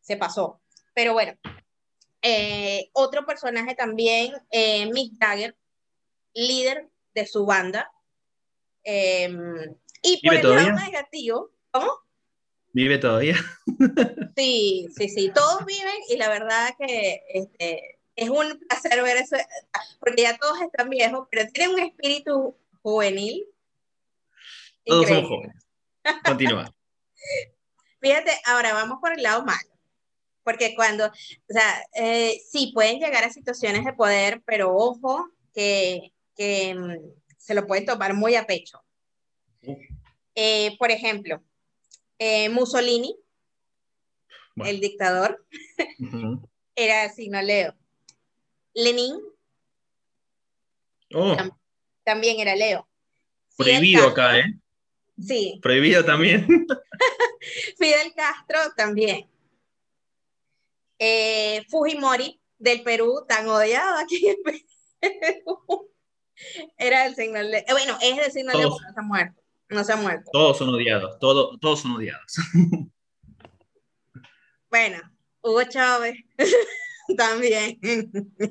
se 0.00 0.16
pasó. 0.16 0.62
Pero 0.94 1.12
bueno, 1.12 1.34
eh, 2.22 2.88
otro 2.92 3.26
personaje 3.26 3.74
también, 3.74 4.32
eh, 4.50 4.86
Mick 4.92 5.14
Jagger, 5.20 5.56
líder 6.34 6.88
de 7.14 7.26
su 7.26 7.44
banda. 7.44 7.92
Em, 8.84 9.74
y 10.02 10.26
por 10.26 10.34
el 10.34 10.48
lado 10.48 10.72
negativo, 10.72 11.50
¿cómo? 11.70 11.92
¿Vive 12.72 12.98
todavía? 12.98 13.36
Sí, 14.34 14.88
sí, 14.96 15.10
sí, 15.10 15.30
todos 15.34 15.66
viven 15.66 15.94
y 16.08 16.16
la 16.16 16.30
verdad 16.30 16.74
que 16.78 17.22
este, 17.34 17.98
es 18.16 18.30
un 18.30 18.58
placer 18.66 19.02
ver 19.02 19.18
eso, 19.18 19.36
porque 20.00 20.22
ya 20.22 20.38
todos 20.38 20.58
están 20.62 20.88
viejos, 20.88 21.28
pero 21.30 21.46
tienen 21.52 21.74
un 21.74 21.80
espíritu 21.80 22.56
juvenil. 22.82 23.46
Todos 24.86 25.06
somos 25.06 25.28
jóvenes. 25.28 25.66
Continúa. 26.24 26.74
Fíjate, 28.00 28.32
ahora 28.46 28.72
vamos 28.72 29.00
por 29.02 29.12
el 29.12 29.22
lado 29.22 29.44
malo. 29.44 29.71
Porque 30.44 30.74
cuando, 30.74 31.06
o 31.06 31.52
sea, 31.52 31.84
eh, 31.94 32.40
sí 32.50 32.72
pueden 32.74 32.98
llegar 32.98 33.24
a 33.24 33.32
situaciones 33.32 33.84
de 33.84 33.92
poder, 33.92 34.42
pero 34.44 34.74
ojo 34.74 35.28
que, 35.54 36.12
que 36.36 36.74
mm, 36.74 36.96
se 37.38 37.54
lo 37.54 37.66
pueden 37.66 37.86
tomar 37.86 38.14
muy 38.14 38.34
a 38.36 38.46
pecho. 38.46 38.82
Eh, 40.34 40.76
por 40.78 40.90
ejemplo, 40.90 41.42
eh, 42.18 42.48
Mussolini, 42.48 43.16
el 44.56 44.80
dictador, 44.80 45.44
era 46.76 47.08
signo 47.10 47.40
Leo. 47.42 47.74
Lenin 48.74 49.16
oh. 51.14 51.36
también 52.04 52.40
era 52.40 52.56
Leo. 52.56 52.88
Prohibido 53.56 54.08
acá, 54.08 54.38
¿eh? 54.38 54.44
Sí. 55.20 55.58
Prohibido 55.62 56.04
también. 56.04 56.46
Fidel 57.78 58.12
Castro 58.14 58.58
también. 58.76 59.28
Eh, 61.04 61.66
Fujimori 61.68 62.40
del 62.58 62.84
Perú, 62.84 63.24
tan 63.26 63.48
odiado 63.48 63.98
aquí 63.98 64.24
en 64.24 64.36
Perú. 64.44 64.62
Era 66.78 67.06
el 67.06 67.16
signo 67.16 67.40
de... 67.40 67.58
Eh, 67.58 67.64
bueno, 67.72 67.98
es 68.00 68.18
el 68.18 68.30
signo 68.30 68.56
de 68.56 68.62
no 68.62 68.76
se 68.76 68.84
ha 68.96 69.02
muerto. 69.02 69.42
No 69.68 69.82
se 69.82 69.92
ha 69.92 69.96
muerto. 69.96 70.30
Todos 70.32 70.58
son 70.58 70.68
odiados, 70.68 71.18
todos, 71.18 71.58
todos 71.58 71.80
son 71.80 71.96
odiados. 71.96 72.36
bueno, 74.70 74.98
Hugo 75.42 75.64
Chávez. 75.64 76.14
También. 77.16 77.78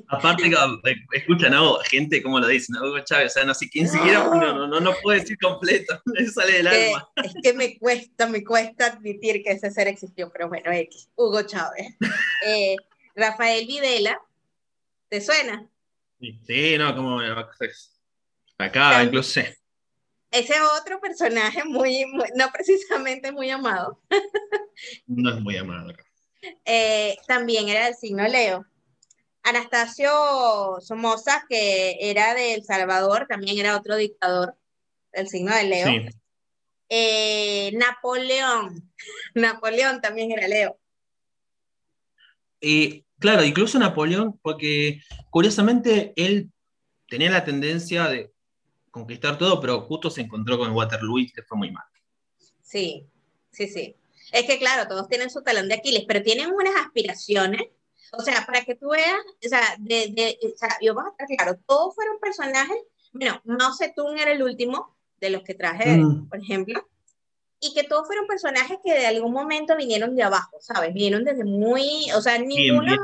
Aparte, 0.08 0.46
eh, 0.46 0.96
escuchan 1.12 1.52
¿no? 1.52 1.76
gente 1.78 2.22
como 2.22 2.38
lo 2.40 2.46
dicen, 2.46 2.76
Hugo 2.76 3.00
Chávez, 3.00 3.32
o 3.32 3.34
sea, 3.34 3.44
no 3.44 3.54
sé 3.54 3.68
quién 3.68 3.88
siquiera, 3.88 4.24
no, 4.24 4.66
no, 4.66 4.80
no, 4.80 4.94
puede 5.02 5.20
decir 5.20 5.38
completo, 5.38 6.00
le 6.06 6.26
sale 6.28 6.52
del 6.54 6.66
alma. 6.66 7.10
Es 7.16 7.34
que 7.42 7.52
me 7.52 7.78
cuesta, 7.78 8.26
me 8.26 8.44
cuesta 8.44 8.86
admitir 8.86 9.42
que 9.42 9.52
ese 9.52 9.70
ser 9.70 9.88
existió, 9.88 10.30
pero 10.30 10.48
bueno, 10.48 10.70
X, 10.72 11.08
Hugo 11.16 11.42
Chávez. 11.42 11.86
Eh, 12.44 12.74
Rafael 13.14 13.66
Videla, 13.68 14.20
¿te 15.08 15.20
suena? 15.20 15.68
Sí, 16.18 16.76
no, 16.76 16.96
como 16.96 17.20
acá 18.58 19.04
incluso 19.04 19.40
Ese 20.30 20.54
otro 20.80 21.00
personaje 21.00 21.62
muy, 21.64 22.04
no 22.34 22.50
precisamente 22.52 23.30
muy 23.30 23.50
amado. 23.50 24.02
No 25.06 25.30
es 25.30 25.40
muy 25.40 25.56
amado 25.56 25.90
acá. 25.90 26.04
Eh, 26.64 27.16
también 27.26 27.68
era 27.68 27.86
del 27.86 27.94
signo 27.94 28.26
Leo. 28.26 28.66
Anastasio 29.42 30.10
Somoza, 30.80 31.44
que 31.48 31.96
era 32.00 32.34
de 32.34 32.54
El 32.54 32.64
Salvador, 32.64 33.26
también 33.28 33.58
era 33.58 33.76
otro 33.76 33.96
dictador 33.96 34.56
del 35.12 35.28
signo 35.28 35.54
de 35.54 35.64
Leo. 35.64 35.88
Eh, 36.88 37.72
Napoleón, 37.74 38.92
Napoleón 39.34 40.00
también 40.00 40.30
era 40.30 40.46
Leo. 40.46 40.78
Y 42.60 43.04
claro, 43.18 43.44
incluso 43.44 43.78
Napoleón, 43.78 44.38
porque 44.42 45.00
curiosamente 45.30 46.12
él 46.16 46.52
tenía 47.08 47.30
la 47.30 47.44
tendencia 47.44 48.08
de 48.08 48.32
conquistar 48.90 49.38
todo, 49.38 49.60
pero 49.60 49.80
justo 49.80 50.10
se 50.10 50.20
encontró 50.20 50.58
con 50.58 50.70
Waterloo 50.70 51.18
y 51.18 51.32
que 51.32 51.42
fue 51.42 51.58
muy 51.58 51.72
mal. 51.72 51.84
Sí, 52.60 53.06
sí, 53.50 53.66
sí. 53.68 53.96
Es 54.32 54.46
que 54.46 54.58
claro, 54.58 54.88
todos 54.88 55.08
tienen 55.08 55.30
su 55.30 55.42
talón 55.42 55.68
de 55.68 55.74
Aquiles, 55.74 56.04
pero 56.08 56.22
tienen 56.22 56.50
unas 56.50 56.74
aspiraciones, 56.76 57.62
O 58.12 58.22
sea, 58.22 58.44
para 58.44 58.64
que 58.64 58.74
tú 58.74 58.90
veas, 58.90 59.20
o 59.44 59.48
sea, 59.48 59.62
de, 59.78 60.08
de, 60.08 60.38
o 60.42 60.58
sea 60.58 60.76
yo 60.80 60.94
voy 60.94 61.04
a 61.06 61.10
estar 61.10 61.26
claro, 61.28 61.58
todos 61.66 61.94
fueron 61.94 62.18
personajes, 62.18 62.76
bueno, 63.12 63.40
Mao 63.44 63.74
Zedong 63.74 64.18
era 64.18 64.32
el 64.32 64.42
último 64.42 64.96
de 65.20 65.30
los 65.30 65.42
que 65.42 65.54
traje, 65.54 65.98
mm. 65.98 66.28
por 66.28 66.40
ejemplo, 66.40 66.86
y 67.60 67.72
que 67.74 67.84
todos 67.84 68.06
fueron 68.06 68.26
personajes 68.26 68.78
que 68.84 68.92
de 68.92 69.06
algún 69.06 69.32
momento 69.32 69.76
vinieron 69.76 70.16
de 70.16 70.24
abajo, 70.24 70.58
¿sabes? 70.60 70.92
Vinieron 70.92 71.24
desde 71.24 71.44
muy, 71.44 72.10
o 72.12 72.20
sea, 72.20 72.36
ninguno, 72.38 72.96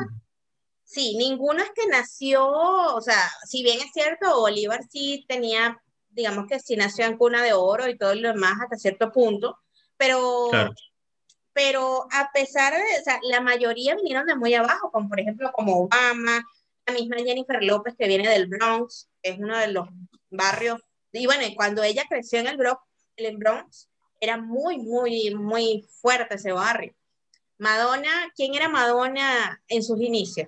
sí, 0.82 1.16
ninguno 1.16 1.62
es 1.62 1.70
que 1.70 1.86
nació, 1.86 2.44
o 2.44 3.00
sea, 3.00 3.30
si 3.46 3.62
bien 3.62 3.78
es 3.80 3.92
cierto, 3.92 4.40
Bolívar 4.40 4.80
sí 4.90 5.24
tenía, 5.28 5.80
digamos 6.08 6.46
que 6.48 6.58
sí 6.58 6.74
nació 6.74 7.04
en 7.04 7.16
cuna 7.16 7.42
de 7.42 7.52
oro 7.52 7.88
y 7.88 7.96
todo 7.96 8.14
lo 8.14 8.28
demás 8.32 8.54
hasta 8.60 8.76
cierto 8.76 9.12
punto, 9.12 9.58
pero, 9.96 10.50
pero 11.58 12.06
a 12.12 12.30
pesar 12.32 12.72
de, 12.72 13.00
o 13.00 13.02
sea, 13.02 13.18
la 13.24 13.40
mayoría 13.40 13.96
vinieron 13.96 14.24
de 14.26 14.36
muy 14.36 14.54
abajo, 14.54 14.92
como 14.92 15.08
por 15.08 15.18
ejemplo 15.18 15.50
como 15.50 15.86
Obama, 15.86 16.46
la 16.86 16.92
misma 16.92 17.16
Jennifer 17.16 17.64
López 17.64 17.96
que 17.98 18.06
viene 18.06 18.28
del 18.28 18.46
Bronx, 18.46 19.08
es 19.24 19.38
uno 19.40 19.58
de 19.58 19.72
los 19.72 19.88
barrios, 20.30 20.80
y 21.10 21.26
bueno, 21.26 21.42
cuando 21.56 21.82
ella 21.82 22.04
creció 22.08 22.38
en 22.38 22.46
el 22.46 22.56
Bronx, 22.56 22.80
el 23.16 23.36
Bronx 23.38 23.88
era 24.20 24.36
muy, 24.36 24.78
muy, 24.78 25.34
muy 25.34 25.84
fuerte 26.00 26.36
ese 26.36 26.52
barrio. 26.52 26.94
Madonna, 27.58 28.32
¿quién 28.36 28.54
era 28.54 28.68
Madonna 28.68 29.60
en 29.66 29.82
sus 29.82 30.00
inicios? 30.00 30.46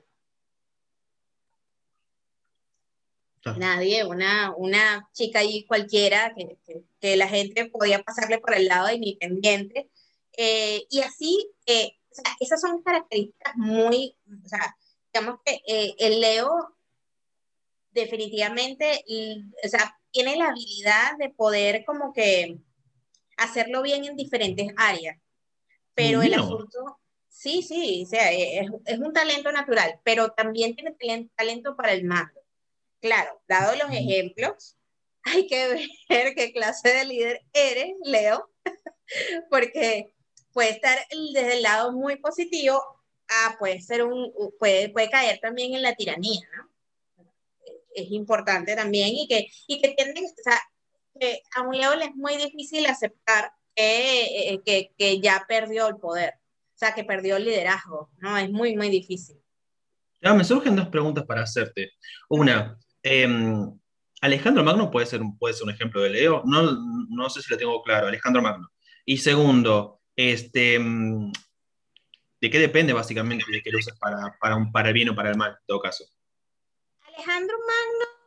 Ah. 3.45 3.57
Nadie, 3.59 4.05
una, 4.05 4.55
una 4.57 5.09
chica 5.13 5.41
ahí 5.41 5.65
cualquiera 5.65 6.33
que, 6.37 6.57
que, 7.01 7.17
la 7.17 7.27
gente 7.27 7.65
podía 7.65 8.01
pasarle 8.01 8.39
por 8.39 8.55
el 8.55 8.67
lado 8.67 8.87
de 8.87 8.95
independiente. 8.95 9.91
Eh, 10.37 10.87
y 10.91 11.01
así, 11.01 11.51
eh, 11.66 11.93
o 12.11 12.14
sea, 12.14 12.37
esas 12.41 12.61
son 12.61 12.83
características 12.83 13.57
muy, 13.57 14.16
o 14.45 14.49
sea, 14.49 14.76
digamos 15.12 15.41
que 15.45 15.61
eh, 15.66 15.95
el 15.99 16.20
Leo 16.20 16.76
definitivamente, 17.91 19.05
o 19.64 19.68
sea, 19.68 19.99
tiene 20.11 20.37
la 20.37 20.49
habilidad 20.49 21.16
de 21.18 21.31
poder 21.31 21.85
como 21.85 22.12
que 22.12 22.59
hacerlo 23.37 23.83
bien 23.83 24.05
en 24.05 24.16
diferentes 24.16 24.68
áreas. 24.76 25.18
Pero 25.95 26.22
el 26.22 26.35
asunto, 26.35 27.01
sí, 27.28 27.62
sí, 27.62 28.05
o 28.07 28.09
sea, 28.09 28.33
es, 28.33 28.70
es, 28.87 28.99
un 28.99 29.12
talento 29.12 29.51
natural, 29.53 30.01
pero 30.05 30.31
también 30.31 30.74
tiene 30.76 31.28
talento 31.37 31.76
para 31.76 31.93
el 31.93 32.05
mando. 32.05 32.41
Claro, 33.01 33.43
dado 33.49 33.76
los 33.76 33.91
ejemplos, 33.93 34.76
hay 35.22 35.47
que 35.47 35.89
ver 36.09 36.35
qué 36.35 36.53
clase 36.53 36.89
de 36.91 37.05
líder 37.05 37.43
eres, 37.53 37.95
Leo, 38.05 38.51
porque 39.51 40.14
puede 40.53 40.71
estar 40.71 40.99
desde 41.33 41.57
el 41.57 41.63
lado 41.63 41.93
muy 41.93 42.17
positivo, 42.17 42.81
a 43.29 43.57
puede 43.59 43.81
ser 43.81 44.03
un, 44.05 44.33
puede, 44.59 44.89
puede 44.91 45.11
caer 45.11 45.39
también 45.41 45.75
en 45.75 45.83
la 45.83 45.95
tiranía, 45.95 46.41
¿no? 46.57 46.69
Es 47.95 48.11
importante 48.11 48.75
también 48.77 49.09
y 49.11 49.27
que, 49.27 49.49
y 49.67 49.81
que 49.81 49.95
tienden, 49.95 50.25
o 50.25 50.43
sea, 50.43 50.61
que 51.19 51.43
a 51.57 51.63
un 51.63 51.77
Leo 51.77 51.95
le 51.97 52.07
es 52.07 52.15
muy 52.15 52.37
difícil 52.37 52.87
aceptar 52.87 53.53
que, 53.75 54.53
eh, 54.53 54.63
que, 54.65 54.93
que, 54.97 55.21
ya 55.21 55.45
perdió 55.49 55.89
el 55.89 55.97
poder, 55.97 56.35
o 56.75 56.79
sea, 56.79 56.95
que 56.95 57.05
perdió 57.05 57.37
el 57.37 57.45
liderazgo, 57.45 58.11
¿no? 58.19 58.37
Es 58.37 58.51
muy, 58.51 58.77
muy 58.77 58.91
difícil. 58.91 59.41
Ya, 60.21 60.35
me 60.35 60.45
surgen 60.45 60.77
dos 60.77 60.89
preguntas 60.89 61.25
para 61.25 61.43
hacerte. 61.43 61.93
Una, 62.29 62.79
em, 63.03 63.79
Alejandro 64.21 64.63
Magno 64.63 64.91
puede 64.91 65.07
ser, 65.07 65.21
puede 65.39 65.55
ser 65.55 65.65
un 65.65 65.71
ejemplo 65.71 66.03
de 66.03 66.11
Leo, 66.11 66.43
no, 66.45 66.77
no 67.09 67.31
sé 67.31 67.43
si 67.43 67.51
lo 67.51 67.57
tengo 67.57 67.83
claro, 67.83 68.07
Alejandro 68.07 68.43
Magno. 68.43 68.69
Y 69.05 69.17
segundo, 69.17 70.00
este, 70.17 70.79
¿de 72.41 72.51
qué 72.51 72.59
depende 72.59 72.93
básicamente 72.93 73.45
de 73.51 73.63
que 73.63 73.71
lo 73.71 73.79
uses 73.79 73.99
para, 73.99 74.37
para, 74.41 74.57
un, 74.57 74.73
para 74.73 74.89
el 74.89 74.95
bien 74.95 75.11
o 75.11 75.15
para 75.15 75.31
el 75.31 75.37
mal, 75.37 75.53
en 75.53 75.67
todo 75.67 75.81
caso? 75.81 76.05
Alejandro 77.03 77.57
Magno 77.59 78.21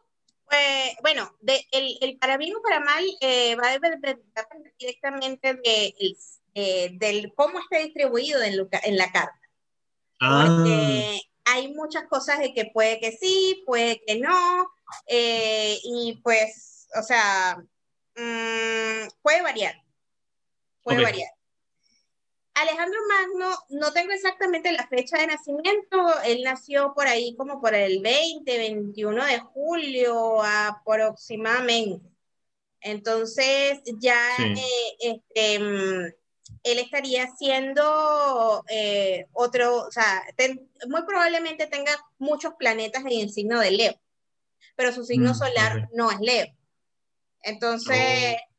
pues, 0.54 0.96
bueno, 1.02 1.36
de, 1.42 1.66
el, 1.72 1.98
el, 2.02 2.18
para 2.20 2.38
bien 2.38 2.56
o 2.56 2.62
para 2.62 2.80
mal 2.80 3.04
eh, 3.22 3.56
va 3.56 3.70
a 3.70 3.72
depender 3.72 4.22
directamente 4.78 5.56
de, 5.56 5.96
eh, 6.54 6.92
del 6.94 7.34
cómo 7.34 7.60
está 7.60 7.80
distribuido 7.80 8.40
en, 8.44 8.70
en 8.84 8.98
la 8.98 9.12
carta. 9.12 9.40
Ah. 10.20 10.46
Porque 10.46 11.22
hay 11.46 11.74
muchas 11.74 12.04
cosas 12.08 12.38
de 12.38 12.54
que 12.54 12.66
puede 12.66 13.00
que 13.00 13.14
sí, 13.14 13.64
puede 13.66 14.04
que 14.06 14.20
no, 14.20 14.70
eh, 15.08 15.80
y 15.84 16.20
pues, 16.24 16.88
o 17.00 17.02
sea, 17.02 17.58
mmm, 18.16 19.08
puede 19.24 19.42
variar. 19.42 19.76
Puede 20.84 21.02
variar. 21.02 21.32
Alejandro 22.56 23.00
Magno, 23.08 23.56
no 23.70 23.92
tengo 23.94 24.12
exactamente 24.12 24.72
la 24.72 24.88
fecha 24.88 25.18
de 25.18 25.28
nacimiento, 25.28 26.22
él 26.24 26.44
nació 26.44 26.94
por 26.94 27.08
ahí 27.08 27.36
como 27.36 27.60
por 27.60 27.74
el 27.74 28.02
20, 28.02 28.58
21 28.58 29.26
de 29.26 29.40
julio 29.40 30.44
aproximadamente. 30.44 32.08
Entonces 32.82 33.80
ya 34.00 34.20
eh, 34.40 34.98
este, 35.00 35.60
mm, 35.60 36.14
él 36.64 36.80
estaría 36.80 37.28
siendo 37.36 38.64
eh, 38.70 39.26
otro, 39.34 39.86
o 39.88 39.92
sea, 39.92 40.22
muy 40.88 41.04
probablemente 41.08 41.66
tenga 41.68 41.92
muchos 42.20 42.54
planetas 42.54 43.04
en 43.04 43.22
el 43.22 43.32
signo 43.32 43.60
de 43.60 43.72
Leo, 43.72 44.00
pero 44.76 44.92
su 44.92 45.04
signo 45.06 45.32
mm, 45.32 45.36
solar 45.36 45.90
no 45.94 46.12
es 46.12 46.20
Leo. 46.20 46.48
Entonces, 47.42 48.36
oh 48.36 48.53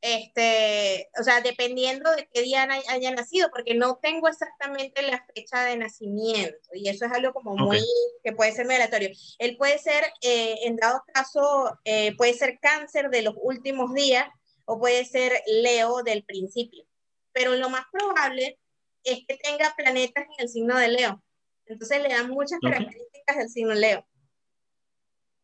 este, 0.00 1.10
o 1.18 1.22
sea, 1.22 1.40
dependiendo 1.40 2.10
de 2.12 2.28
qué 2.32 2.42
día 2.42 2.66
haya 2.88 3.10
nacido, 3.10 3.50
porque 3.50 3.74
no 3.74 3.98
tengo 4.00 4.28
exactamente 4.28 5.02
la 5.02 5.24
fecha 5.34 5.64
de 5.64 5.76
nacimiento, 5.76 6.68
y 6.72 6.88
eso 6.88 7.04
es 7.04 7.12
algo 7.12 7.32
como 7.32 7.54
muy, 7.54 7.84
que 8.24 8.32
puede 8.32 8.52
ser 8.52 8.66
muy 8.66 8.76
aleatorio. 8.76 9.10
Él 9.38 9.56
puede 9.56 9.78
ser, 9.78 10.04
eh, 10.22 10.56
en 10.64 10.76
dado 10.76 11.02
caso, 11.12 11.78
eh, 11.84 12.16
puede 12.16 12.34
ser 12.34 12.58
cáncer 12.60 13.10
de 13.10 13.22
los 13.22 13.34
últimos 13.42 13.92
días, 13.92 14.26
o 14.64 14.78
puede 14.78 15.04
ser 15.04 15.42
Leo 15.46 16.02
del 16.02 16.24
principio, 16.24 16.84
pero 17.32 17.56
lo 17.56 17.68
más 17.68 17.84
probable 17.92 18.58
es 19.04 19.20
que 19.26 19.36
tenga 19.36 19.74
planetas 19.76 20.24
en 20.24 20.44
el 20.44 20.48
signo 20.48 20.78
de 20.78 20.88
Leo. 20.88 21.22
Entonces 21.66 22.02
le 22.02 22.08
dan 22.08 22.30
muchas 22.30 22.58
características 22.60 23.36
del 23.36 23.48
signo 23.48 23.74
Leo. 23.74 24.06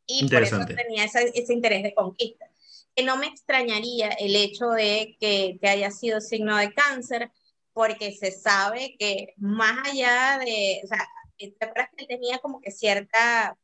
Y 0.07 0.29
por 0.29 0.43
eso 0.43 0.59
tenía 0.65 1.05
ese 1.05 1.53
interés 1.53 1.83
de 1.83 1.95
conquista 1.95 2.49
que 2.97 3.05
no 3.05 3.19
me 3.19 3.27
extrañaría 3.27 4.09
el 4.09 4.35
hecho 4.35 4.71
de 4.71 5.17
que, 5.21 5.59
que 5.61 5.69
haya 5.69 5.91
sido 5.91 6.23
signo 6.23 6.57
de 6.57 6.73
cáncer, 6.73 7.31
porque 7.75 8.13
se 8.13 8.31
sabe 8.31 8.97
que 8.99 9.35
más 9.37 9.87
allá 9.87 10.39
de, 10.39 10.81
o 10.83 10.87
sea, 10.87 11.07
¿te 11.37 11.55
acuerdas 11.61 11.91
que 11.95 12.05
él 12.05 12.09
tenía 12.09 12.39
como 12.39 12.59
que 12.63 12.71
cierta, 12.71 13.55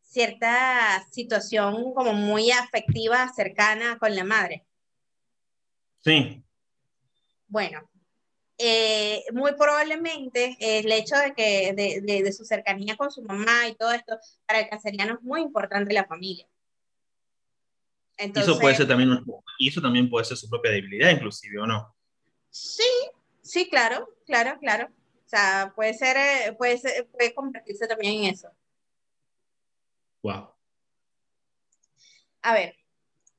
cierta 0.00 1.04
situación 1.10 1.92
como 1.92 2.12
muy 2.12 2.52
afectiva, 2.52 3.32
cercana 3.34 3.98
con 3.98 4.14
la 4.14 4.22
madre? 4.22 4.64
Sí. 6.04 6.44
Bueno, 7.48 7.90
eh, 8.58 9.24
muy 9.32 9.54
probablemente 9.54 10.56
el 10.60 10.92
hecho 10.92 11.16
de 11.16 11.34
que 11.34 11.72
de, 11.72 12.00
de, 12.00 12.22
de, 12.22 12.32
su 12.32 12.44
cercanía 12.44 12.96
con 12.96 13.10
su 13.10 13.22
mamá 13.22 13.66
y 13.66 13.74
todo 13.74 13.90
esto, 13.90 14.16
para 14.46 14.60
el 14.60 14.68
canceriano 14.68 15.14
es 15.14 15.22
muy 15.22 15.40
importante 15.40 15.92
la 15.92 16.06
familia 16.06 16.46
eso 18.16 18.58
puede 18.58 18.74
ser 18.74 18.88
también, 18.88 19.24
y 19.58 19.68
eso 19.68 19.80
también 19.80 20.08
puede 20.08 20.24
ser 20.24 20.36
su 20.36 20.48
propia 20.48 20.70
debilidad, 20.70 21.10
inclusive, 21.10 21.60
¿o 21.60 21.66
no? 21.66 21.94
Sí, 22.50 22.82
sí, 23.42 23.68
claro, 23.68 24.08
claro, 24.26 24.58
claro. 24.60 24.88
O 25.26 25.28
sea, 25.28 25.72
puede 25.74 25.94
ser, 25.94 26.16
eh, 26.16 26.52
puede, 26.56 26.78
ser, 26.78 27.08
puede 27.08 27.34
convertirse 27.34 27.86
también 27.88 28.24
en 28.24 28.34
eso. 28.34 28.48
Wow. 30.22 30.54
A 32.42 32.54
ver, 32.54 32.76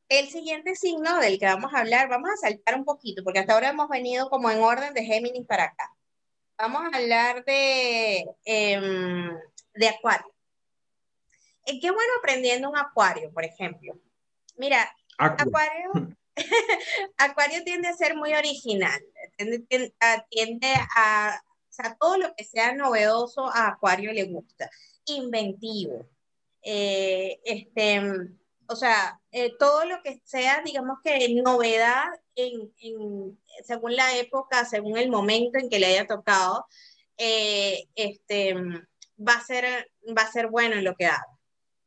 el 0.09 0.27
siguiente 0.27 0.75
signo 0.75 1.19
del 1.19 1.39
que 1.39 1.45
vamos 1.45 1.73
a 1.73 1.79
hablar, 1.79 2.09
vamos 2.09 2.29
a 2.29 2.37
saltar 2.37 2.75
un 2.75 2.85
poquito, 2.85 3.23
porque 3.23 3.39
hasta 3.39 3.53
ahora 3.53 3.69
hemos 3.69 3.89
venido 3.89 4.29
como 4.29 4.49
en 4.51 4.61
orden 4.61 4.93
de 4.93 5.03
Géminis 5.03 5.45
para 5.47 5.65
acá. 5.65 5.91
Vamos 6.57 6.81
a 6.83 6.97
hablar 6.97 7.43
de, 7.45 8.25
em, 8.45 9.29
de 9.73 9.87
Acuario. 9.87 10.33
Eh, 11.65 11.79
qué 11.79 11.91
bueno 11.91 12.13
aprendiendo 12.19 12.69
un 12.69 12.77
Acuario, 12.77 13.31
por 13.31 13.43
ejemplo. 13.43 13.93
Mira, 14.57 14.93
Acuario, 15.17 16.15
Acuario 17.17 17.63
tiende 17.63 17.87
a 17.87 17.95
ser 17.95 18.15
muy 18.15 18.33
original, 18.33 19.01
tiende, 20.29 20.73
a, 20.95 21.41
o 21.69 21.73
sea, 21.73 21.95
todo 21.99 22.17
lo 22.17 22.33
que 22.35 22.43
sea 22.43 22.73
novedoso 22.73 23.47
a 23.47 23.67
Acuario 23.67 24.11
le 24.13 24.23
gusta, 24.23 24.69
inventivo, 25.05 26.07
eh, 26.61 27.39
este, 27.43 28.01
o 28.67 28.75
sea, 28.75 29.19
eh, 29.31 29.53
todo 29.57 29.85
lo 29.85 30.01
que 30.01 30.21
sea, 30.23 30.61
digamos 30.65 30.99
que 31.03 31.29
novedad 31.41 32.05
en, 32.35 32.71
según 33.63 33.95
la 33.95 34.17
época, 34.17 34.65
según 34.65 34.97
el 34.97 35.09
momento 35.09 35.59
en 35.59 35.69
que 35.69 35.79
le 35.79 35.87
haya 35.87 36.07
tocado, 36.07 36.65
eh, 37.17 37.87
este, 37.95 38.53
va, 38.55 39.33
a 39.33 39.41
ser, 39.41 39.91
va 40.17 40.23
a 40.23 40.31
ser 40.31 40.47
bueno 40.47 40.75
en 40.75 40.83
lo 40.83 40.95
que 40.95 41.05
haga. 41.05 41.25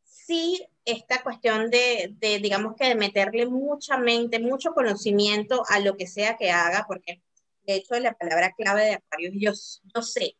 Sí, 0.04 0.66
esta 0.90 1.22
cuestión 1.22 1.70
de, 1.70 2.14
de, 2.18 2.38
digamos 2.38 2.74
que 2.76 2.88
de 2.88 2.94
meterle 2.94 3.46
mucha 3.46 3.98
mente, 3.98 4.40
mucho 4.40 4.72
conocimiento 4.72 5.62
a 5.68 5.80
lo 5.80 5.96
que 5.96 6.06
sea 6.06 6.36
que 6.36 6.50
haga, 6.50 6.84
porque 6.88 7.22
de 7.62 7.74
hecho 7.74 7.98
la 8.00 8.14
palabra 8.14 8.54
clave 8.56 8.84
de 8.84 8.92
Acuario 8.94 9.30
es 9.30 9.34
yo, 9.38 9.52
yo 9.94 10.02
sé. 10.02 10.36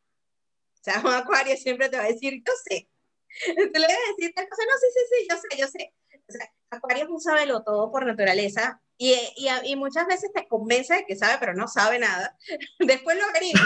O 0.75 0.83
sea, 0.83 1.01
un 1.05 1.13
acuario 1.13 1.57
siempre 1.57 1.89
te 1.89 1.99
va 1.99 2.05
a 2.05 2.09
decir, 2.09 2.43
yo 2.47 2.53
sé. 2.69 2.89
Tú 3.55 3.81
le 3.81 3.87
vas 3.87 3.97
a 3.97 4.17
decir 4.17 4.33
tal 4.35 4.49
cosa, 4.49 4.63
no, 4.65 4.79
sí, 4.79 4.87
sí, 4.95 5.01
sí, 5.11 5.27
yo 5.31 5.37
sé, 5.37 5.61
yo 5.61 5.69
sé. 5.69 5.95
O 6.29 6.33
sea, 6.33 6.53
acuario 6.71 7.05
es 7.05 7.11
un 7.11 7.21
sabelo 7.21 7.63
todo 7.63 7.91
por 7.91 8.07
naturaleza 8.07 8.81
y, 9.01 9.15
y, 9.37 9.49
y, 9.63 9.77
muchas 9.77 10.09
veces 10.09 10.33
te 10.35 10.49
convence 10.49 10.93
de 10.93 11.07
que 11.07 11.15
sabe, 11.15 11.39
pero 11.39 11.55
no 11.55 11.69
sabe 11.69 12.01
nada. 12.01 12.37
Después 12.81 13.17
lo 13.17 13.25
averiguo. 13.27 13.61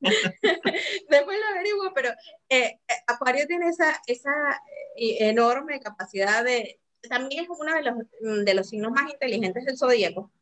Después 1.10 1.38
lo 1.38 1.46
averiguo, 1.50 1.92
pero 1.94 2.10
eh, 2.48 2.80
Acuario 3.06 3.46
tiene 3.46 3.68
esa, 3.68 4.00
esa 4.06 4.32
eh, 4.96 5.28
enorme 5.28 5.78
capacidad 5.80 6.42
de... 6.42 6.80
También 7.06 7.44
es 7.44 7.50
uno 7.50 7.74
de 7.74 7.82
los, 7.82 8.44
de 8.46 8.54
los 8.54 8.68
signos 8.70 8.92
más 8.92 9.12
inteligentes 9.12 9.66
del 9.66 9.76
zodíaco. 9.76 10.32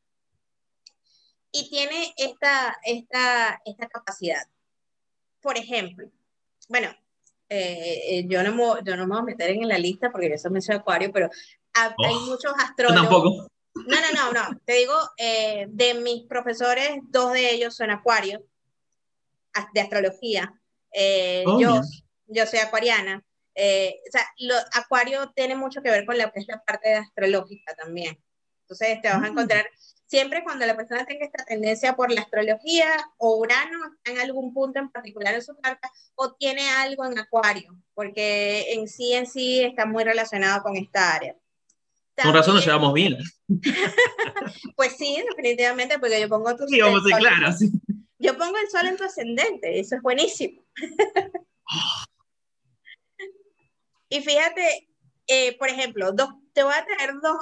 Y 1.50 1.68
tiene 1.68 2.14
esta, 2.16 2.78
esta, 2.84 3.60
esta 3.64 3.88
capacidad. 3.88 4.46
Por 5.40 5.58
ejemplo, 5.58 6.08
bueno, 6.68 6.94
eh, 7.48 8.24
yo, 8.28 8.44
no 8.44 8.54
me, 8.54 8.62
yo 8.84 8.96
no 8.96 9.08
me 9.08 9.14
voy 9.14 9.18
a 9.18 9.22
meter 9.22 9.50
en 9.50 9.66
la 9.66 9.78
lista 9.78 10.12
porque 10.12 10.30
yo 10.30 10.38
soy 10.38 10.52
mención 10.52 10.78
Acuario, 10.78 11.10
pero 11.10 11.28
hay 11.86 12.14
oh, 12.14 12.20
muchos 12.20 12.52
astrólogos. 12.58 13.02
Tampoco. 13.02 13.50
No, 13.74 13.96
no, 14.00 14.12
no, 14.14 14.32
no. 14.32 14.60
Te 14.64 14.74
digo, 14.74 14.94
eh, 15.16 15.66
de 15.68 15.94
mis 15.94 16.24
profesores, 16.26 16.98
dos 17.04 17.32
de 17.32 17.52
ellos 17.52 17.74
son 17.76 17.90
Acuario, 17.90 18.44
de 19.72 19.80
astrología. 19.80 20.52
Eh, 20.92 21.44
oh, 21.46 21.60
yo, 21.60 21.80
yo 22.26 22.46
soy 22.46 22.58
acuariana. 22.58 23.18
o 23.18 24.10
sea, 24.10 24.26
lo, 24.38 24.54
Acuario 24.72 25.30
tiene 25.34 25.54
mucho 25.54 25.82
que 25.82 25.90
ver 25.90 26.04
con 26.04 26.18
lo 26.18 26.30
que 26.32 26.40
es 26.40 26.46
la 26.48 26.62
parte 26.62 26.94
astrológica 26.94 27.74
también. 27.74 28.18
Entonces 28.62 29.00
te 29.02 29.08
vas 29.08 29.16
a 29.16 29.20
mm. 29.20 29.26
encontrar 29.26 29.66
siempre 30.10 30.42
cuando 30.42 30.66
la 30.66 30.76
persona 30.76 31.06
tenga 31.06 31.24
esta 31.24 31.44
tendencia 31.44 31.94
por 31.94 32.10
la 32.10 32.22
astrología 32.22 32.88
o 33.16 33.36
Urano 33.36 33.78
está 33.94 34.10
en 34.10 34.18
algún 34.18 34.52
punto 34.52 34.80
en 34.80 34.90
particular 34.90 35.34
en 35.34 35.42
su 35.42 35.56
carta 35.56 35.90
o 36.16 36.32
tiene 36.34 36.68
algo 36.68 37.04
en 37.04 37.18
Acuario, 37.18 37.76
porque 37.94 38.72
en 38.72 38.88
sí 38.88 39.12
en 39.12 39.26
sí 39.26 39.62
está 39.62 39.86
muy 39.86 40.02
relacionado 40.02 40.62
con 40.62 40.76
esta 40.76 41.14
área. 41.14 41.36
Con 42.22 42.34
razón 42.34 42.54
nos 42.54 42.64
llevamos 42.64 42.92
bien. 42.92 43.18
pues 44.76 44.96
sí, 44.96 45.22
definitivamente, 45.28 45.98
porque 45.98 46.20
yo 46.20 46.28
pongo 46.28 46.56
tu 46.56 46.66
sí, 46.66 46.80
vamos 46.80 47.02
a 47.12 47.18
claro, 47.18 47.52
sí. 47.52 47.70
Yo 48.18 48.36
pongo 48.36 48.56
el 48.58 48.68
sol 48.68 48.86
en 48.86 48.96
tu 48.96 49.04
ascendente, 49.04 49.80
eso 49.80 49.96
es 49.96 50.02
buenísimo. 50.02 50.62
y 54.10 54.20
fíjate, 54.20 54.88
eh, 55.26 55.56
por 55.58 55.68
ejemplo, 55.68 56.12
dos, 56.12 56.28
te 56.52 56.62
voy 56.62 56.74
a 56.74 56.84
traer 56.84 57.14
dos, 57.22 57.36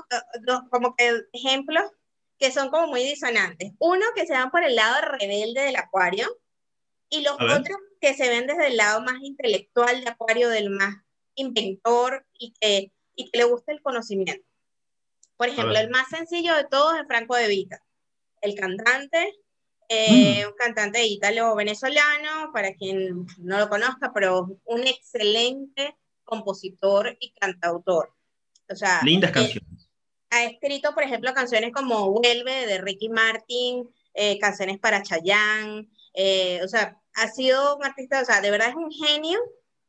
dos 0.47 0.63
como 0.71 0.95
que 0.95 1.23
ejemplos 1.33 1.91
que 2.39 2.53
son 2.53 2.71
como 2.71 2.87
muy 2.87 3.03
disonantes. 3.03 3.73
Uno 3.79 4.05
que 4.15 4.27
se 4.27 4.33
van 4.33 4.51
por 4.51 4.63
el 4.63 4.77
lado 4.77 5.01
rebelde 5.01 5.63
del 5.63 5.77
acuario 5.77 6.29
y 7.11 7.23
los 7.23 7.35
otros 7.35 7.79
que 8.01 8.15
se 8.15 8.29
ven 8.29 8.47
desde 8.47 8.69
el 8.69 8.77
lado 8.77 9.03
más 9.03 9.21
intelectual 9.23 10.05
de 10.05 10.11
acuario, 10.11 10.49
del 10.49 10.71
más 10.71 10.95
inventor 11.35 12.27
y 12.39 12.53
que, 12.61 12.93
y 13.17 13.31
que 13.31 13.39
le 13.39 13.45
gusta 13.45 13.73
el 13.73 13.83
conocimiento. 13.83 14.47
Por 15.39 15.49
ejemplo, 15.49 15.79
el 15.79 15.89
más 15.89 16.09
sencillo 16.09 16.55
de 16.55 16.65
todos 16.65 16.99
es 16.99 17.07
Franco 17.07 17.35
de 17.35 17.49
Vita, 17.49 17.83
el 18.43 18.55
cantante, 18.55 19.33
eh, 19.89 20.45
mm. 20.45 20.49
un 20.49 20.55
cantante 20.55 21.07
ítalo-venezolano, 21.07 22.53
para 22.53 22.75
quien 22.75 23.25
no 23.39 23.59
lo 23.59 23.71
conozca, 23.71 24.13
pero 24.13 24.61
un 24.67 24.87
excelente 24.87 25.97
compositor 26.25 27.17
y 27.19 27.33
cantautor. 27.33 28.13
O 28.69 28.77
sea, 28.77 29.01
Lindas 29.03 29.31
eh, 29.31 29.33
canciones 29.33 29.89
ha 30.31 30.45
escrito, 30.45 30.95
por 30.95 31.03
ejemplo, 31.03 31.33
canciones 31.35 31.73
como 31.73 32.11
Vuelve 32.11 32.67
de 32.67 32.79
Ricky 32.79 33.09
Martin, 33.09 33.89
eh, 34.15 34.39
canciones 34.39 34.79
para 34.79 35.03
Chayanne, 35.03 35.89
eh, 36.15 36.61
o 36.65 36.69
sea, 36.69 37.01
ha 37.15 37.29
sido 37.29 37.77
un 37.77 37.85
artista, 37.85 38.21
o 38.21 38.25
sea, 38.25 38.41
de 38.41 38.51
verdad 38.51 38.71
es 38.71 38.75
un 38.75 38.91
genio 38.91 39.39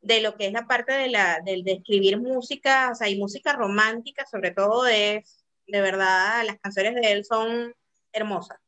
de 0.00 0.20
lo 0.22 0.36
que 0.36 0.46
es 0.46 0.52
la 0.52 0.66
parte 0.66 0.92
de, 0.92 1.08
la, 1.08 1.40
de, 1.44 1.62
de 1.62 1.72
escribir 1.72 2.18
música, 2.18 2.90
o 2.92 2.94
sea, 2.94 3.08
y 3.08 3.18
música 3.18 3.52
romántica, 3.52 4.24
sobre 4.26 4.52
todo, 4.52 4.86
es, 4.86 5.39
de 5.70 5.80
verdad, 5.80 6.44
las 6.44 6.58
canciones 6.60 6.94
de 6.94 7.12
él 7.12 7.24
son 7.24 7.74
hermosas. 8.12 8.58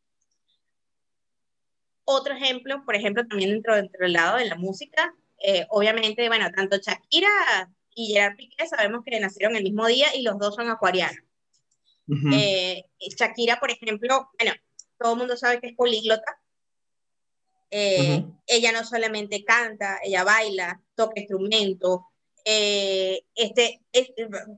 Otro 2.04 2.34
ejemplo, 2.34 2.84
por 2.84 2.96
ejemplo, 2.96 3.26
también 3.26 3.50
dentro, 3.50 3.76
dentro 3.76 4.00
del 4.00 4.12
lado 4.12 4.38
de 4.38 4.46
la 4.46 4.56
música, 4.56 5.14
eh, 5.42 5.66
obviamente, 5.70 6.26
bueno, 6.28 6.50
tanto 6.54 6.76
Shakira 6.76 7.28
y 7.94 8.12
Gerard 8.12 8.36
Piqué 8.36 8.66
sabemos 8.66 9.02
que 9.04 9.18
nacieron 9.18 9.56
el 9.56 9.64
mismo 9.64 9.86
día 9.86 10.14
y 10.14 10.22
los 10.22 10.38
dos 10.38 10.54
son 10.54 10.68
acuarianos. 10.70 11.24
Eh, 12.32 12.84
Shakira, 12.98 13.58
por 13.58 13.70
ejemplo, 13.70 14.30
bueno, 14.38 14.54
todo 14.98 15.12
el 15.12 15.18
mundo 15.18 15.36
sabe 15.36 15.60
que 15.60 15.68
es 15.68 15.74
políglota. 15.74 16.38
Eh, 17.70 18.24
ella 18.46 18.72
no 18.72 18.84
solamente 18.84 19.44
canta, 19.44 19.98
ella 20.04 20.24
baila, 20.24 20.80
toca 20.94 21.20
instrumento. 21.20 22.11
Eh, 22.44 23.24
este, 23.34 23.80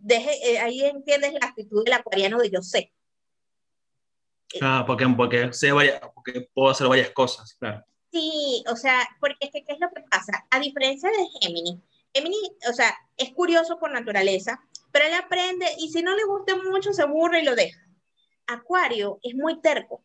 deje, 0.01 0.59
ahí 0.59 0.85
entiendes 0.85 1.33
la 1.35 1.47
actitud 1.47 1.85
del 1.85 1.95
acuariano 1.95 2.39
de 2.39 2.51
yo 2.51 2.63
sé. 2.63 2.93
Ah, 4.61 4.85
porque, 4.87 5.07
porque, 5.17 5.53
sé 5.53 5.71
porque 6.15 6.49
puedo 6.55 6.71
hacer 6.71 6.87
varias 6.87 7.11
cosas, 7.11 7.55
claro. 7.55 7.85
Sí, 8.13 8.63
o 8.71 8.77
sea, 8.77 9.01
porque 9.21 9.37
es 9.41 9.51
que, 9.51 9.65
¿qué 9.65 9.73
es 9.73 9.81
lo 9.81 9.91
que 9.91 10.03
pasa? 10.03 10.47
A 10.51 10.61
diferencia 10.61 11.11
de 11.11 11.27
Géminis, 11.41 11.81
Géminis, 12.15 12.51
o 12.71 12.73
sea, 12.73 12.95
es 13.17 13.33
curioso 13.33 13.79
por 13.79 13.91
naturaleza, 13.91 14.61
pero 14.93 15.07
él 15.07 15.15
aprende 15.15 15.67
y 15.79 15.91
si 15.91 16.03
no 16.03 16.15
le 16.15 16.25
gusta 16.25 16.55
mucho 16.57 16.93
se 16.93 17.03
aburre 17.03 17.41
y 17.41 17.45
lo 17.45 17.57
deja. 17.57 17.81
Acuario 18.47 19.19
es 19.23 19.35
muy 19.35 19.61
terco 19.61 20.05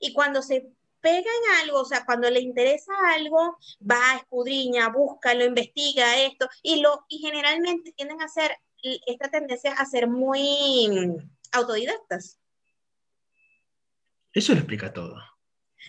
y 0.00 0.12
cuando 0.12 0.42
se 0.42 0.66
pega 1.04 1.18
en 1.18 1.62
algo, 1.62 1.82
o 1.82 1.84
sea, 1.84 2.06
cuando 2.06 2.30
le 2.30 2.40
interesa 2.40 2.92
algo, 3.14 3.58
va, 3.78 4.16
escudriña, 4.16 4.88
busca, 4.88 5.34
lo 5.34 5.44
investiga 5.44 6.18
esto 6.24 6.48
y, 6.62 6.80
lo, 6.80 7.04
y 7.08 7.18
generalmente 7.18 7.92
tienden 7.92 8.22
a 8.22 8.28
ser, 8.28 8.56
esta 9.06 9.30
tendencia 9.30 9.74
a 9.74 9.84
ser 9.84 10.08
muy 10.08 11.14
autodidactas. 11.52 12.40
Eso 14.32 14.52
lo 14.54 14.60
explica 14.60 14.90
todo. 14.94 15.14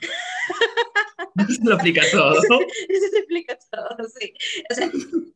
Eso 1.49 1.61
lo 1.63 1.75
explica 1.75 2.01
todo. 2.11 2.33
Eso 2.89 3.07
se 3.11 3.17
explica 3.19 3.57
todo, 3.71 4.07
sí. 4.19 4.33
O 4.69 4.75
sea, 4.75 4.91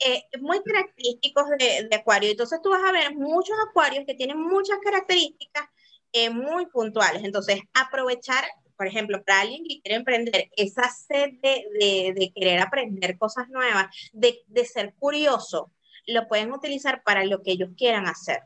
eh, 0.06 0.24
muy 0.42 0.62
característicos 0.62 1.46
de, 1.58 1.88
de, 1.90 1.96
Acuario. 1.96 2.32
Entonces 2.32 2.60
tú 2.62 2.70
vas 2.70 2.84
a 2.84 2.92
ver 2.92 3.16
muchos 3.16 3.56
Acuarios 3.70 4.06
que 4.06 4.16
tienen 4.16 4.40
muchas 4.40 4.78
características 4.84 5.70
eh, 6.12 6.30
muy 6.30 6.66
puntuales. 6.66 7.24
Entonces, 7.24 7.62
aprovechar, 7.74 8.44
por 8.80 8.88
ejemplo, 8.88 9.22
para 9.26 9.42
alguien 9.42 9.66
que 9.66 9.82
quiere 9.82 9.98
emprender, 9.98 10.50
esa 10.56 10.90
sed 10.90 11.32
de, 11.42 11.66
de, 11.78 12.14
de 12.16 12.32
querer 12.34 12.62
aprender 12.62 13.18
cosas 13.18 13.50
nuevas, 13.50 13.88
de, 14.14 14.42
de 14.48 14.64
ser 14.64 14.94
curioso, 14.98 15.74
lo 16.08 16.30
pueden 16.30 16.54
utilizar 16.54 17.04
para 17.04 17.26
lo 17.26 17.44
que 17.44 17.52
ellos 17.52 17.72
quieran 17.76 18.08
hacer. 18.08 18.40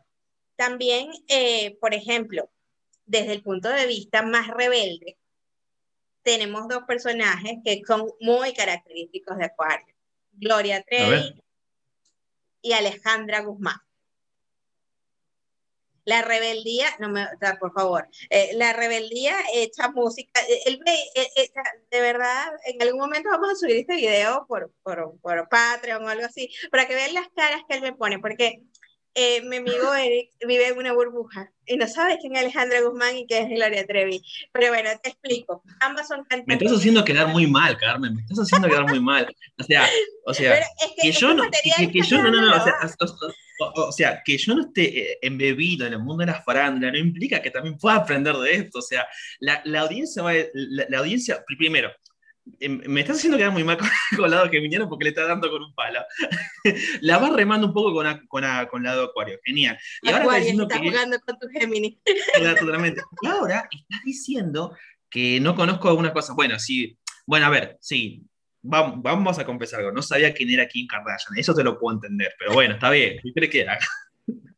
También, 0.55 1.11
eh, 1.27 1.77
por 1.79 1.93
ejemplo, 1.93 2.49
desde 3.05 3.33
el 3.33 3.43
punto 3.43 3.69
de 3.69 3.85
vista 3.85 4.23
más 4.23 4.47
rebelde, 4.47 5.19
tenemos 6.23 6.67
dos 6.67 6.81
personajes 6.87 7.59
que 7.63 7.83
son 7.85 8.09
muy 8.19 8.53
característicos 8.53 9.37
de 9.37 9.45
Acuario. 9.45 9.93
Gloria 10.31 10.81
Trevi 10.81 11.39
y 12.63 12.73
Alejandra 12.73 13.41
Guzmán. 13.41 13.77
La 16.05 16.21
rebeldía, 16.21 16.87
no 16.99 17.09
me, 17.09 17.27
por 17.59 17.73
favor, 17.73 18.07
eh, 18.29 18.51
la 18.55 18.73
rebeldía 18.73 19.35
hecha 19.53 19.89
música, 19.89 20.41
el, 20.65 20.79
de 20.79 22.01
verdad, 22.01 22.51
en 22.65 22.81
algún 22.81 22.99
momento 22.99 23.29
vamos 23.29 23.51
a 23.51 23.55
subir 23.55 23.77
este 23.77 23.95
video 23.95 24.45
por, 24.47 24.71
por, 24.83 25.17
por 25.21 25.47
Patreon 25.49 26.03
o 26.03 26.09
algo 26.09 26.25
así, 26.25 26.49
para 26.71 26.87
que 26.87 26.95
vean 26.95 27.13
las 27.13 27.27
caras 27.35 27.61
que 27.67 27.75
él 27.75 27.81
me 27.81 27.93
pone, 27.93 28.19
porque 28.19 28.61
eh, 29.15 29.41
mi 29.43 29.57
amigo 29.57 29.93
Eric 29.95 30.31
vive 30.47 30.69
en 30.69 30.77
una 30.77 30.93
burbuja 30.93 31.51
y 31.65 31.77
no 31.77 31.87
sabe 31.87 32.17
quién 32.19 32.35
es 32.35 32.41
Alejandra 32.41 32.81
Guzmán 32.81 33.15
y 33.15 33.27
quién 33.27 33.51
es 33.51 33.57
Gloria 33.57 33.85
Trevi. 33.85 34.21
Pero 34.51 34.69
bueno, 34.69 34.89
te 35.01 35.09
explico. 35.09 35.63
Ambas 35.81 36.07
son 36.07 36.23
cantantes. 36.25 36.47
Me 36.47 36.53
estás 36.55 36.79
haciendo 36.79 37.05
quedar 37.05 37.27
muy 37.27 37.47
mal, 37.47 37.77
Carmen. 37.77 38.15
Me 38.15 38.21
estás 38.21 38.39
haciendo 38.39 38.67
quedar 38.67 38.87
muy 38.87 38.99
mal. 38.99 39.33
O 39.59 39.63
sea, 39.63 39.87
o 40.25 40.33
sea 40.33 40.59
que, 41.01 41.11
yo 41.11 41.33
no, 41.33 41.43
que, 41.43 42.01
yo 42.01 42.21
no, 42.21 42.31
no, 42.31 42.41
no, 42.41 42.57
o 42.57 42.63
sea, 42.63 42.73
que 44.25 44.37
yo 44.37 44.55
no 44.55 44.61
esté 44.61 45.11
eh, 45.11 45.19
embebido 45.21 45.85
en 45.85 45.93
el 45.93 45.99
mundo 45.99 46.25
de 46.25 46.31
la 46.31 46.41
farándula 46.41 46.91
no 46.91 46.97
implica 46.97 47.41
que 47.41 47.51
también 47.51 47.77
pueda 47.77 47.97
aprender 47.97 48.35
de 48.35 48.55
esto. 48.55 48.79
O 48.79 48.81
sea, 48.81 49.07
la, 49.39 49.61
la 49.65 49.81
audiencia 49.81 50.21
va, 50.21 50.33
la, 50.53 50.85
la 50.89 50.99
audiencia, 50.99 51.43
primero, 51.57 51.91
Em, 52.59 52.81
me 52.87 53.01
estás 53.01 53.17
haciendo 53.17 53.37
quedar 53.37 53.51
muy 53.51 53.63
mal 53.63 53.77
con, 53.77 54.25
el 54.25 54.31
lado 54.31 54.49
que 54.49 54.59
vinieron 54.59 54.89
porque 54.89 55.05
le 55.05 55.09
está 55.09 55.25
dando 55.25 55.49
con 55.49 55.63
un 55.63 55.73
palo. 55.73 56.01
la 57.01 57.17
vas 57.17 57.33
remando 57.33 57.67
un 57.67 57.73
poco 57.73 57.93
con, 57.93 58.27
con, 58.27 58.43
con 58.69 58.83
lado 58.83 59.05
Acuario. 59.05 59.39
Genial. 59.43 59.77
Y 60.01 60.09
ahora 60.09 60.37
estás 60.37 60.79
jugando 60.79 61.19
con 61.21 61.39
tu 61.39 61.47
Géminis. 61.49 61.97
Totalmente. 62.59 63.01
Y 63.21 63.27
ahora 63.27 63.67
estás 63.71 64.03
diciendo 64.03 64.75
que 65.09 65.39
no 65.39 65.55
conozco 65.55 65.89
algunas 65.89 66.11
cosas. 66.11 66.35
Bueno, 66.35 66.59
sí. 66.59 66.97
Bueno, 67.25 67.45
a 67.45 67.49
ver, 67.49 67.77
sí. 67.79 68.23
Vamos, 68.63 69.03
vamos 69.03 69.37
a 69.39 69.45
confesar 69.45 69.81
algo. 69.81 69.91
No 69.91 70.01
sabía 70.01 70.33
quién 70.33 70.49
era 70.49 70.67
Kim 70.67 70.87
Kardashian. 70.87 71.37
Eso 71.37 71.53
te 71.53 71.63
lo 71.63 71.77
puedo 71.77 71.95
entender. 71.95 72.33
Pero 72.39 72.53
bueno, 72.53 72.75
está 72.75 72.89
bien. 72.89 73.19
¿Qué 73.21 73.33
crees 73.33 73.51
que 73.51 73.61
haga? 73.61 73.79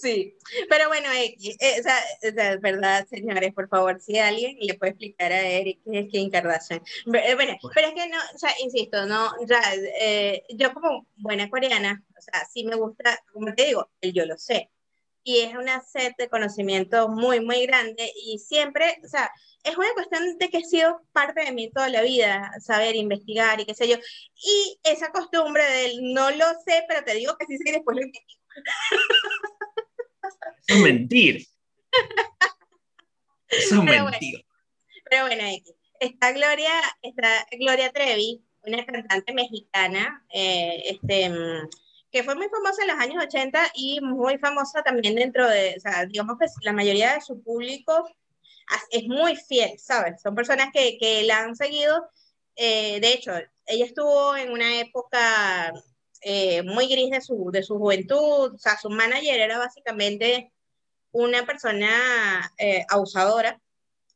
Sí, 0.00 0.36
pero 0.68 0.88
bueno, 0.88 1.06
X, 1.12 1.56
eh, 1.60 1.80
es 2.22 2.60
verdad, 2.60 3.06
señores, 3.06 3.54
por 3.54 3.68
favor, 3.68 4.00
si 4.00 4.18
alguien 4.18 4.56
le 4.60 4.74
puede 4.74 4.90
explicar 4.90 5.30
a 5.30 5.42
Eric 5.42 5.80
qué 5.84 5.98
es 6.00 6.08
Kim 6.08 6.28
Kardashian. 6.28 6.82
Eh, 7.06 7.34
bueno, 7.36 7.56
pero 7.72 7.86
es 7.88 7.94
que 7.94 8.08
no, 8.08 8.16
o 8.34 8.38
sea, 8.38 8.50
insisto, 8.64 9.06
no, 9.06 9.30
ya, 9.46 9.60
eh, 10.00 10.44
yo 10.56 10.74
como 10.74 11.06
buena 11.16 11.48
coreana, 11.48 12.02
o 12.18 12.20
sea, 12.20 12.44
sí 12.52 12.64
me 12.64 12.74
gusta, 12.74 13.16
como 13.32 13.54
te 13.54 13.66
digo, 13.66 13.90
el 14.00 14.12
yo 14.12 14.26
lo 14.26 14.36
sé. 14.38 14.71
Y 15.24 15.40
es 15.40 15.54
una 15.54 15.80
set 15.82 16.14
de 16.18 16.28
conocimiento 16.28 17.08
muy, 17.08 17.40
muy 17.40 17.64
grande 17.66 18.10
y 18.24 18.38
siempre, 18.38 18.98
o 19.04 19.08
sea, 19.08 19.30
es 19.62 19.76
una 19.76 19.92
cuestión 19.94 20.38
de 20.38 20.48
que 20.50 20.58
ha 20.58 20.62
sido 20.62 21.00
parte 21.12 21.44
de 21.44 21.52
mí 21.52 21.70
toda 21.70 21.88
la 21.88 22.02
vida, 22.02 22.50
saber 22.60 22.96
investigar 22.96 23.60
y 23.60 23.64
qué 23.64 23.74
sé 23.74 23.88
yo. 23.88 23.96
Y 24.34 24.80
esa 24.82 25.10
costumbre 25.12 25.62
del 25.62 26.12
no 26.12 26.30
lo 26.30 26.46
sé, 26.66 26.84
pero 26.88 27.04
te 27.04 27.14
digo 27.14 27.36
que 27.38 27.46
sí 27.46 27.56
sé 27.58 27.70
y 27.70 27.72
después 27.72 27.96
lo 27.96 28.02
investigo. 28.02 28.42
Es 30.66 30.78
mentir. 30.78 31.46
Eso 33.48 33.74
es 33.76 33.84
mentir. 33.84 34.44
pero 35.08 35.26
bueno, 35.26 35.44
está 36.00 36.32
Gloria, 36.32 36.72
está 37.02 37.46
Gloria 37.52 37.92
Trevi, 37.92 38.42
una 38.62 38.84
cantante 38.84 39.32
mexicana, 39.32 40.24
eh, 40.32 40.82
este, 40.86 41.30
que 42.12 42.22
fue 42.22 42.34
muy 42.34 42.48
famosa 42.48 42.82
en 42.82 42.88
los 42.88 42.98
años 42.98 43.24
80 43.24 43.72
y 43.74 44.00
muy 44.02 44.38
famosa 44.38 44.82
también 44.82 45.14
dentro 45.14 45.48
de, 45.48 45.74
o 45.76 45.80
sea, 45.80 46.04
digamos 46.06 46.38
que 46.38 46.46
la 46.62 46.72
mayoría 46.72 47.14
de 47.14 47.20
su 47.22 47.42
público 47.42 48.08
es 48.90 49.04
muy 49.08 49.36
fiel, 49.36 49.78
¿sabes? 49.78 50.20
Son 50.22 50.34
personas 50.34 50.68
que, 50.72 50.98
que 50.98 51.24
la 51.24 51.40
han 51.40 51.56
seguido. 51.56 52.08
Eh, 52.54 53.00
de 53.00 53.12
hecho, 53.12 53.32
ella 53.66 53.86
estuvo 53.86 54.36
en 54.36 54.52
una 54.52 54.78
época 54.80 55.72
eh, 56.20 56.62
muy 56.62 56.86
gris 56.86 57.10
de 57.10 57.20
su, 57.20 57.50
de 57.50 57.62
su 57.62 57.78
juventud, 57.78 58.54
o 58.54 58.58
sea, 58.58 58.78
su 58.78 58.90
manager 58.90 59.40
era 59.40 59.58
básicamente 59.58 60.52
una 61.12 61.44
persona 61.44 62.52
eh, 62.58 62.84
abusadora, 62.88 63.60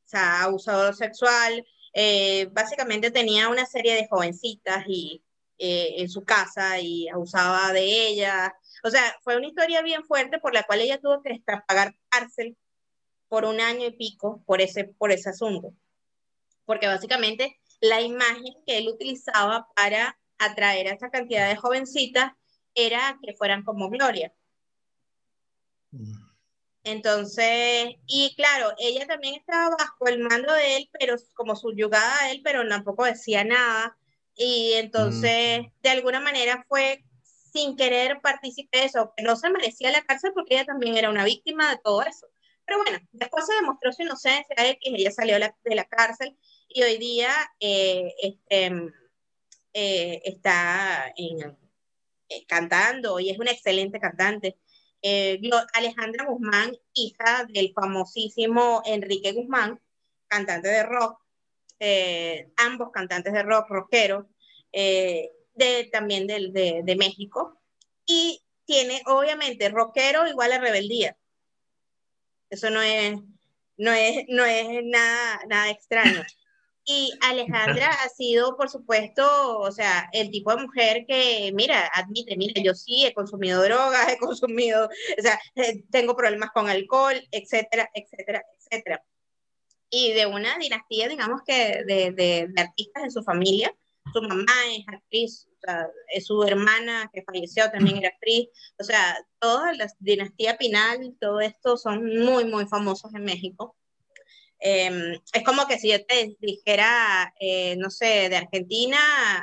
o 0.05 0.09
sea, 0.09 0.42
abusador 0.44 0.94
sexual, 0.94 1.66
eh, 1.94 2.49
básicamente 2.53 3.11
tenía 3.11 3.49
una 3.49 3.66
serie 3.66 3.94
de 3.94 4.07
jovencitas 4.07 4.84
y, 4.86 5.22
en 5.59 6.09
su 6.09 6.24
casa 6.24 6.80
y 6.80 7.09
abusaba 7.09 7.72
de 7.72 7.84
ellas. 8.09 8.52
O 8.82 8.90
sea, 8.90 9.16
fue 9.22 9.36
una 9.36 9.46
historia 9.46 9.82
bien 9.82 10.04
fuerte 10.04 10.38
por 10.38 10.54
la 10.54 10.64
cual 10.64 10.80
ella 10.80 11.00
tuvo 11.00 11.22
que 11.22 11.42
pagar 11.66 11.94
cárcel 12.09 12.57
por 13.28 13.44
un 13.44 13.61
año 13.61 13.86
y 13.86 13.96
pico 13.96 14.42
por 14.46 14.61
ese, 14.61 14.84
por 14.84 15.12
ese 15.12 15.30
asunto. 15.30 15.72
Porque 16.64 16.86
básicamente 16.86 17.59
la 17.80 18.00
imagen 18.00 18.54
que 18.66 18.78
él 18.78 18.88
utilizaba 18.88 19.68
para 19.74 20.18
atraer 20.38 20.88
a 20.88 20.94
esa 20.94 21.11
cantidad 21.11 21.48
de 21.48 21.57
jovencitas 21.57 22.32
era 22.74 23.18
que 23.22 23.34
fueran 23.34 23.64
como 23.64 23.88
Gloria. 23.88 24.32
Mm. 25.90 26.26
Entonces, 26.84 27.96
y 28.07 28.32
claro, 28.36 28.72
ella 28.78 29.09
también 29.09 29.34
estaba 29.34 29.74
bajo 29.76 30.07
el 30.07 30.20
mando 30.20 30.52
de 30.52 30.76
él, 30.76 30.90
pero 30.96 31.16
como 31.34 31.57
subyugada 31.57 32.20
a 32.20 32.30
él, 32.30 32.42
pero 32.44 32.66
tampoco 32.68 33.04
decía 33.04 33.42
nada. 33.42 33.98
Y 34.37 34.74
entonces, 34.74 35.62
mm. 35.62 35.82
de 35.82 35.91
alguna 35.91 36.20
manera 36.20 36.64
fue 36.68 37.03
sin 37.53 37.74
querer 37.76 38.20
participar 38.20 38.80
de 38.80 38.87
eso, 38.87 39.14
que 39.16 39.22
no 39.22 39.34
se 39.34 39.49
merecía 39.49 39.91
la 39.91 40.05
cárcel 40.05 40.32
porque 40.34 40.55
ella 40.55 40.66
también 40.66 40.97
era 40.97 41.09
una 41.09 41.24
víctima 41.24 41.70
de 41.70 41.78
todo 41.82 42.03
eso. 42.03 42.26
Pero 42.66 42.82
bueno, 42.82 42.99
después 43.12 43.47
se 43.47 43.55
demostró 43.55 43.93
su 43.93 44.03
inocencia 44.03 44.57
de 44.59 44.78
que 44.78 44.91
ella 44.91 45.11
salió 45.11 45.39
de 45.39 45.74
la 45.74 45.84
cárcel 45.84 46.37
y 46.68 46.82
hoy 46.82 46.99
día 46.99 47.30
eh, 47.61 48.12
este, 48.20 48.93
eh, 49.72 50.20
está 50.24 51.12
en, 51.16 51.57
eh, 52.28 52.45
cantando 52.47 53.20
y 53.20 53.30
es 53.30 53.39
una 53.39 53.53
excelente 53.53 53.99
cantante. 54.01 54.59
Alejandra 55.74 56.26
Guzmán, 56.26 56.76
hija 56.93 57.47
del 57.49 57.72
famosísimo 57.72 58.82
Enrique 58.84 59.32
Guzmán, 59.32 59.80
cantante 60.26 60.68
de 60.68 60.82
rock, 60.82 61.20
ambos 62.57 62.91
cantantes 62.93 63.33
de 63.33 63.43
rock, 63.43 63.68
rockeros, 63.68 64.27
de, 64.72 65.89
también 65.93 66.27
de, 66.27 66.83
de, 66.85 66.97
México, 66.97 67.61
y 68.05 68.43
tiene 68.64 69.03
obviamente 69.07 69.68
rockero 69.68 70.27
igual 70.27 70.53
a 70.53 70.59
rebeldía. 70.59 71.16
Eso 72.51 72.70
no 72.70 72.83
es, 72.83 73.18
no 73.77 73.93
es, 73.93 74.24
no 74.29 74.45
es 74.45 74.85
nada, 74.85 75.41
nada 75.49 75.70
extraño. 75.70 76.22
Y 76.89 77.12
Alejandra 77.20 77.89
ha 77.89 78.09
sido, 78.09 78.57
por 78.57 78.70
supuesto, 78.70 79.59
o 79.59 79.72
sea, 79.72 80.09
el 80.12 80.31
tipo 80.31 80.55
de 80.55 80.62
mujer 80.62 81.05
que, 81.09 81.51
mira, 81.53 81.91
admite, 81.93 82.37
mira, 82.37 82.62
yo 82.62 82.74
sí 82.74 83.05
he 83.05 83.12
consumido 83.12 83.61
drogas, 83.61 84.09
he 84.09 84.18
consumido, 84.18 84.87
o 84.87 85.22
sea, 85.22 85.37
eh, 85.57 85.83
tengo 85.91 86.14
problemas 86.14 86.51
con 86.53 86.68
alcohol, 86.68 87.16
etcétera, 87.33 87.91
etcétera, 87.93 88.45
etcétera. 88.61 89.05
Y 89.91 90.12
de 90.12 90.26
una 90.26 90.59
dinastía, 90.59 91.09
digamos 91.09 91.43
que 91.47 91.84
de, 91.87 92.11
de, 92.12 92.53
artistas 92.57 93.05
en 93.05 93.11
su 93.11 93.22
familia, 93.22 93.74
su 94.12 94.22
mamá 94.22 94.53
es 94.70 94.84
actriz, 94.89 95.49
es 96.09 96.26
su 96.26 96.43
hermana 96.45 97.11
que 97.12 97.22
falleció 97.22 97.70
también 97.70 97.99
era 97.99 98.09
actriz, 98.09 98.49
o 98.78 98.84
sea, 98.84 99.16
toda 99.39 99.72
la 99.74 99.87
dinastía 99.99 100.57
Pinal, 100.57 101.16
todo 101.20 101.41
esto 101.41 101.76
son 101.76 102.05
muy, 102.18 102.45
muy 102.45 102.66
famosos 102.66 103.14
en 103.14 103.24
México. 103.24 103.76
Em, 104.59 105.20
es 105.32 105.45
como 105.45 105.66
que 105.66 105.78
si 105.78 105.91
yo 105.91 106.05
te 106.07 106.37
dijera, 106.41 107.34
eh, 107.41 107.76
no 107.76 107.91
sé, 107.91 108.28
de 108.28 108.37
Argentina, 108.37 108.99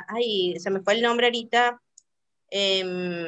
ay, 0.08 0.58
se 0.58 0.70
me 0.70 0.80
fue 0.80 0.94
el 0.94 1.02
nombre 1.02 1.26
ahorita. 1.26 1.80
Eh, 2.50 3.20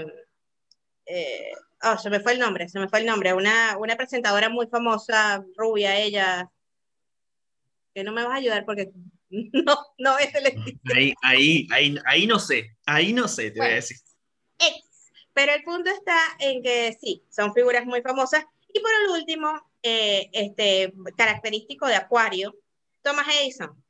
oh, 1.83 1.99
se 1.99 2.11
me 2.11 2.21
fue 2.21 2.33
el 2.33 2.39
nombre, 2.39 2.69
se 2.69 2.79
me 2.79 2.89
fue 2.89 3.01
el 3.01 3.07
nombre. 3.07 3.33
Una, 3.33 3.77
una 3.79 3.97
presentadora 3.97 4.49
muy 4.49 4.67
famosa, 4.67 5.45
rubia, 5.57 5.99
ella, 5.99 6.51
que 7.97 8.05
no 8.05 8.13
me 8.13 8.23
vas 8.23 8.35
a 8.35 8.37
ayudar 8.37 8.67
porque 8.67 8.93
no, 9.31 9.75
no 9.97 10.19
es 10.19 10.35
el 10.35 10.47
estilo. 10.49 10.79
Ahí, 10.95 11.15
ahí, 11.23 11.67
ahí, 11.73 11.99
ahí 12.05 12.27
no 12.27 12.39
sé, 12.39 12.77
ahí 12.85 13.15
no 13.15 13.27
sé, 13.27 13.51
te 13.51 13.59
voy 13.59 13.71
a 13.71 13.75
decir. 13.77 13.97
Pero 15.33 15.53
el 15.53 15.63
punto 15.65 15.91
está 15.91 16.19
en 16.39 16.63
que 16.63 16.97
sí, 16.99 17.23
son 17.29 17.53
figuras 17.53 17.85
muy 17.85 18.01
famosas. 18.01 18.45
Y 18.73 18.81
por 18.81 18.91
el 19.03 19.21
último, 19.21 19.71
eh, 19.83 20.31
este, 20.33 20.95
característico 21.15 21.87
de 21.87 21.95
Acuario, 21.95 22.55
Thomas 23.03 23.27
Edison. 23.29 23.83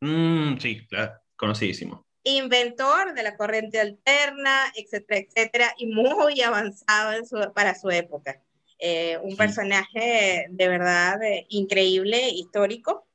Mm, 0.00 0.58
sí, 0.58 0.84
claro, 0.88 1.12
conocidísimo. 1.36 2.04
Inventor 2.24 3.14
de 3.14 3.22
la 3.22 3.36
corriente 3.36 3.80
alterna, 3.80 4.72
etcétera, 4.74 5.20
etcétera, 5.20 5.74
y 5.78 5.86
muy 5.86 6.40
avanzado 6.40 7.22
para 7.54 7.76
su 7.76 7.90
época. 7.90 8.42
Eh, 8.78 9.18
un 9.22 9.36
personaje 9.36 10.46
de 10.50 10.68
verdad 10.68 11.22
eh, 11.22 11.46
increíble, 11.48 12.28
histórico, 12.28 13.06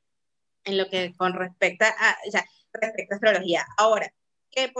en 0.63 0.77
lo 0.77 0.89
que 0.89 1.13
con 1.15 1.33
respecto 1.33 1.85
a, 1.85 2.17
respecto 2.73 3.13
a 3.13 3.17
astrología. 3.17 3.65
Ahora, 3.77 4.11
¿qué 4.49 4.71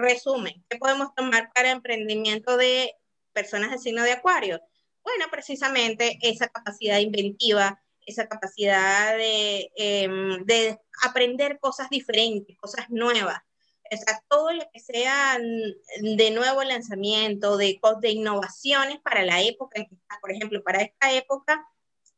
resumen, 0.00 0.64
¿qué 0.68 0.78
podemos 0.78 1.14
tomar 1.14 1.50
para 1.54 1.70
emprendimiento 1.70 2.56
de 2.56 2.94
personas 3.32 3.70
de 3.70 3.78
signo 3.78 4.02
de 4.04 4.12
Acuario? 4.12 4.60
Bueno, 5.02 5.26
precisamente 5.30 6.18
esa 6.22 6.48
capacidad 6.48 6.98
inventiva, 6.98 7.80
esa 8.06 8.28
capacidad 8.28 9.16
de, 9.16 9.70
em, 9.76 10.44
de 10.44 10.78
aprender 11.04 11.58
cosas 11.58 11.88
diferentes, 11.90 12.56
cosas 12.58 12.88
nuevas. 12.90 13.38
O 13.90 13.96
sea, 13.96 14.22
todo 14.28 14.52
lo 14.52 14.64
que 14.72 14.80
sea 14.80 15.38
de 15.38 16.30
nuevo 16.30 16.62
lanzamiento, 16.64 17.56
de, 17.56 17.80
de 18.00 18.10
innovaciones 18.10 18.98
para 19.00 19.24
la 19.24 19.42
época 19.42 19.80
en 19.80 19.88
que 19.88 19.94
está, 19.94 20.18
por 20.20 20.32
ejemplo, 20.32 20.62
para 20.62 20.82
esta 20.82 21.12
época, 21.12 21.66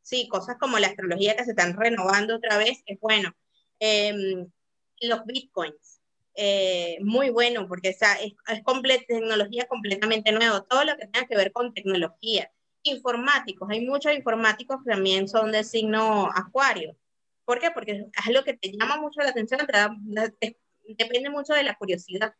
sí, 0.02 0.28
cosas 0.28 0.56
como 0.58 0.78
la 0.78 0.88
astrología 0.88 1.36
que 1.36 1.44
se 1.44 1.50
están 1.50 1.76
renovando 1.76 2.36
otra 2.36 2.58
vez, 2.58 2.82
es 2.86 2.98
bueno. 3.00 3.34
Em, 3.78 4.50
los 5.00 5.24
bitcoins, 5.24 6.00
eh, 6.34 6.98
muy 7.00 7.30
bueno, 7.30 7.66
porque 7.68 7.90
es, 7.90 7.98
es 8.00 9.06
tecnología 9.06 9.66
completamente 9.66 10.32
nueva, 10.32 10.62
todo 10.68 10.84
lo 10.84 10.96
que 10.96 11.06
tenga 11.06 11.26
que 11.26 11.36
ver 11.36 11.52
con 11.52 11.74
tecnología 11.74 12.50
informáticos, 12.82 13.68
hay 13.70 13.86
muchos 13.86 14.12
informáticos 14.12 14.78
que 14.82 14.90
también 14.90 15.28
son 15.28 15.52
de 15.52 15.64
signo 15.64 16.30
acuario. 16.34 16.96
¿Por 17.44 17.58
qué? 17.58 17.70
Porque 17.70 18.06
es 18.26 18.32
lo 18.32 18.44
que 18.44 18.54
te 18.54 18.72
llama 18.72 18.96
mucho 18.96 19.20
la 19.20 19.30
atención, 19.30 19.60
depende 20.97 21.30
mucho 21.30 21.53
de 21.55 21.62
la 21.62 21.74
curiosidad. 21.74 22.34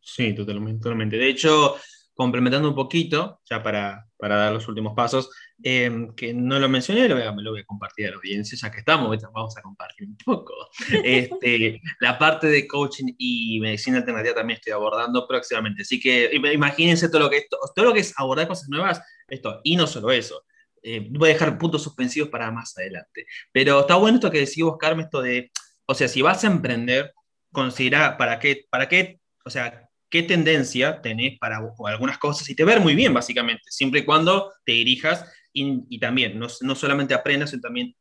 Sí, 0.00 0.34
totalmente, 0.34 0.82
totalmente. 0.82 1.16
De 1.16 1.28
hecho, 1.28 1.76
complementando 2.16 2.70
un 2.70 2.74
poquito, 2.74 3.40
ya 3.44 3.62
para, 3.62 4.08
para 4.16 4.36
dar 4.36 4.52
los 4.52 4.66
últimos 4.66 4.94
pasos, 4.94 5.28
em, 5.62 6.14
que 6.14 6.32
no 6.32 6.58
lo 6.58 6.66
mencioné, 6.66 7.06
lo 7.08 7.14
voy, 7.14 7.24
a, 7.24 7.32
lo 7.32 7.50
voy 7.50 7.60
a 7.60 7.66
compartir 7.66 8.06
a 8.06 8.10
la 8.10 8.16
audiencia, 8.16 8.56
ya 8.56 8.70
que 8.70 8.78
estamos, 8.78 9.14
vamos 9.34 9.56
a 9.56 9.62
compartir 9.62 10.08
un 10.08 10.16
poco. 10.16 10.54
Este, 11.04 11.80
la 12.00 12.18
parte 12.18 12.46
de 12.46 12.66
coaching 12.66 13.12
y 13.18 13.60
medicina 13.60 13.98
alternativa 13.98 14.34
también 14.34 14.56
estoy 14.56 14.72
abordando 14.72 15.28
próximamente, 15.28 15.82
así 15.82 16.00
que 16.00 16.30
imagínense 16.32 17.10
todo 17.10 17.20
lo 17.20 17.30
que, 17.30 17.46
todo 17.50 17.84
lo 17.84 17.92
que 17.92 18.00
es 18.00 18.14
abordar 18.16 18.48
cosas 18.48 18.70
nuevas, 18.70 19.02
esto, 19.28 19.60
y 19.62 19.76
no 19.76 19.86
solo 19.86 20.10
eso. 20.10 20.42
Eh, 20.82 21.06
voy 21.10 21.30
a 21.30 21.32
dejar 21.34 21.58
puntos 21.58 21.82
suspensivos 21.82 22.30
para 22.30 22.50
más 22.50 22.78
adelante. 22.78 23.26
Pero 23.52 23.80
está 23.80 23.96
bueno 23.96 24.16
esto 24.16 24.30
que 24.30 24.38
decís 24.38 24.64
vos, 24.64 24.78
Carmen, 24.78 25.04
esto 25.04 25.20
de, 25.20 25.50
o 25.84 25.94
sea, 25.94 26.08
si 26.08 26.22
vas 26.22 26.44
a 26.44 26.46
emprender, 26.46 27.12
considera 27.56 28.18
para 28.18 28.38
qué, 28.38 28.66
para 28.68 28.86
qué, 28.86 29.18
o 29.46 29.48
sea, 29.48 29.88
qué 30.10 30.22
tendencia 30.22 31.00
tenés 31.00 31.38
para 31.38 31.58
algunas 31.86 32.18
cosas 32.18 32.50
y 32.50 32.54
te 32.54 32.66
ver 32.66 32.80
muy 32.80 32.94
bien, 32.94 33.14
básicamente, 33.14 33.62
siempre 33.70 34.00
y 34.00 34.04
cuando 34.04 34.52
te 34.66 34.72
dirijas 34.72 35.24
y, 35.54 35.98
también, 35.98 36.38
no, 36.38 36.48
no, 36.60 36.74
solamente 36.74 37.14
aprendas, 37.14 37.48
sino 37.48 37.62
también 37.62 37.96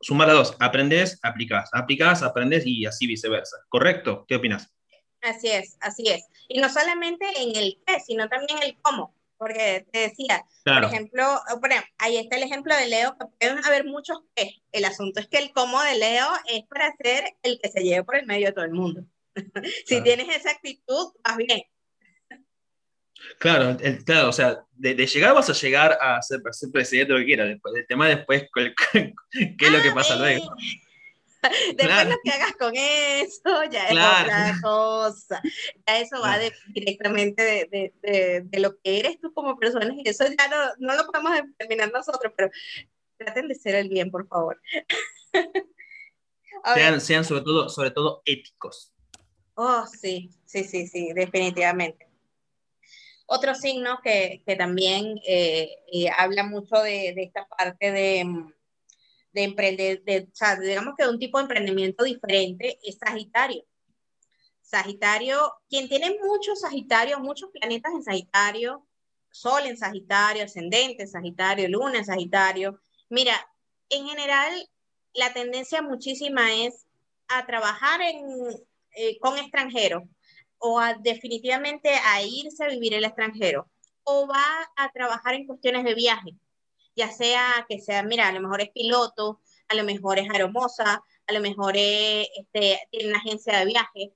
sumar 0.00 0.28
a 0.30 0.32
dos, 0.32 0.56
aprendes, 0.58 1.20
aplicas, 1.22 1.70
aplicas, 1.72 2.24
aprendes 2.24 2.66
y 2.66 2.86
así 2.86 3.06
viceversa. 3.06 3.58
¿Correcto? 3.68 4.24
¿Qué 4.26 4.34
opinas? 4.34 4.74
Así 5.22 5.46
es, 5.46 5.76
así 5.80 6.08
es. 6.08 6.26
Y 6.48 6.60
no 6.60 6.68
solamente 6.68 7.24
en 7.36 7.54
el 7.54 7.78
qué, 7.86 8.00
sino 8.04 8.28
también 8.28 8.58
el 8.64 8.76
cómo. 8.82 9.14
Porque 9.38 9.86
te 9.92 10.00
decía, 10.00 10.44
por 10.64 10.84
ejemplo, 10.84 11.24
ahí 11.98 12.16
está 12.16 12.36
el 12.36 12.42
ejemplo 12.42 12.74
de 12.74 12.88
Leo, 12.88 13.16
que 13.16 13.26
pueden 13.38 13.64
haber 13.64 13.84
muchos 13.84 14.18
qué. 14.34 14.50
El 14.72 14.84
asunto 14.84 15.20
es 15.20 15.28
que 15.28 15.38
el 15.38 15.52
cómo 15.52 15.80
de 15.82 15.96
Leo 15.96 16.26
es 16.48 16.64
para 16.68 16.92
ser 16.96 17.24
el 17.42 17.58
que 17.62 17.70
se 17.70 17.82
lleve 17.82 18.04
por 18.04 18.16
el 18.16 18.26
medio 18.26 18.48
de 18.48 18.52
todo 18.52 18.64
el 18.64 18.72
mundo. 18.72 19.04
si 19.86 20.02
tienes 20.02 20.28
esa 20.36 20.50
actitud, 20.50 21.12
vas 21.22 21.36
bien. 21.36 21.62
Claro, 23.38 23.76
el, 23.80 24.04
claro, 24.04 24.28
o 24.28 24.32
sea, 24.32 24.64
de, 24.72 24.94
llegar 24.94 25.34
vas 25.34 25.50
a 25.50 25.52
llegar 25.52 25.98
a 26.00 26.20
ser, 26.22 26.40
presidente 26.72 27.12
lo 27.12 27.18
que 27.18 27.26
quieras. 27.26 27.48
Después, 27.48 27.74
el 27.76 27.86
tema 27.86 28.08
después, 28.08 28.44
¿qué 28.92 29.66
es 29.66 29.72
lo 29.72 29.82
que 29.82 29.92
pasa 29.92 30.16
luego? 30.16 30.54
Después 31.76 32.08
lo 32.08 32.16
que 32.22 32.30
hagas 32.30 32.56
con 32.56 32.72
eso 32.74 33.64
ya 33.70 33.86
es 33.86 33.92
otra 33.92 34.58
cosa. 34.62 35.42
Ya 35.86 35.98
eso 36.00 36.20
va 36.20 36.38
directamente 36.68 37.42
de, 37.42 37.92
de, 38.02 38.42
de, 38.44 38.60
lo 38.60 38.78
que 38.80 38.98
eres 39.00 39.20
tú 39.20 39.32
como 39.32 39.56
persona 39.56 39.94
y 39.96 40.08
eso 40.08 40.24
ya 40.26 40.48
no, 40.48 40.56
no 40.78 40.96
lo 40.96 41.06
podemos 41.06 41.32
determinar 41.34 41.92
nosotros, 41.92 42.32
pero 42.36 42.50
traten 43.16 43.48
de 43.48 43.54
ser 43.54 43.74
el 43.76 43.88
bien, 43.88 44.10
por 44.10 44.26
favor. 44.26 44.60
sean, 46.74 47.00
sean 47.00 47.24
sobre 47.24 47.42
todo, 47.42 47.68
sobre 47.68 47.90
todo 47.90 48.22
éticos. 48.24 48.92
Oh, 49.54 49.84
sí, 49.86 50.30
sí, 50.44 50.64
sí, 50.64 50.86
sí, 50.86 51.12
definitivamente. 51.12 52.08
Otro 53.26 53.54
signo 53.54 54.00
que, 54.02 54.42
que 54.46 54.56
también 54.56 55.20
eh, 55.26 55.68
eh, 55.92 56.08
habla 56.16 56.44
mucho 56.44 56.76
de, 56.76 57.12
de, 57.14 57.24
esta 57.24 57.46
parte 57.46 57.92
de, 57.92 58.24
de 59.32 59.44
emprender, 59.44 60.02
de, 60.04 60.28
o 60.32 60.34
sea, 60.36 60.56
digamos 60.56 60.94
que 60.96 61.04
de 61.04 61.10
un 61.10 61.18
tipo 61.18 61.38
de 61.38 61.42
emprendimiento 61.42 62.04
diferente 62.04 62.78
es 62.82 62.98
Sagitario. 62.98 63.64
Sagitario, 64.62 65.52
quien 65.68 65.88
tiene 65.88 66.18
muchos 66.22 66.60
Sagitarios, 66.60 67.20
muchos 67.20 67.50
planetas 67.50 67.92
en 67.92 68.02
Sagitario, 68.02 68.86
Sol 69.30 69.66
en 69.66 69.76
Sagitario, 69.76 70.44
Ascendente 70.44 71.02
en 71.02 71.08
Sagitario, 71.08 71.68
Luna 71.68 71.98
en 71.98 72.04
Sagitario. 72.04 72.80
Mira, 73.08 73.34
en 73.88 74.06
general, 74.06 74.68
la 75.14 75.32
tendencia 75.32 75.82
muchísima 75.82 76.54
es 76.54 76.86
a 77.28 77.46
trabajar 77.46 78.00
en, 78.02 78.18
eh, 78.92 79.18
con 79.20 79.38
extranjeros 79.38 80.04
o 80.58 80.80
definitivamente 81.00 81.90
a 82.04 82.22
irse 82.22 82.64
a 82.64 82.68
vivir 82.68 82.94
el 82.94 83.04
extranjero 83.04 83.70
o 84.04 84.26
va 84.26 84.68
a 84.76 84.90
trabajar 84.90 85.34
en 85.34 85.46
cuestiones 85.46 85.84
de 85.84 85.94
viaje, 85.94 86.34
ya 86.98 87.12
sea 87.12 87.64
que 87.68 87.80
sea, 87.80 88.02
mira, 88.02 88.28
a 88.28 88.32
lo 88.32 88.40
mejor 88.40 88.60
es 88.60 88.70
piloto, 88.70 89.40
a 89.68 89.74
lo 89.74 89.84
mejor 89.84 90.18
es 90.18 90.28
aromosa, 90.28 91.02
a 91.26 91.32
lo 91.32 91.40
mejor 91.40 91.76
es, 91.76 92.28
este, 92.36 92.80
tiene 92.90 93.10
una 93.10 93.18
agencia 93.18 93.58
de 93.58 93.66
viaje, 93.66 94.12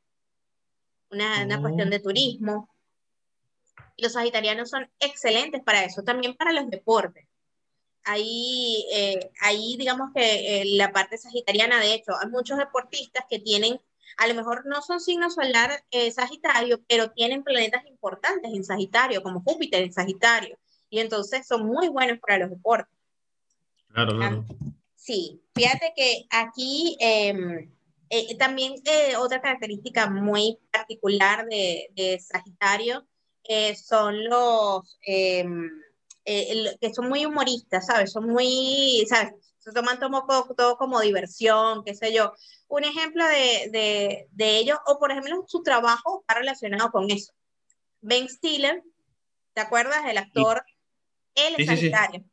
una, 1.11 1.45
una 1.45 1.61
cuestión 1.61 1.91
de 1.91 2.01
turismo. 2.01 2.68
Los 3.97 4.14
sagitarianos 4.14 4.68
son 4.70 4.91
excelentes 4.99 5.62
para 5.62 5.85
eso, 5.85 6.03
también 6.03 6.35
para 6.37 6.53
los 6.53 6.68
deportes. 6.68 7.26
Ahí, 8.05 8.85
eh, 8.93 9.30
ahí 9.41 9.76
digamos 9.78 10.11
que 10.12 10.62
eh, 10.62 10.64
la 10.76 10.91
parte 10.91 11.18
sagitariana, 11.18 11.78
de 11.78 11.95
hecho, 11.95 12.12
hay 12.20 12.28
muchos 12.30 12.59
deportistas 12.59 13.24
que 13.30 13.39
tienen 13.39 13.80
a 14.18 14.26
lo 14.26 14.35
mejor 14.35 14.66
no 14.66 14.83
son 14.83 15.01
signos 15.01 15.35
solar 15.35 15.85
eh, 15.91 16.11
Sagitario, 16.11 16.83
pero 16.87 17.12
tienen 17.12 17.43
planetas 17.43 17.87
importantes 17.87 18.53
en 18.53 18.62
Sagitario, 18.62 19.22
como 19.22 19.43
Júpiter 19.43 19.83
en 19.83 19.93
Sagitario, 19.93 20.59
y 20.93 21.01
entonces 21.01 21.47
son 21.47 21.66
muy 21.66 21.88
buenos 21.88 22.18
para 22.20 22.36
los 22.36 22.51
deportes. 22.51 22.95
Claro, 23.88 24.14
claro. 24.14 24.45
Sí, 24.95 25.43
fíjate 25.55 25.95
que 25.97 26.26
aquí 26.30 26.99
em, 27.01 27.72
eh, 28.11 28.36
también 28.36 28.74
eh, 28.84 29.16
otra 29.16 29.40
característica 29.40 30.11
muy 30.11 30.59
particular 30.70 31.47
de, 31.47 31.88
de 31.97 32.20
Sagitario 32.20 33.07
son 33.74 34.22
los 34.28 34.99
em, 35.07 35.70
que 36.24 36.95
son 36.95 37.09
muy 37.09 37.24
humoristas, 37.24 37.86
¿sabes? 37.86 38.12
Son 38.12 38.28
muy, 38.28 39.05
¿sabes? 39.09 39.32
Se 39.59 39.72
toman 39.72 39.99
todo, 39.99 40.26
todo 40.55 40.76
como 40.76 41.01
diversión, 41.01 41.84
qué 41.84 41.95
sé 41.95 42.12
yo 42.12 42.34
un 42.68 42.84
ejemplo 42.84 43.26
de, 43.26 43.70
de, 43.70 44.28
de 44.30 44.57
ellos, 44.59 44.78
o 44.86 44.99
por 44.99 45.11
ejemplo 45.11 45.45
su 45.47 45.62
trabajo 45.62 46.20
está 46.20 46.40
relacionado 46.40 46.90
con 46.90 47.11
eso. 47.11 47.32
Ben 48.01 48.28
Stiller, 48.28 48.82
¿te 49.55 49.61
acuerdas 49.61 50.05
del 50.05 50.18
actor? 50.18 50.64
Él 51.35 51.55
es 51.59 51.66
sanitario. 51.66 52.24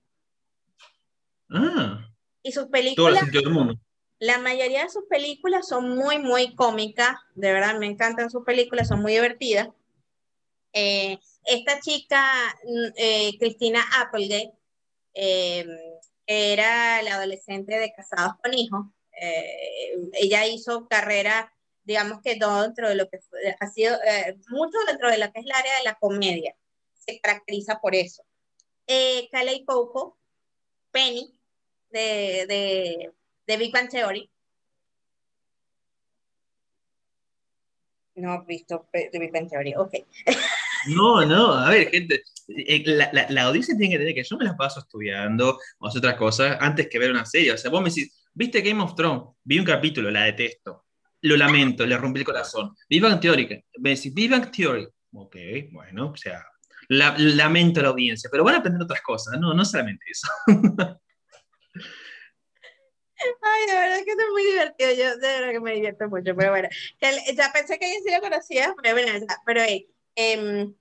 Ah. 1.50 2.06
Y 2.44 2.52
sus 2.52 2.68
películas, 2.68 3.24
la 4.20 4.38
mayoría 4.38 4.84
de 4.84 4.90
sus 4.90 5.06
películas 5.10 5.68
son 5.68 5.96
muy, 5.96 6.20
muy 6.20 6.54
cómicas, 6.54 7.16
de 7.36 7.54
verdad 7.54 7.80
me 7.80 7.86
encantan 7.86 8.30
sus 8.30 8.44
películas, 8.44 8.90
son 8.90 9.02
muy 9.02 9.14
divertidas. 9.14 9.70
Eh, 10.74 11.18
esta 11.46 11.80
chica, 11.80 12.22
mm, 12.64 12.94
eh, 12.98 13.38
Cristina 13.40 13.82
Applegate, 14.00 14.52
eh, 15.14 15.66
era 16.26 17.02
la 17.02 17.16
adolescente 17.16 17.80
de 17.80 17.94
Casados 17.94 18.34
con 18.44 18.54
Hijos, 18.54 18.86
ella 20.14 20.48
hizo 20.48 20.88
carrera, 20.88 21.52
digamos 21.84 22.22
que 22.22 22.38
todo 22.38 22.62
dentro 22.62 22.88
de 22.88 22.96
lo 22.96 23.10
que 23.10 23.20
ha 23.60 23.68
sido, 23.68 23.98
mucho 24.50 24.78
dentro 24.88 25.10
de 25.10 25.18
lo 25.18 25.30
que 25.32 25.40
es 25.40 25.46
el 25.46 25.52
área 25.52 25.78
de 25.78 25.84
la 25.84 25.96
comedia, 25.96 26.56
se 26.94 27.20
caracteriza 27.20 27.80
por 27.82 27.96
eso. 27.96 28.24
Eh, 28.92 29.30
Kalei 29.32 29.64
Coco, 29.66 30.18
Penny, 30.92 31.32
de, 31.92 32.46
de, 32.48 33.12
de 33.46 33.58
Big 33.58 33.72
Bang 33.72 33.88
Theory. 33.88 34.28
No 38.16 38.34
he 38.34 38.46
visto 38.48 38.90
de 38.92 39.20
Big 39.20 39.32
Bang 39.32 39.48
Theory, 39.48 39.76
ok. 39.76 39.94
No, 40.88 41.26
no, 41.26 41.54
a 41.54 41.70
ver, 41.72 41.90
gente, 41.92 42.24
eh, 42.48 42.84
la, 42.86 43.10
la, 43.12 43.30
la, 43.30 43.44
audiencia 43.44 43.76
tiene 43.76 43.90
que 43.90 43.96
entender 43.96 44.16
que 44.16 44.24
yo 44.24 44.38
me 44.38 44.46
la 44.46 44.56
paso 44.56 44.80
estudiando 44.80 45.60
o 45.78 45.88
hacer 45.88 46.00
otras 46.00 46.16
cosas 46.16 46.58
antes 46.62 46.88
que 46.88 46.98
ver 46.98 47.12
una 47.12 47.26
serie. 47.26 47.52
O 47.52 47.58
sea, 47.58 47.70
vos 47.70 47.82
me 47.82 47.90
decís, 47.90 48.18
¿Viste 48.34 48.62
Game 48.62 48.82
of 48.82 48.96
Thrones? 48.96 49.36
Vi 49.44 49.60
un 49.60 49.66
capítulo, 49.66 50.10
la 50.10 50.24
detesto. 50.24 50.86
Lo 51.24 51.36
lamento, 51.36 51.86
le 51.86 51.98
rompí 51.98 52.20
el 52.20 52.26
corazón. 52.26 52.74
Vivan 52.90 53.20
Theory. 53.20 53.62
Me 53.80 53.90
decís, 53.90 54.14
Vivan 54.14 54.50
Theory. 54.50 54.88
Ok, 55.12 55.36
bueno, 55.72 56.12
o 56.12 56.16
sea, 56.16 56.46
la, 56.90 57.16
lamento 57.18 57.82
la 57.82 57.90
audiencia, 57.90 58.30
pero 58.32 58.44
van 58.44 58.56
a 58.56 58.58
aprender 58.60 58.82
otras 58.82 59.02
cosas, 59.02 59.40
no, 59.40 59.54
no 59.54 59.64
solamente 59.64 60.06
eso. 60.10 60.28
Ay, 63.42 63.68
de 63.68 63.74
verdad 63.74 63.98
que 64.06 64.12
es 64.12 64.18
muy 64.32 64.44
divertido. 64.44 64.92
Yo 64.94 65.18
de 65.18 65.28
verdad 65.28 65.52
que 65.52 65.60
me 65.60 65.74
divierto 65.74 66.08
mucho, 66.08 66.34
pero 66.36 66.52
bueno. 66.52 66.70
Ya 67.02 67.52
pensé 67.52 67.78
que 67.78 67.86
sí 67.86 68.12
lo 68.14 68.22
conocía, 68.22 68.74
pero 68.82 68.96
bueno, 68.96 69.26
pero 69.46 69.62
eh, 69.62 69.90
eh, 70.16 70.72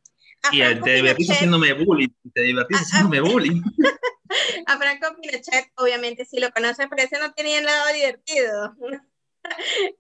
y 0.53 0.81
te 0.81 0.95
divertís 0.95 1.31
haciéndome 1.31 1.73
bullying, 1.73 2.09
te 2.33 2.43
divertís 2.43 2.79
haciéndome 2.79 3.21
bullying. 3.21 3.61
A 4.67 4.77
Franco 4.77 5.17
Pinochet, 5.21 5.73
obviamente 5.77 6.25
sí 6.25 6.39
lo 6.39 6.51
conoce, 6.51 6.87
pero 6.89 7.03
ese 7.03 7.19
no 7.19 7.33
tenía 7.33 7.61
nada 7.61 7.93
divertido. 7.93 8.75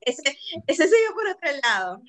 ese, 0.01 0.39
ese 0.67 0.89
se 0.89 0.97
dio 0.97 1.15
por 1.15 1.29
otro 1.29 1.51
lado. 1.63 2.03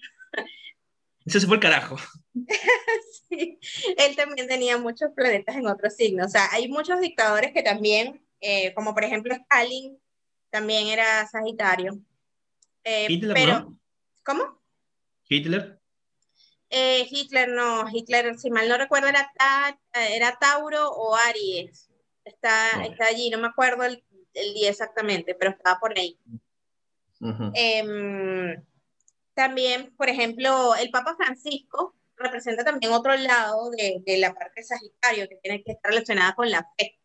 Ese 1.30 1.42
se 1.42 1.46
fue 1.46 1.58
el 1.58 1.62
carajo. 1.62 1.96
sí, 3.30 3.60
él 3.98 4.16
también 4.16 4.48
tenía 4.48 4.80
muchos 4.80 5.12
planetas 5.16 5.56
en 5.56 5.68
otros 5.68 5.96
signos. 5.96 6.26
O 6.26 6.30
sea, 6.30 6.48
hay 6.52 6.68
muchos 6.68 7.00
dictadores 7.00 7.54
que 7.54 7.62
también, 7.62 8.20
eh, 8.42 8.74
como 8.74 8.96
por 8.96 9.04
ejemplo 9.04 9.36
Stalin, 9.36 9.96
también 10.50 10.88
era 10.88 11.28
Sagitario. 11.28 12.00
Eh, 12.84 13.06
Hitler, 13.10 13.36
pero, 13.36 13.78
¿Cómo? 14.24 14.60
Hitler. 15.28 15.80
Eh, 16.72 17.08
Hitler 17.08 17.50
no, 17.50 17.86
Hitler, 17.94 18.40
si 18.40 18.50
mal 18.50 18.68
no 18.68 18.80
recuerdo, 18.80 19.10
era, 19.10 19.32
era 19.94 20.36
Tauro 20.40 20.90
o 20.90 21.16
Aries. 21.16 21.92
Está, 22.26 22.84
está 22.86 23.06
allí, 23.06 23.30
no 23.30 23.38
me 23.38 23.50
acuerdo 23.50 23.84
el, 23.84 24.04
día 24.56 24.72
exactamente, 24.72 25.36
pero 25.36 25.52
estaba 25.52 25.80
por 25.80 25.96
ahí. 25.96 26.18
También, 29.40 29.94
por 29.96 30.10
ejemplo, 30.10 30.76
el 30.76 30.92
Papa 30.92 31.16
Francisco 31.16 31.96
representa 32.18 32.66
también 32.66 32.92
otro 32.92 33.16
lado 33.16 33.70
de, 33.70 34.04
de, 34.06 34.18
la 34.18 34.34
parte 34.34 34.60
de 34.60 34.64
Sagitario, 34.64 35.30
que 35.30 35.38
tiene 35.38 35.64
que 35.64 35.72
estar 35.72 35.92
relacionada 35.92 36.36
con 36.36 36.52
la 36.52 36.70
fe. 36.78 37.00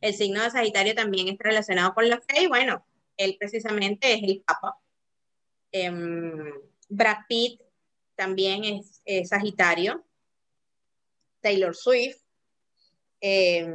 El 0.00 0.14
signo 0.14 0.40
de 0.40 0.52
Sagitario 0.52 0.94
también 0.94 1.26
está 1.26 1.48
relacionado 1.48 1.94
con 1.94 2.08
la 2.08 2.20
fe, 2.20 2.42
y 2.42 2.46
bueno, 2.46 2.86
él 3.16 3.36
precisamente 3.40 4.12
es 4.12 4.22
el 4.22 4.40
Papa. 4.46 4.78
Em, 5.72 6.54
Brad 6.88 7.26
Pitt 7.28 7.60
también 8.14 8.62
es, 8.62 9.28
Sagitario, 9.28 10.06
Taylor 11.40 11.74
Swift, 11.74 12.18
eh, 13.20 13.68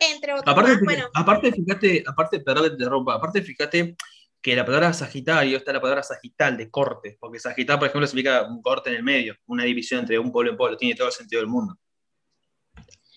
entre 0.00 0.32
otros. 0.32 0.56
Aparte, 0.56 0.72
aparte, 1.14 1.52
fíjate, 1.52 2.02
aparte, 2.04 2.40
perdón, 2.40 2.76
te 2.76 2.84
aparte, 2.84 3.42
fíjate 3.42 3.96
que 4.40 4.54
la 4.54 4.64
palabra 4.64 4.92
Sagitario 4.92 5.56
está 5.56 5.72
la 5.72 5.80
palabra 5.80 6.02
sagital 6.02 6.56
de 6.56 6.70
corte, 6.70 7.16
porque 7.18 7.40
sagital, 7.40 7.78
por 7.78 7.88
ejemplo, 7.88 8.06
significa 8.06 8.42
un 8.42 8.62
corte 8.62 8.90
en 8.90 8.96
el 8.96 9.02
medio, 9.02 9.36
una 9.46 9.64
división 9.64 10.00
entre 10.00 10.18
un 10.18 10.30
pueblo 10.30 10.50
y 10.50 10.52
un 10.52 10.58
pueblo, 10.58 10.76
tiene 10.76 10.94
todo 10.94 11.08
el 11.08 11.12
sentido 11.12 11.40
del 11.40 11.48
mundo. 11.48 11.76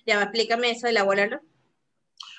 Ya, 0.05 0.21
explícame 0.23 0.71
eso 0.71 0.87
del 0.87 0.97
abuelo. 0.97 1.39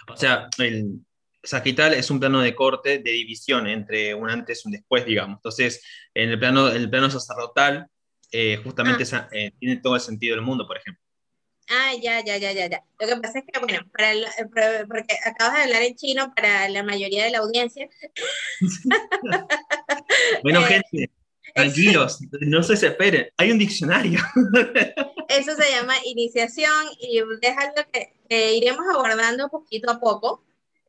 O 0.08 0.16
sea, 0.16 0.48
el 0.58 0.98
sagital 1.42 1.94
es 1.94 2.10
un 2.10 2.18
plano 2.18 2.40
de 2.40 2.54
corte, 2.54 2.98
de 2.98 3.10
división 3.12 3.66
entre 3.66 4.14
un 4.14 4.28
antes 4.28 4.62
y 4.64 4.68
un 4.68 4.72
después, 4.72 5.06
digamos. 5.06 5.38
Entonces, 5.38 5.84
en 6.12 6.30
el 6.30 6.38
plano, 6.38 6.68
el 6.68 6.90
plano 6.90 7.08
sacerdotal, 7.08 7.86
eh, 8.32 8.60
justamente 8.64 9.04
Ah. 9.12 9.28
eh, 9.32 9.52
tiene 9.58 9.76
todo 9.76 9.94
el 9.94 10.00
sentido 10.00 10.34
del 10.34 10.44
mundo, 10.44 10.66
por 10.66 10.76
ejemplo. 10.76 11.01
Ah, 11.74 11.92
ya, 12.00 12.22
ya, 12.22 12.36
ya, 12.36 12.52
ya, 12.52 12.66
ya. 12.68 12.84
Lo 13.00 13.06
que 13.06 13.16
pasa 13.16 13.38
es 13.38 13.44
que, 13.50 13.58
bueno, 13.60 13.80
para 13.92 14.12
el- 14.12 14.24
eh, 14.24 14.84
porque 14.86 15.16
acabas 15.24 15.54
de 15.56 15.62
hablar 15.62 15.82
en 15.82 15.94
chino 15.96 16.32
para 16.34 16.68
la 16.68 16.82
mayoría 16.82 17.24
de 17.24 17.30
la 17.30 17.38
audiencia. 17.38 17.88
Bueno, 20.42 20.60
Eh, 20.60 20.64
gente, 20.64 21.10
tranquilos, 21.54 22.18
no 22.40 22.62
se 22.62 22.72
desesperen, 22.74 23.28
hay 23.36 23.52
un 23.52 23.58
diccionario. 23.58 24.20
Eso 25.28 25.54
se 25.56 25.70
llama 25.70 25.94
iniciación 26.04 26.70
y 27.00 27.18
algo 27.20 27.90
que, 27.92 28.12
que 28.28 28.54
iremos 28.54 28.84
abordando 28.92 29.48
poquito 29.48 29.90
a 29.90 29.98
poco. 30.00 30.44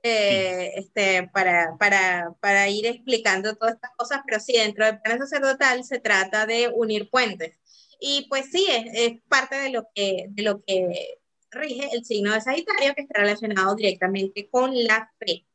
eh, 0.06 0.72
este, 0.76 1.30
para, 1.34 1.78
para, 1.80 2.34
para 2.42 2.68
ir 2.68 2.86
explicando 2.88 3.56
todas 3.56 3.76
estas 3.76 3.92
cosas, 3.96 4.20
pero 4.26 4.38
sí, 4.42 4.52
dentro 4.52 4.86
del 4.86 5.00
plan 5.00 5.18
sacerdotal 5.18 5.86
se 5.86 6.00
trata 6.00 6.46
de 6.46 6.70
unir 6.76 7.10
puentes. 7.10 7.58
Y 8.00 8.28
pues 8.30 8.48
sí, 8.52 8.66
es, 8.70 8.86
es 8.94 9.22
parte 9.28 9.56
de 9.56 9.70
lo, 9.70 9.88
que, 9.94 10.28
de 10.30 10.44
lo 10.44 10.64
que 10.64 11.18
rige 11.54 11.90
el 11.94 12.04
signo 12.04 12.34
de 12.34 12.42
Sagitario, 12.42 12.94
que 12.96 13.02
está 13.02 13.20
relacionado 13.20 13.76
directamente 13.76 14.50
con 14.50 14.72
la 14.84 15.12
fe. 15.20 15.46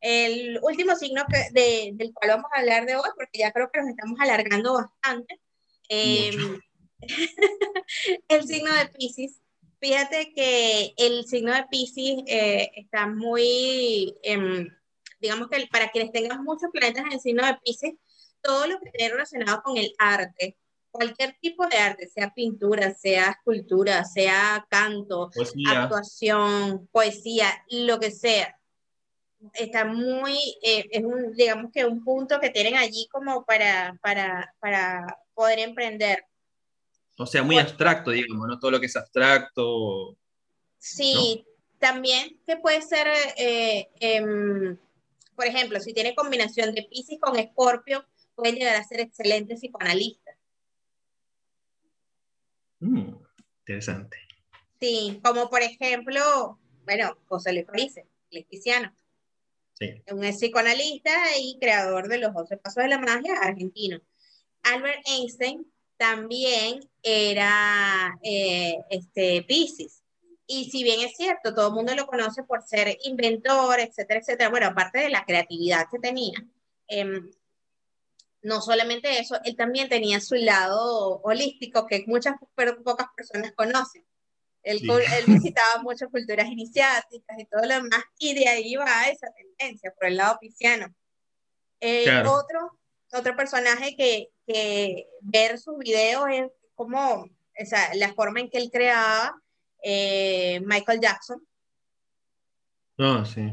El 0.00 0.58
último 0.62 0.96
signo 0.96 1.24
que, 1.28 1.50
de, 1.52 1.90
del 1.94 2.12
cual 2.12 2.30
vamos 2.30 2.50
a 2.52 2.60
hablar 2.60 2.86
de 2.86 2.96
hoy, 2.96 3.08
porque 3.14 3.38
ya 3.38 3.52
creo 3.52 3.70
que 3.72 3.80
nos 3.80 3.90
estamos 3.90 4.18
alargando 4.20 4.74
bastante, 4.74 5.40
eh, 5.88 6.30
el 8.28 8.46
signo 8.46 8.72
de 8.74 8.88
Pisces. 8.88 9.40
Fíjate 9.80 10.32
que 10.32 10.94
el 10.96 11.24
signo 11.26 11.52
de 11.52 11.64
Pisces 11.70 12.22
eh, 12.26 12.70
está 12.76 13.06
muy, 13.06 14.14
eh, 14.22 14.66
digamos 15.20 15.48
que 15.48 15.66
para 15.70 15.90
quienes 15.90 16.12
tengan 16.12 16.42
muchos 16.44 16.70
planetas 16.72 17.04
en 17.06 17.12
el 17.12 17.20
signo 17.20 17.46
de 17.46 17.58
Pisces, 17.64 17.94
todo 18.40 18.66
lo 18.66 18.80
que 18.80 18.88
esté 18.88 19.08
relacionado 19.08 19.62
con 19.62 19.76
el 19.76 19.92
arte, 19.98 20.56
cualquier 20.92 21.36
tipo 21.40 21.66
de 21.66 21.76
arte, 21.78 22.06
sea 22.08 22.32
pintura, 22.34 22.94
sea 22.94 23.30
escultura, 23.30 24.04
sea 24.04 24.64
canto, 24.70 25.30
Poesía. 25.34 25.82
actuación, 25.84 26.88
poesía, 26.92 27.48
lo 27.70 27.98
que 27.98 28.10
sea. 28.12 28.56
Está 29.54 29.84
muy, 29.86 30.38
eh, 30.62 30.86
es 30.92 31.02
un, 31.02 31.32
digamos 31.34 31.72
que 31.72 31.84
un 31.84 32.04
punto 32.04 32.38
que 32.38 32.50
tienen 32.50 32.76
allí 32.76 33.08
como 33.10 33.44
para, 33.44 33.98
para, 34.02 34.54
para 34.60 35.18
poder 35.34 35.58
emprender. 35.58 36.24
O 37.18 37.26
sea, 37.26 37.42
muy 37.42 37.56
Bueno. 37.56 37.68
abstracto, 37.68 38.10
digamos, 38.12 38.46
¿no? 38.46 38.58
Todo 38.60 38.70
lo 38.70 38.80
que 38.80 38.86
es 38.86 38.96
abstracto. 38.96 40.16
Sí, 40.78 41.44
también 41.78 42.38
que 42.46 42.56
puede 42.56 42.82
ser, 42.82 43.08
eh, 43.36 43.88
em, 43.98 44.76
por 45.34 45.46
ejemplo, 45.46 45.80
si 45.80 45.92
tiene 45.92 46.14
combinación 46.14 46.74
de 46.74 46.84
Pisces 46.84 47.18
con 47.20 47.36
Escorpio, 47.38 48.04
puede 48.34 48.52
llegar 48.52 48.76
a 48.76 48.84
ser 48.84 49.00
excelente 49.00 49.56
psicoanalista. 49.56 50.21
Mm, 52.82 53.14
interesante. 53.60 54.18
Sí, 54.80 55.20
como 55.22 55.48
por 55.48 55.62
ejemplo, 55.62 56.58
bueno, 56.84 57.16
José 57.28 57.52
Luis 57.52 57.94
es 58.30 58.44
pisciano, 58.46 58.92
Sí. 59.74 60.02
un 60.10 60.20
psicoanalista 60.32 61.10
y 61.40 61.58
creador 61.60 62.08
de 62.08 62.18
los 62.18 62.34
12 62.34 62.56
pasos 62.56 62.82
de 62.82 62.88
la 62.88 62.98
magia 62.98 63.34
argentino. 63.40 64.00
Albert 64.64 65.02
Einstein 65.06 65.72
también 65.96 66.80
era 67.02 68.18
eh, 68.22 68.76
este, 68.90 69.42
Pisces. 69.42 70.02
Y 70.46 70.70
si 70.70 70.82
bien 70.82 71.00
es 71.00 71.16
cierto, 71.16 71.54
todo 71.54 71.68
el 71.68 71.74
mundo 71.74 71.94
lo 71.94 72.06
conoce 72.06 72.42
por 72.42 72.62
ser 72.62 72.98
inventor, 73.04 73.78
etcétera, 73.80 74.20
etcétera, 74.20 74.50
bueno, 74.50 74.66
aparte 74.66 74.98
de 74.98 75.08
la 75.10 75.24
creatividad 75.24 75.86
que 75.90 75.98
tenía, 76.00 76.34
em, 76.88 77.30
no 78.42 78.60
solamente 78.60 79.18
eso, 79.20 79.36
él 79.44 79.56
también 79.56 79.88
tenía 79.88 80.20
su 80.20 80.34
lado 80.34 81.20
holístico 81.22 81.86
que 81.86 82.04
muchas 82.06 82.34
pero 82.54 82.82
pocas 82.82 83.08
personas 83.16 83.52
conocen. 83.54 84.04
Él, 84.64 84.78
Sí. 84.80 84.86
cu- 84.86 84.94
él 84.94 85.24
visitaba 85.26 85.82
muchas 85.82 86.08
culturas 86.10 86.46
iniciáticas 86.48 87.38
y 87.38 87.44
todo 87.46 87.62
lo 87.62 87.74
demás, 87.74 88.02
y 88.18 88.34
de 88.34 88.48
ahí 88.48 88.74
va 88.76 89.04
esa 89.08 89.28
tendencia 89.32 89.92
por 89.94 90.06
el 90.08 90.16
lado 90.16 90.38
pisciano. 90.40 90.94
Eh, 91.80 92.04
Claro. 92.04 92.32
otro, 92.34 92.78
otro 93.12 93.36
personaje 93.36 93.96
que, 93.96 94.28
que 94.46 95.08
ver 95.20 95.58
sus 95.58 95.78
videos 95.78 96.24
es 96.30 96.46
como 96.74 97.24
o 97.60 97.66
sea, 97.66 97.94
la 97.96 98.14
forma 98.14 98.40
en 98.40 98.48
que 98.50 98.58
él 98.58 98.70
creaba 98.72 99.34
eh, 99.82 100.60
Michael 100.64 101.00
Jackson. 101.00 101.46
No, 102.96 103.24
sí. 103.24 103.52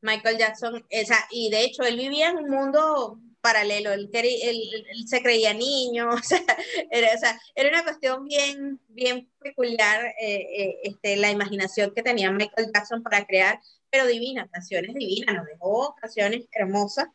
Michael 0.00 0.38
Jackson, 0.38 0.76
o 0.76 1.06
sea, 1.06 1.18
y 1.30 1.50
de 1.50 1.64
hecho 1.64 1.82
él 1.82 1.96
vivía 1.96 2.30
en 2.30 2.38
un 2.38 2.48
mundo 2.50 3.18
paralelo, 3.42 3.92
él, 3.92 4.08
él- 4.14 4.86
él 4.88 5.06
se 5.08 5.20
creía 5.22 5.52
niño, 5.52 6.08
o 6.14 6.22
sea, 6.22 6.42
era, 6.90 7.14
o 7.14 7.18
sea, 7.18 7.38
era 7.54 7.68
una 7.68 7.82
cuestión 7.84 8.24
bien, 8.26 8.80
bien 8.88 9.28
peculiar 9.40 10.06
eh, 10.20 10.46
eh, 10.56 10.78
este, 10.84 11.16
la 11.16 11.30
imaginación 11.30 11.92
que 11.94 12.02
tenía 12.02 12.30
Michael 12.30 12.70
Jackson 12.72 13.02
para 13.02 13.26
crear, 13.26 13.60
pero 13.90 14.06
divina, 14.06 14.48
canciones 14.50 14.94
divinas, 14.94 15.34
nos 15.36 15.46
dejó 15.46 15.94
canciones 16.00 16.44
hermosas. 16.52 17.08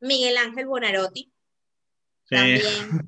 Miguel 0.00 0.36
Ángel 0.36 0.66
Bonarotti, 0.66 1.30
Sí. 2.28 2.34
también 2.36 3.06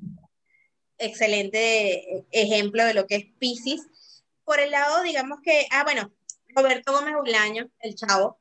excelente 0.97 2.25
ejemplo 2.31 2.83
de 2.85 2.93
lo 2.93 3.05
que 3.07 3.15
es 3.15 3.25
Pisces. 3.39 4.23
Por 4.43 4.59
el 4.59 4.71
lado, 4.71 5.03
digamos 5.03 5.39
que, 5.43 5.67
ah, 5.71 5.83
bueno, 5.83 6.11
Roberto 6.49 6.91
Gómez 6.93 7.13
Bolaño, 7.15 7.69
el 7.81 7.95
chavo, 7.95 8.39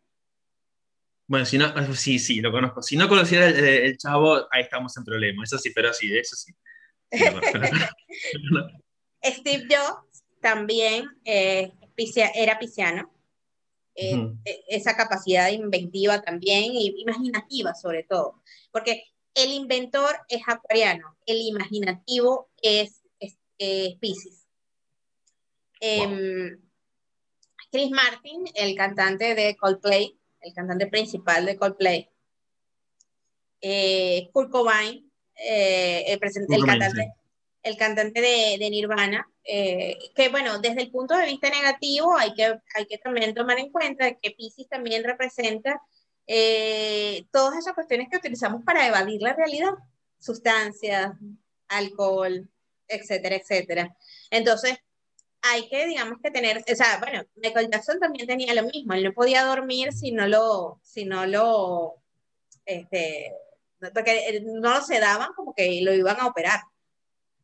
Bueno, 1.26 1.44
si 1.44 1.58
no, 1.58 1.72
sí, 1.94 2.18
sí, 2.18 2.40
lo 2.40 2.52
conozco. 2.52 2.82
Si 2.82 2.96
no 2.96 3.08
conociera 3.08 3.48
el, 3.48 3.64
el 3.64 3.96
chavo, 3.98 4.46
ahí 4.50 4.62
estamos 4.62 4.96
en 4.96 5.04
problema. 5.04 5.44
Eso 5.44 5.58
sí, 5.58 5.70
pero 5.74 5.92
sí, 5.92 6.16
eso 6.16 6.36
sí. 6.36 6.52
Steve 9.22 9.66
Jobs 9.68 10.24
también 10.40 11.06
eh, 11.24 11.72
era 12.34 12.58
pisciano. 12.58 13.12
Eh, 13.98 14.14
eh, 14.44 14.64
esa 14.68 14.94
capacidad 14.94 15.48
inventiva 15.48 16.20
también, 16.20 16.64
imaginativa 16.74 17.74
sobre 17.74 18.02
todo, 18.02 18.42
porque 18.70 19.04
el 19.34 19.52
inventor 19.52 20.14
es 20.28 20.42
acuariano, 20.46 21.16
el 21.24 21.38
imaginativo 21.40 22.50
es, 22.60 23.02
es. 23.18 23.38
Em, 25.80 26.60
Chris 27.72 27.90
Martin, 27.90 28.44
el 28.54 28.74
cantante 28.76 29.34
de 29.34 29.56
Coldplay, 29.56 30.18
el 30.46 30.54
cantante 30.54 30.86
principal 30.86 31.44
de 31.44 31.56
Coldplay. 31.56 32.08
Eh, 33.60 34.28
Kurt 34.32 34.50
Cobain, 34.50 35.10
eh, 35.34 36.04
el, 36.06 36.20
cantante, 36.64 37.12
el 37.62 37.76
cantante 37.76 38.20
de, 38.20 38.56
de 38.58 38.70
Nirvana, 38.70 39.28
eh, 39.44 39.96
que 40.14 40.28
bueno, 40.28 40.58
desde 40.58 40.82
el 40.82 40.90
punto 40.90 41.16
de 41.16 41.26
vista 41.26 41.50
negativo 41.50 42.16
hay 42.16 42.34
que, 42.34 42.58
hay 42.74 42.86
que 42.86 42.98
también 42.98 43.34
tomar 43.34 43.58
en 43.58 43.70
cuenta 43.70 44.14
que 44.14 44.30
Pisces 44.32 44.68
también 44.68 45.04
representa 45.04 45.80
eh, 46.26 47.26
todas 47.32 47.56
esas 47.56 47.74
cuestiones 47.74 48.08
que 48.10 48.18
utilizamos 48.18 48.62
para 48.64 48.86
evadir 48.86 49.22
la 49.22 49.34
realidad, 49.34 49.72
sustancias, 50.18 51.12
alcohol, 51.68 52.48
etcétera, 52.88 53.36
etcétera. 53.36 53.96
Entonces, 54.30 54.78
hay 55.42 55.68
que, 55.68 55.86
digamos, 55.86 56.18
que 56.22 56.30
tener, 56.30 56.58
o 56.58 56.74
sea, 56.74 56.98
bueno, 56.98 57.24
Michael 57.36 57.70
Jackson 57.70 58.00
también 58.00 58.26
tenía 58.26 58.54
lo 58.54 58.64
mismo, 58.64 58.94
él 58.94 59.04
no 59.04 59.12
podía 59.12 59.44
dormir 59.44 59.92
si 59.92 60.12
no 60.12 60.26
lo, 60.26 60.80
si 60.82 61.04
no 61.04 61.26
lo, 61.26 62.02
este, 62.64 63.32
porque 63.94 64.42
no 64.44 64.74
lo 64.74 64.82
sedaban 64.82 65.32
como 65.34 65.54
que 65.54 65.80
lo 65.82 65.94
iban 65.94 66.18
a 66.20 66.26
operar. 66.26 66.60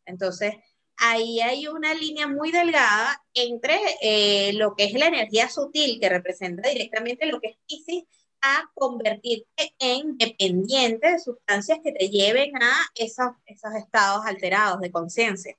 Entonces, 0.04 0.54
ahí 0.96 1.40
hay 1.40 1.68
una 1.68 1.94
línea 1.94 2.26
muy 2.26 2.50
delgada 2.50 3.22
entre 3.34 3.78
eh, 4.00 4.52
lo 4.54 4.74
que 4.74 4.84
es 4.84 4.94
la 4.94 5.06
energía 5.06 5.48
sutil 5.48 6.00
que 6.00 6.08
representa 6.08 6.68
directamente 6.68 7.26
lo 7.26 7.40
que 7.40 7.48
es 7.48 7.56
Pisces 7.66 8.04
a 8.40 8.70
convertirte 8.74 9.74
en 9.78 10.18
dependiente 10.18 11.12
de 11.12 11.18
sustancias 11.20 11.78
que 11.82 11.92
te 11.92 12.08
lleven 12.08 12.50
a 12.60 12.72
esos, 12.94 13.32
esos 13.46 13.74
estados 13.74 14.26
alterados 14.26 14.80
de 14.80 14.90
conciencia. 14.90 15.56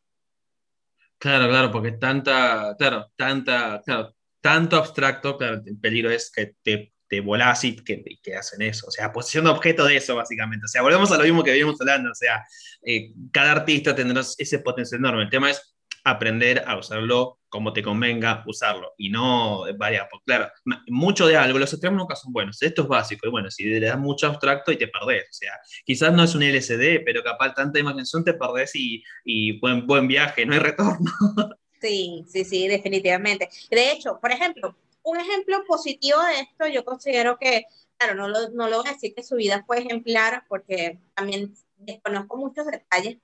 Claro, 1.24 1.48
claro, 1.48 1.72
porque 1.72 1.94
tanta, 1.94 2.76
claro, 2.78 3.10
tanta, 3.16 3.82
claro, 3.86 4.14
tanto 4.42 4.76
abstracto, 4.76 5.38
claro, 5.38 5.62
el 5.66 5.80
peligro 5.80 6.12
es 6.12 6.30
que 6.30 6.56
te, 6.62 6.92
te 7.08 7.22
volás 7.22 7.64
y 7.64 7.78
que, 7.78 8.04
que 8.22 8.36
hacen 8.36 8.62
eso, 8.62 8.88
o 8.88 8.92
sea, 8.92 9.14
posición 9.14 9.46
de 9.46 9.52
objeto 9.52 9.86
de 9.86 9.96
eso, 9.96 10.18
básicamente. 10.18 10.66
O 10.66 10.68
sea, 10.68 10.82
volvemos 10.82 11.10
a 11.14 11.18
lo 11.18 11.24
mismo 11.24 11.42
que 11.42 11.52
veníamos 11.52 11.80
hablando, 11.80 12.12
o 12.12 12.14
sea, 12.16 12.46
eh, 12.86 13.14
cada 13.32 13.54
artista 13.54 13.96
tendrá 13.96 14.22
ese 14.38 14.60
potencial 14.60 15.00
enorme. 15.00 15.24
El 15.24 15.30
tema 15.30 15.50
es 15.50 15.73
aprender 16.04 16.64
a 16.66 16.78
usarlo 16.78 17.40
como 17.50 17.72
te 17.72 17.84
convenga 17.84 18.44
usarlo 18.48 18.94
y 18.98 19.10
no 19.10 19.66
vaya, 19.78 20.08
pues 20.10 20.24
claro, 20.26 20.52
mucho 20.88 21.28
de 21.28 21.38
algo, 21.38 21.60
los 21.60 21.72
extremos 21.72 22.00
nunca 22.00 22.16
son 22.16 22.34
buenos, 22.34 22.62
esto 22.62 22.82
es 22.82 22.88
básico, 22.88 23.28
y 23.28 23.30
bueno, 23.30 23.52
si 23.52 23.66
le 23.66 23.80
das 23.80 24.00
mucho 24.00 24.28
abstracto 24.28 24.72
y 24.72 24.78
te 24.78 24.88
perdés, 24.88 25.26
o 25.30 25.34
sea, 25.34 25.54
quizás 25.86 26.12
no 26.14 26.24
es 26.24 26.34
un 26.34 26.42
LCD, 26.42 27.04
pero 27.06 27.24
capaz 27.24 27.54
tanta 27.54 27.80
imaginación 27.80 28.24
te 28.24 28.34
perdés 28.34 28.76
y, 28.76 29.04
y 29.24 29.60
buen, 29.60 29.86
buen 29.86 30.08
viaje, 30.08 30.46
no 30.46 30.54
hay 30.54 30.60
retorno. 30.60 31.12
Sí, 31.84 32.24
sí, 32.30 32.46
sí, 32.46 32.70
definitivamente. 32.70 33.50
De 33.70 33.92
hecho, 33.92 34.18
por 34.22 34.32
ejemplo, 34.32 34.74
un 35.04 35.20
ejemplo 35.20 35.66
positivo 35.68 36.18
de 36.22 36.40
esto, 36.40 36.66
yo 36.68 36.86
considero 36.86 37.38
que, 37.38 37.66
claro, 37.98 38.16
no 38.16 38.30
lo, 38.30 38.52
no 38.52 38.70
lo 38.70 38.78
voy 38.78 38.88
a 38.88 38.94
decir 38.94 39.14
que 39.14 39.22
su 39.22 39.36
vida 39.36 39.66
fue 39.68 39.80
ejemplar, 39.80 40.46
porque 40.48 41.02
también 41.14 41.54
desconozco 41.76 42.38
muchos 42.38 42.66
detalles 42.68 43.18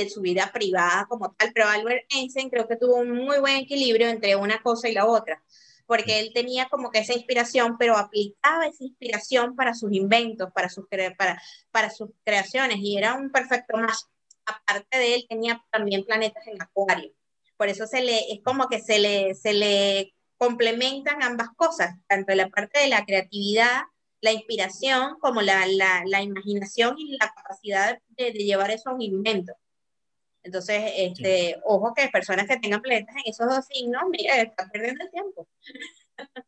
de 0.00 0.10
su 0.10 0.20
vida 0.20 0.50
privada 0.52 1.06
como 1.08 1.32
tal, 1.32 1.52
pero 1.52 1.68
Albert 1.68 2.04
Einstein 2.10 2.50
creo 2.50 2.66
que 2.68 2.76
tuvo 2.76 2.96
un 2.96 3.10
muy 3.10 3.38
buen 3.38 3.56
equilibrio 3.56 4.08
entre 4.08 4.36
una 4.36 4.60
cosa 4.62 4.88
y 4.88 4.92
la 4.94 5.06
otra, 5.06 5.42
porque 5.86 6.20
él 6.20 6.32
tenía 6.34 6.68
como 6.68 6.90
que 6.90 7.00
esa 7.00 7.14
inspiración, 7.14 7.76
pero 7.78 7.96
aplicaba 7.96 8.66
esa 8.66 8.84
inspiración 8.84 9.54
para 9.56 9.74
sus 9.74 9.92
inventos, 9.92 10.50
para 10.52 10.68
sus, 10.68 10.86
para, 10.88 11.40
para 11.70 11.90
sus 11.90 12.10
creaciones, 12.24 12.78
y 12.78 12.96
era 12.96 13.14
un 13.14 13.30
perfecto 13.30 13.76
más. 13.76 14.08
Aparte 14.46 14.98
de 14.98 15.14
él, 15.14 15.26
tenía 15.26 15.64
también 15.70 16.04
planetas 16.04 16.46
en 16.46 16.60
acuario. 16.60 17.12
Por 17.56 17.68
eso 17.68 17.86
se 17.86 18.02
le, 18.02 18.32
es 18.32 18.40
como 18.44 18.68
que 18.68 18.80
se 18.80 18.98
le, 18.98 19.34
se 19.34 19.54
le 19.54 20.14
complementan 20.36 21.22
ambas 21.22 21.48
cosas, 21.56 21.94
tanto 22.08 22.34
la 22.34 22.48
parte 22.48 22.80
de 22.80 22.88
la 22.88 23.04
creatividad, 23.06 23.82
la 24.20 24.32
inspiración, 24.32 25.16
como 25.20 25.40
la, 25.40 25.66
la, 25.66 26.02
la 26.06 26.22
imaginación 26.22 26.98
y 26.98 27.16
la 27.16 27.32
capacidad 27.34 27.98
de, 28.08 28.32
de 28.32 28.44
llevar 28.44 28.70
eso 28.70 28.90
a 28.90 28.94
un 28.94 29.02
invento. 29.02 29.54
Entonces, 30.44 30.92
este, 30.96 31.56
ojo 31.64 31.94
que 31.94 32.08
personas 32.08 32.46
que 32.46 32.58
tengan 32.58 32.82
planetas 32.82 33.16
en 33.16 33.32
esos 33.32 33.48
dos 33.48 33.64
signos, 33.66 34.02
mira, 34.10 34.42
están 34.42 34.70
perdiendo 34.70 35.04
el 35.04 35.10
tiempo. 35.10 35.48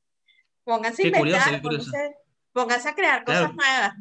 pónganse 0.64 1.02
a 1.02 1.06
inventar, 1.06 1.62
pónganse, 2.52 2.88
a 2.88 2.94
crear 2.94 3.24
cosas 3.24 3.54
nuevas. 3.54 3.92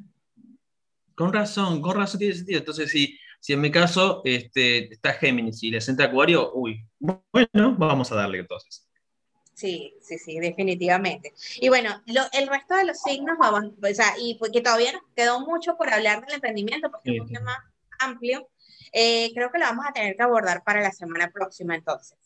Con 1.15 1.31
razón, 1.31 1.81
con 1.81 1.95
razón 1.95 2.19
tiene 2.19 2.35
sentido. 2.35 2.59
Entonces, 2.59 2.91
si, 2.91 3.17
si 3.39 3.53
en 3.53 3.61
mi 3.61 3.71
caso 3.71 4.21
este, 4.25 4.91
está 4.93 5.13
Géminis 5.13 5.63
y 5.63 5.71
le 5.71 5.79
entra 5.87 6.07
Acuario, 6.07 6.51
uy, 6.53 6.85
bueno, 6.99 7.75
vamos 7.77 8.11
a 8.11 8.15
darle 8.15 8.39
entonces. 8.39 8.85
Sí, 9.53 9.95
sí, 10.01 10.17
sí, 10.17 10.39
definitivamente. 10.39 11.33
Y 11.61 11.69
bueno, 11.69 12.01
el 12.05 12.47
resto 12.47 12.75
de 12.75 12.83
los 12.83 12.99
signos, 12.99 13.37
vamos, 13.39 13.71
o 13.81 13.93
sea, 13.93 14.13
y 14.19 14.35
porque 14.35 14.59
todavía 14.59 14.91
nos 14.91 15.03
quedó 15.15 15.39
mucho 15.39 15.77
por 15.77 15.89
hablar 15.93 16.25
del 16.25 16.35
emprendimiento, 16.35 16.91
porque 16.91 17.15
es 17.15 17.21
un 17.21 17.31
tema 17.31 17.73
amplio, 17.99 18.49
eh, 18.97 19.31
creo 19.33 19.51
que 19.51 19.59
lo 19.59 19.65
vamos 19.65 19.85
a 19.85 19.91
tener 19.91 20.15
que 20.15 20.23
abordar 20.23 20.63
para 20.63 20.79
la 20.79 20.91
semana 20.91 21.29
próxima 21.29 21.75
entonces. 21.75 22.17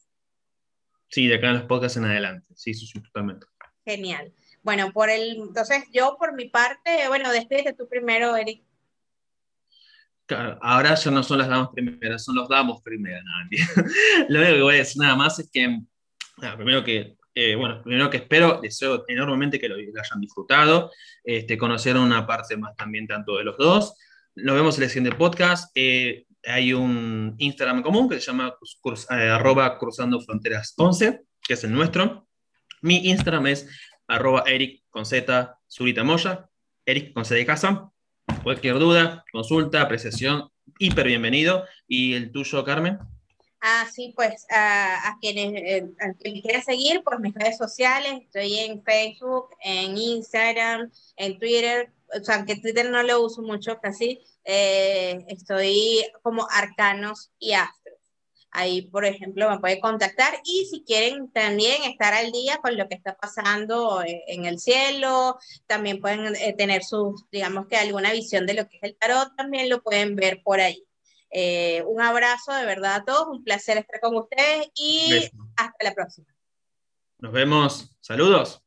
Sí, 1.08 1.26
de 1.26 1.36
acá 1.36 1.48
en 1.48 1.56
los 1.56 1.64
podcasts 1.64 1.98
en 1.98 2.06
adelante. 2.06 2.46
Sí, 2.56 2.76
sí, 2.76 2.86
sí, 2.86 3.02
totalmente. 3.02 3.48
Genial. 3.84 4.32
Bueno, 4.62 4.92
por 4.94 5.10
el, 5.10 5.38
entonces 5.38 5.86
yo 5.92 6.16
por 6.20 6.36
mi 6.36 6.48
parte, 6.48 7.08
bueno, 7.08 7.32
despídete 7.32 7.74
tú 7.74 7.90
primero, 7.90 8.36
Eric. 8.36 8.64
ahora 10.62 10.94
ya 10.94 11.10
no 11.10 11.24
son 11.24 11.40
las 11.40 11.48
damas 11.48 11.70
primeras, 11.74 12.24
son 12.24 12.36
los 12.36 12.48
damos 12.48 12.84
primeras. 12.84 13.24
Lo 14.30 14.40
único 14.40 14.54
que 14.54 14.62
voy 14.62 14.76
a 14.76 14.78
decir 14.78 15.02
nada 15.02 15.16
más 15.16 15.40
es 15.40 15.50
que, 15.52 15.76
primero 16.56 16.84
que, 16.84 17.18
eh, 17.34 17.56
bueno, 17.56 17.82
primero 17.82 18.12
que 18.12 18.18
espero, 18.18 18.60
deseo 18.62 19.06
enormemente 19.08 19.60
que 19.60 19.70
lo, 19.70 19.76
hayan 19.76 20.22
disfrutado, 20.22 20.92
este, 21.24 21.58
conocer 21.58 21.98
una 21.98 22.28
parte 22.28 22.56
más 22.58 22.76
también 22.76 23.08
tanto 23.08 23.38
de 23.38 23.44
los 23.44 23.58
dos. 23.58 23.96
Nos 24.36 24.54
vemos 24.54 24.78
en 24.78 24.84
el 24.84 24.90
siguiente 24.92 25.18
podcast. 25.18 25.72
Eh, 25.74 26.28
hay 26.46 26.74
un 26.74 27.36
Instagram 27.38 27.82
común 27.82 28.10
que 28.10 28.16
se 28.16 28.28
llama 28.28 28.56
eh, 29.12 29.30
arroba 29.30 29.78
cruzando 29.78 30.22
fronteras 30.22 30.74
11, 30.78 31.22
que 31.42 31.54
es 31.54 31.64
el 31.64 31.74
nuestro. 31.74 32.28
Mi 32.82 33.10
Instagram 33.10 33.48
es 33.48 33.68
arroba 34.08 34.44
eric 34.48 34.84
con 34.90 35.06
z 35.06 35.58
surita 35.68 36.04
moya, 36.04 36.50
eric 36.86 37.14
con 37.14 37.26
z 37.26 37.36
de 37.36 37.46
casa. 37.46 37.92
Cualquier 38.44 38.80
duda, 38.80 39.26
consulta, 39.32 39.82
apreciación, 39.82 40.50
hiper 40.78 41.08
bienvenido. 41.08 41.66
¿Y 41.88 42.14
el 42.14 42.32
tuyo, 42.32 42.64
Carmen? 42.64 43.00
Ah, 43.62 43.86
sí, 43.92 44.14
pues 44.16 44.46
a, 44.50 45.18
quienes 45.20 45.54
eh, 45.62 45.86
a 46.00 46.14
quien 46.14 46.42
quieran 46.42 46.64
seguir, 46.64 47.02
pues 47.04 47.20
mis 47.20 47.34
redes 47.34 47.58
sociales, 47.58 48.22
estoy 48.22 48.58
en 48.60 48.82
Facebook, 48.84 49.50
en 49.62 49.98
Instagram, 49.98 50.90
en 51.18 51.38
Twitter, 51.38 51.92
o 52.18 52.24
sea, 52.24 52.46
que 52.46 52.56
Twitter 52.56 52.90
no 52.90 53.04
lo 53.04 53.22
uso 53.22 53.42
mucho 53.42 53.78
casi, 53.82 54.22
eh, 54.52 55.26
estoy 55.28 56.04
como 56.24 56.48
arcanos 56.50 57.32
y 57.38 57.54
astros. 57.54 57.98
Ahí, 58.50 58.82
por 58.82 59.06
ejemplo, 59.06 59.48
me 59.48 59.60
pueden 59.60 59.80
contactar 59.80 60.34
y 60.44 60.66
si 60.66 60.84
quieren 60.84 61.32
también 61.32 61.84
estar 61.84 62.16
al 62.16 62.32
día 62.32 62.58
con 62.58 62.76
lo 62.76 62.88
que 62.88 62.96
está 62.96 63.16
pasando 63.16 64.02
eh, 64.02 64.24
en 64.26 64.46
el 64.46 64.58
cielo, 64.58 65.38
también 65.68 66.02
pueden 66.02 66.36
eh, 66.36 66.56
tener 66.58 66.84
sus, 66.84 67.30
digamos 67.32 67.68
que 67.68 67.78
alguna 67.78 68.12
visión 68.12 68.48
de 68.48 68.56
lo 68.56 68.68
que 68.68 68.78
es 68.78 68.84
el 68.84 68.96
tarot, 68.96 69.36
también 69.36 69.70
lo 69.70 69.84
pueden 69.84 70.16
ver 70.16 70.42
por 70.44 70.60
ahí. 70.60 70.84
un 71.86 72.02
abrazo 72.02 72.52
de 72.54 72.66
verdad 72.66 72.96
a 72.96 73.06
todos, 73.06 73.28
un 73.28 73.44
placer 73.44 73.78
estar 73.78 74.00
con 74.00 74.16
ustedes 74.16 74.68
y 74.74 75.30
hasta 75.58 75.84
la 75.84 75.94
próxima. 75.94 76.28
Nos 77.20 77.32
vemos, 77.32 77.92
saludos. 78.00 78.64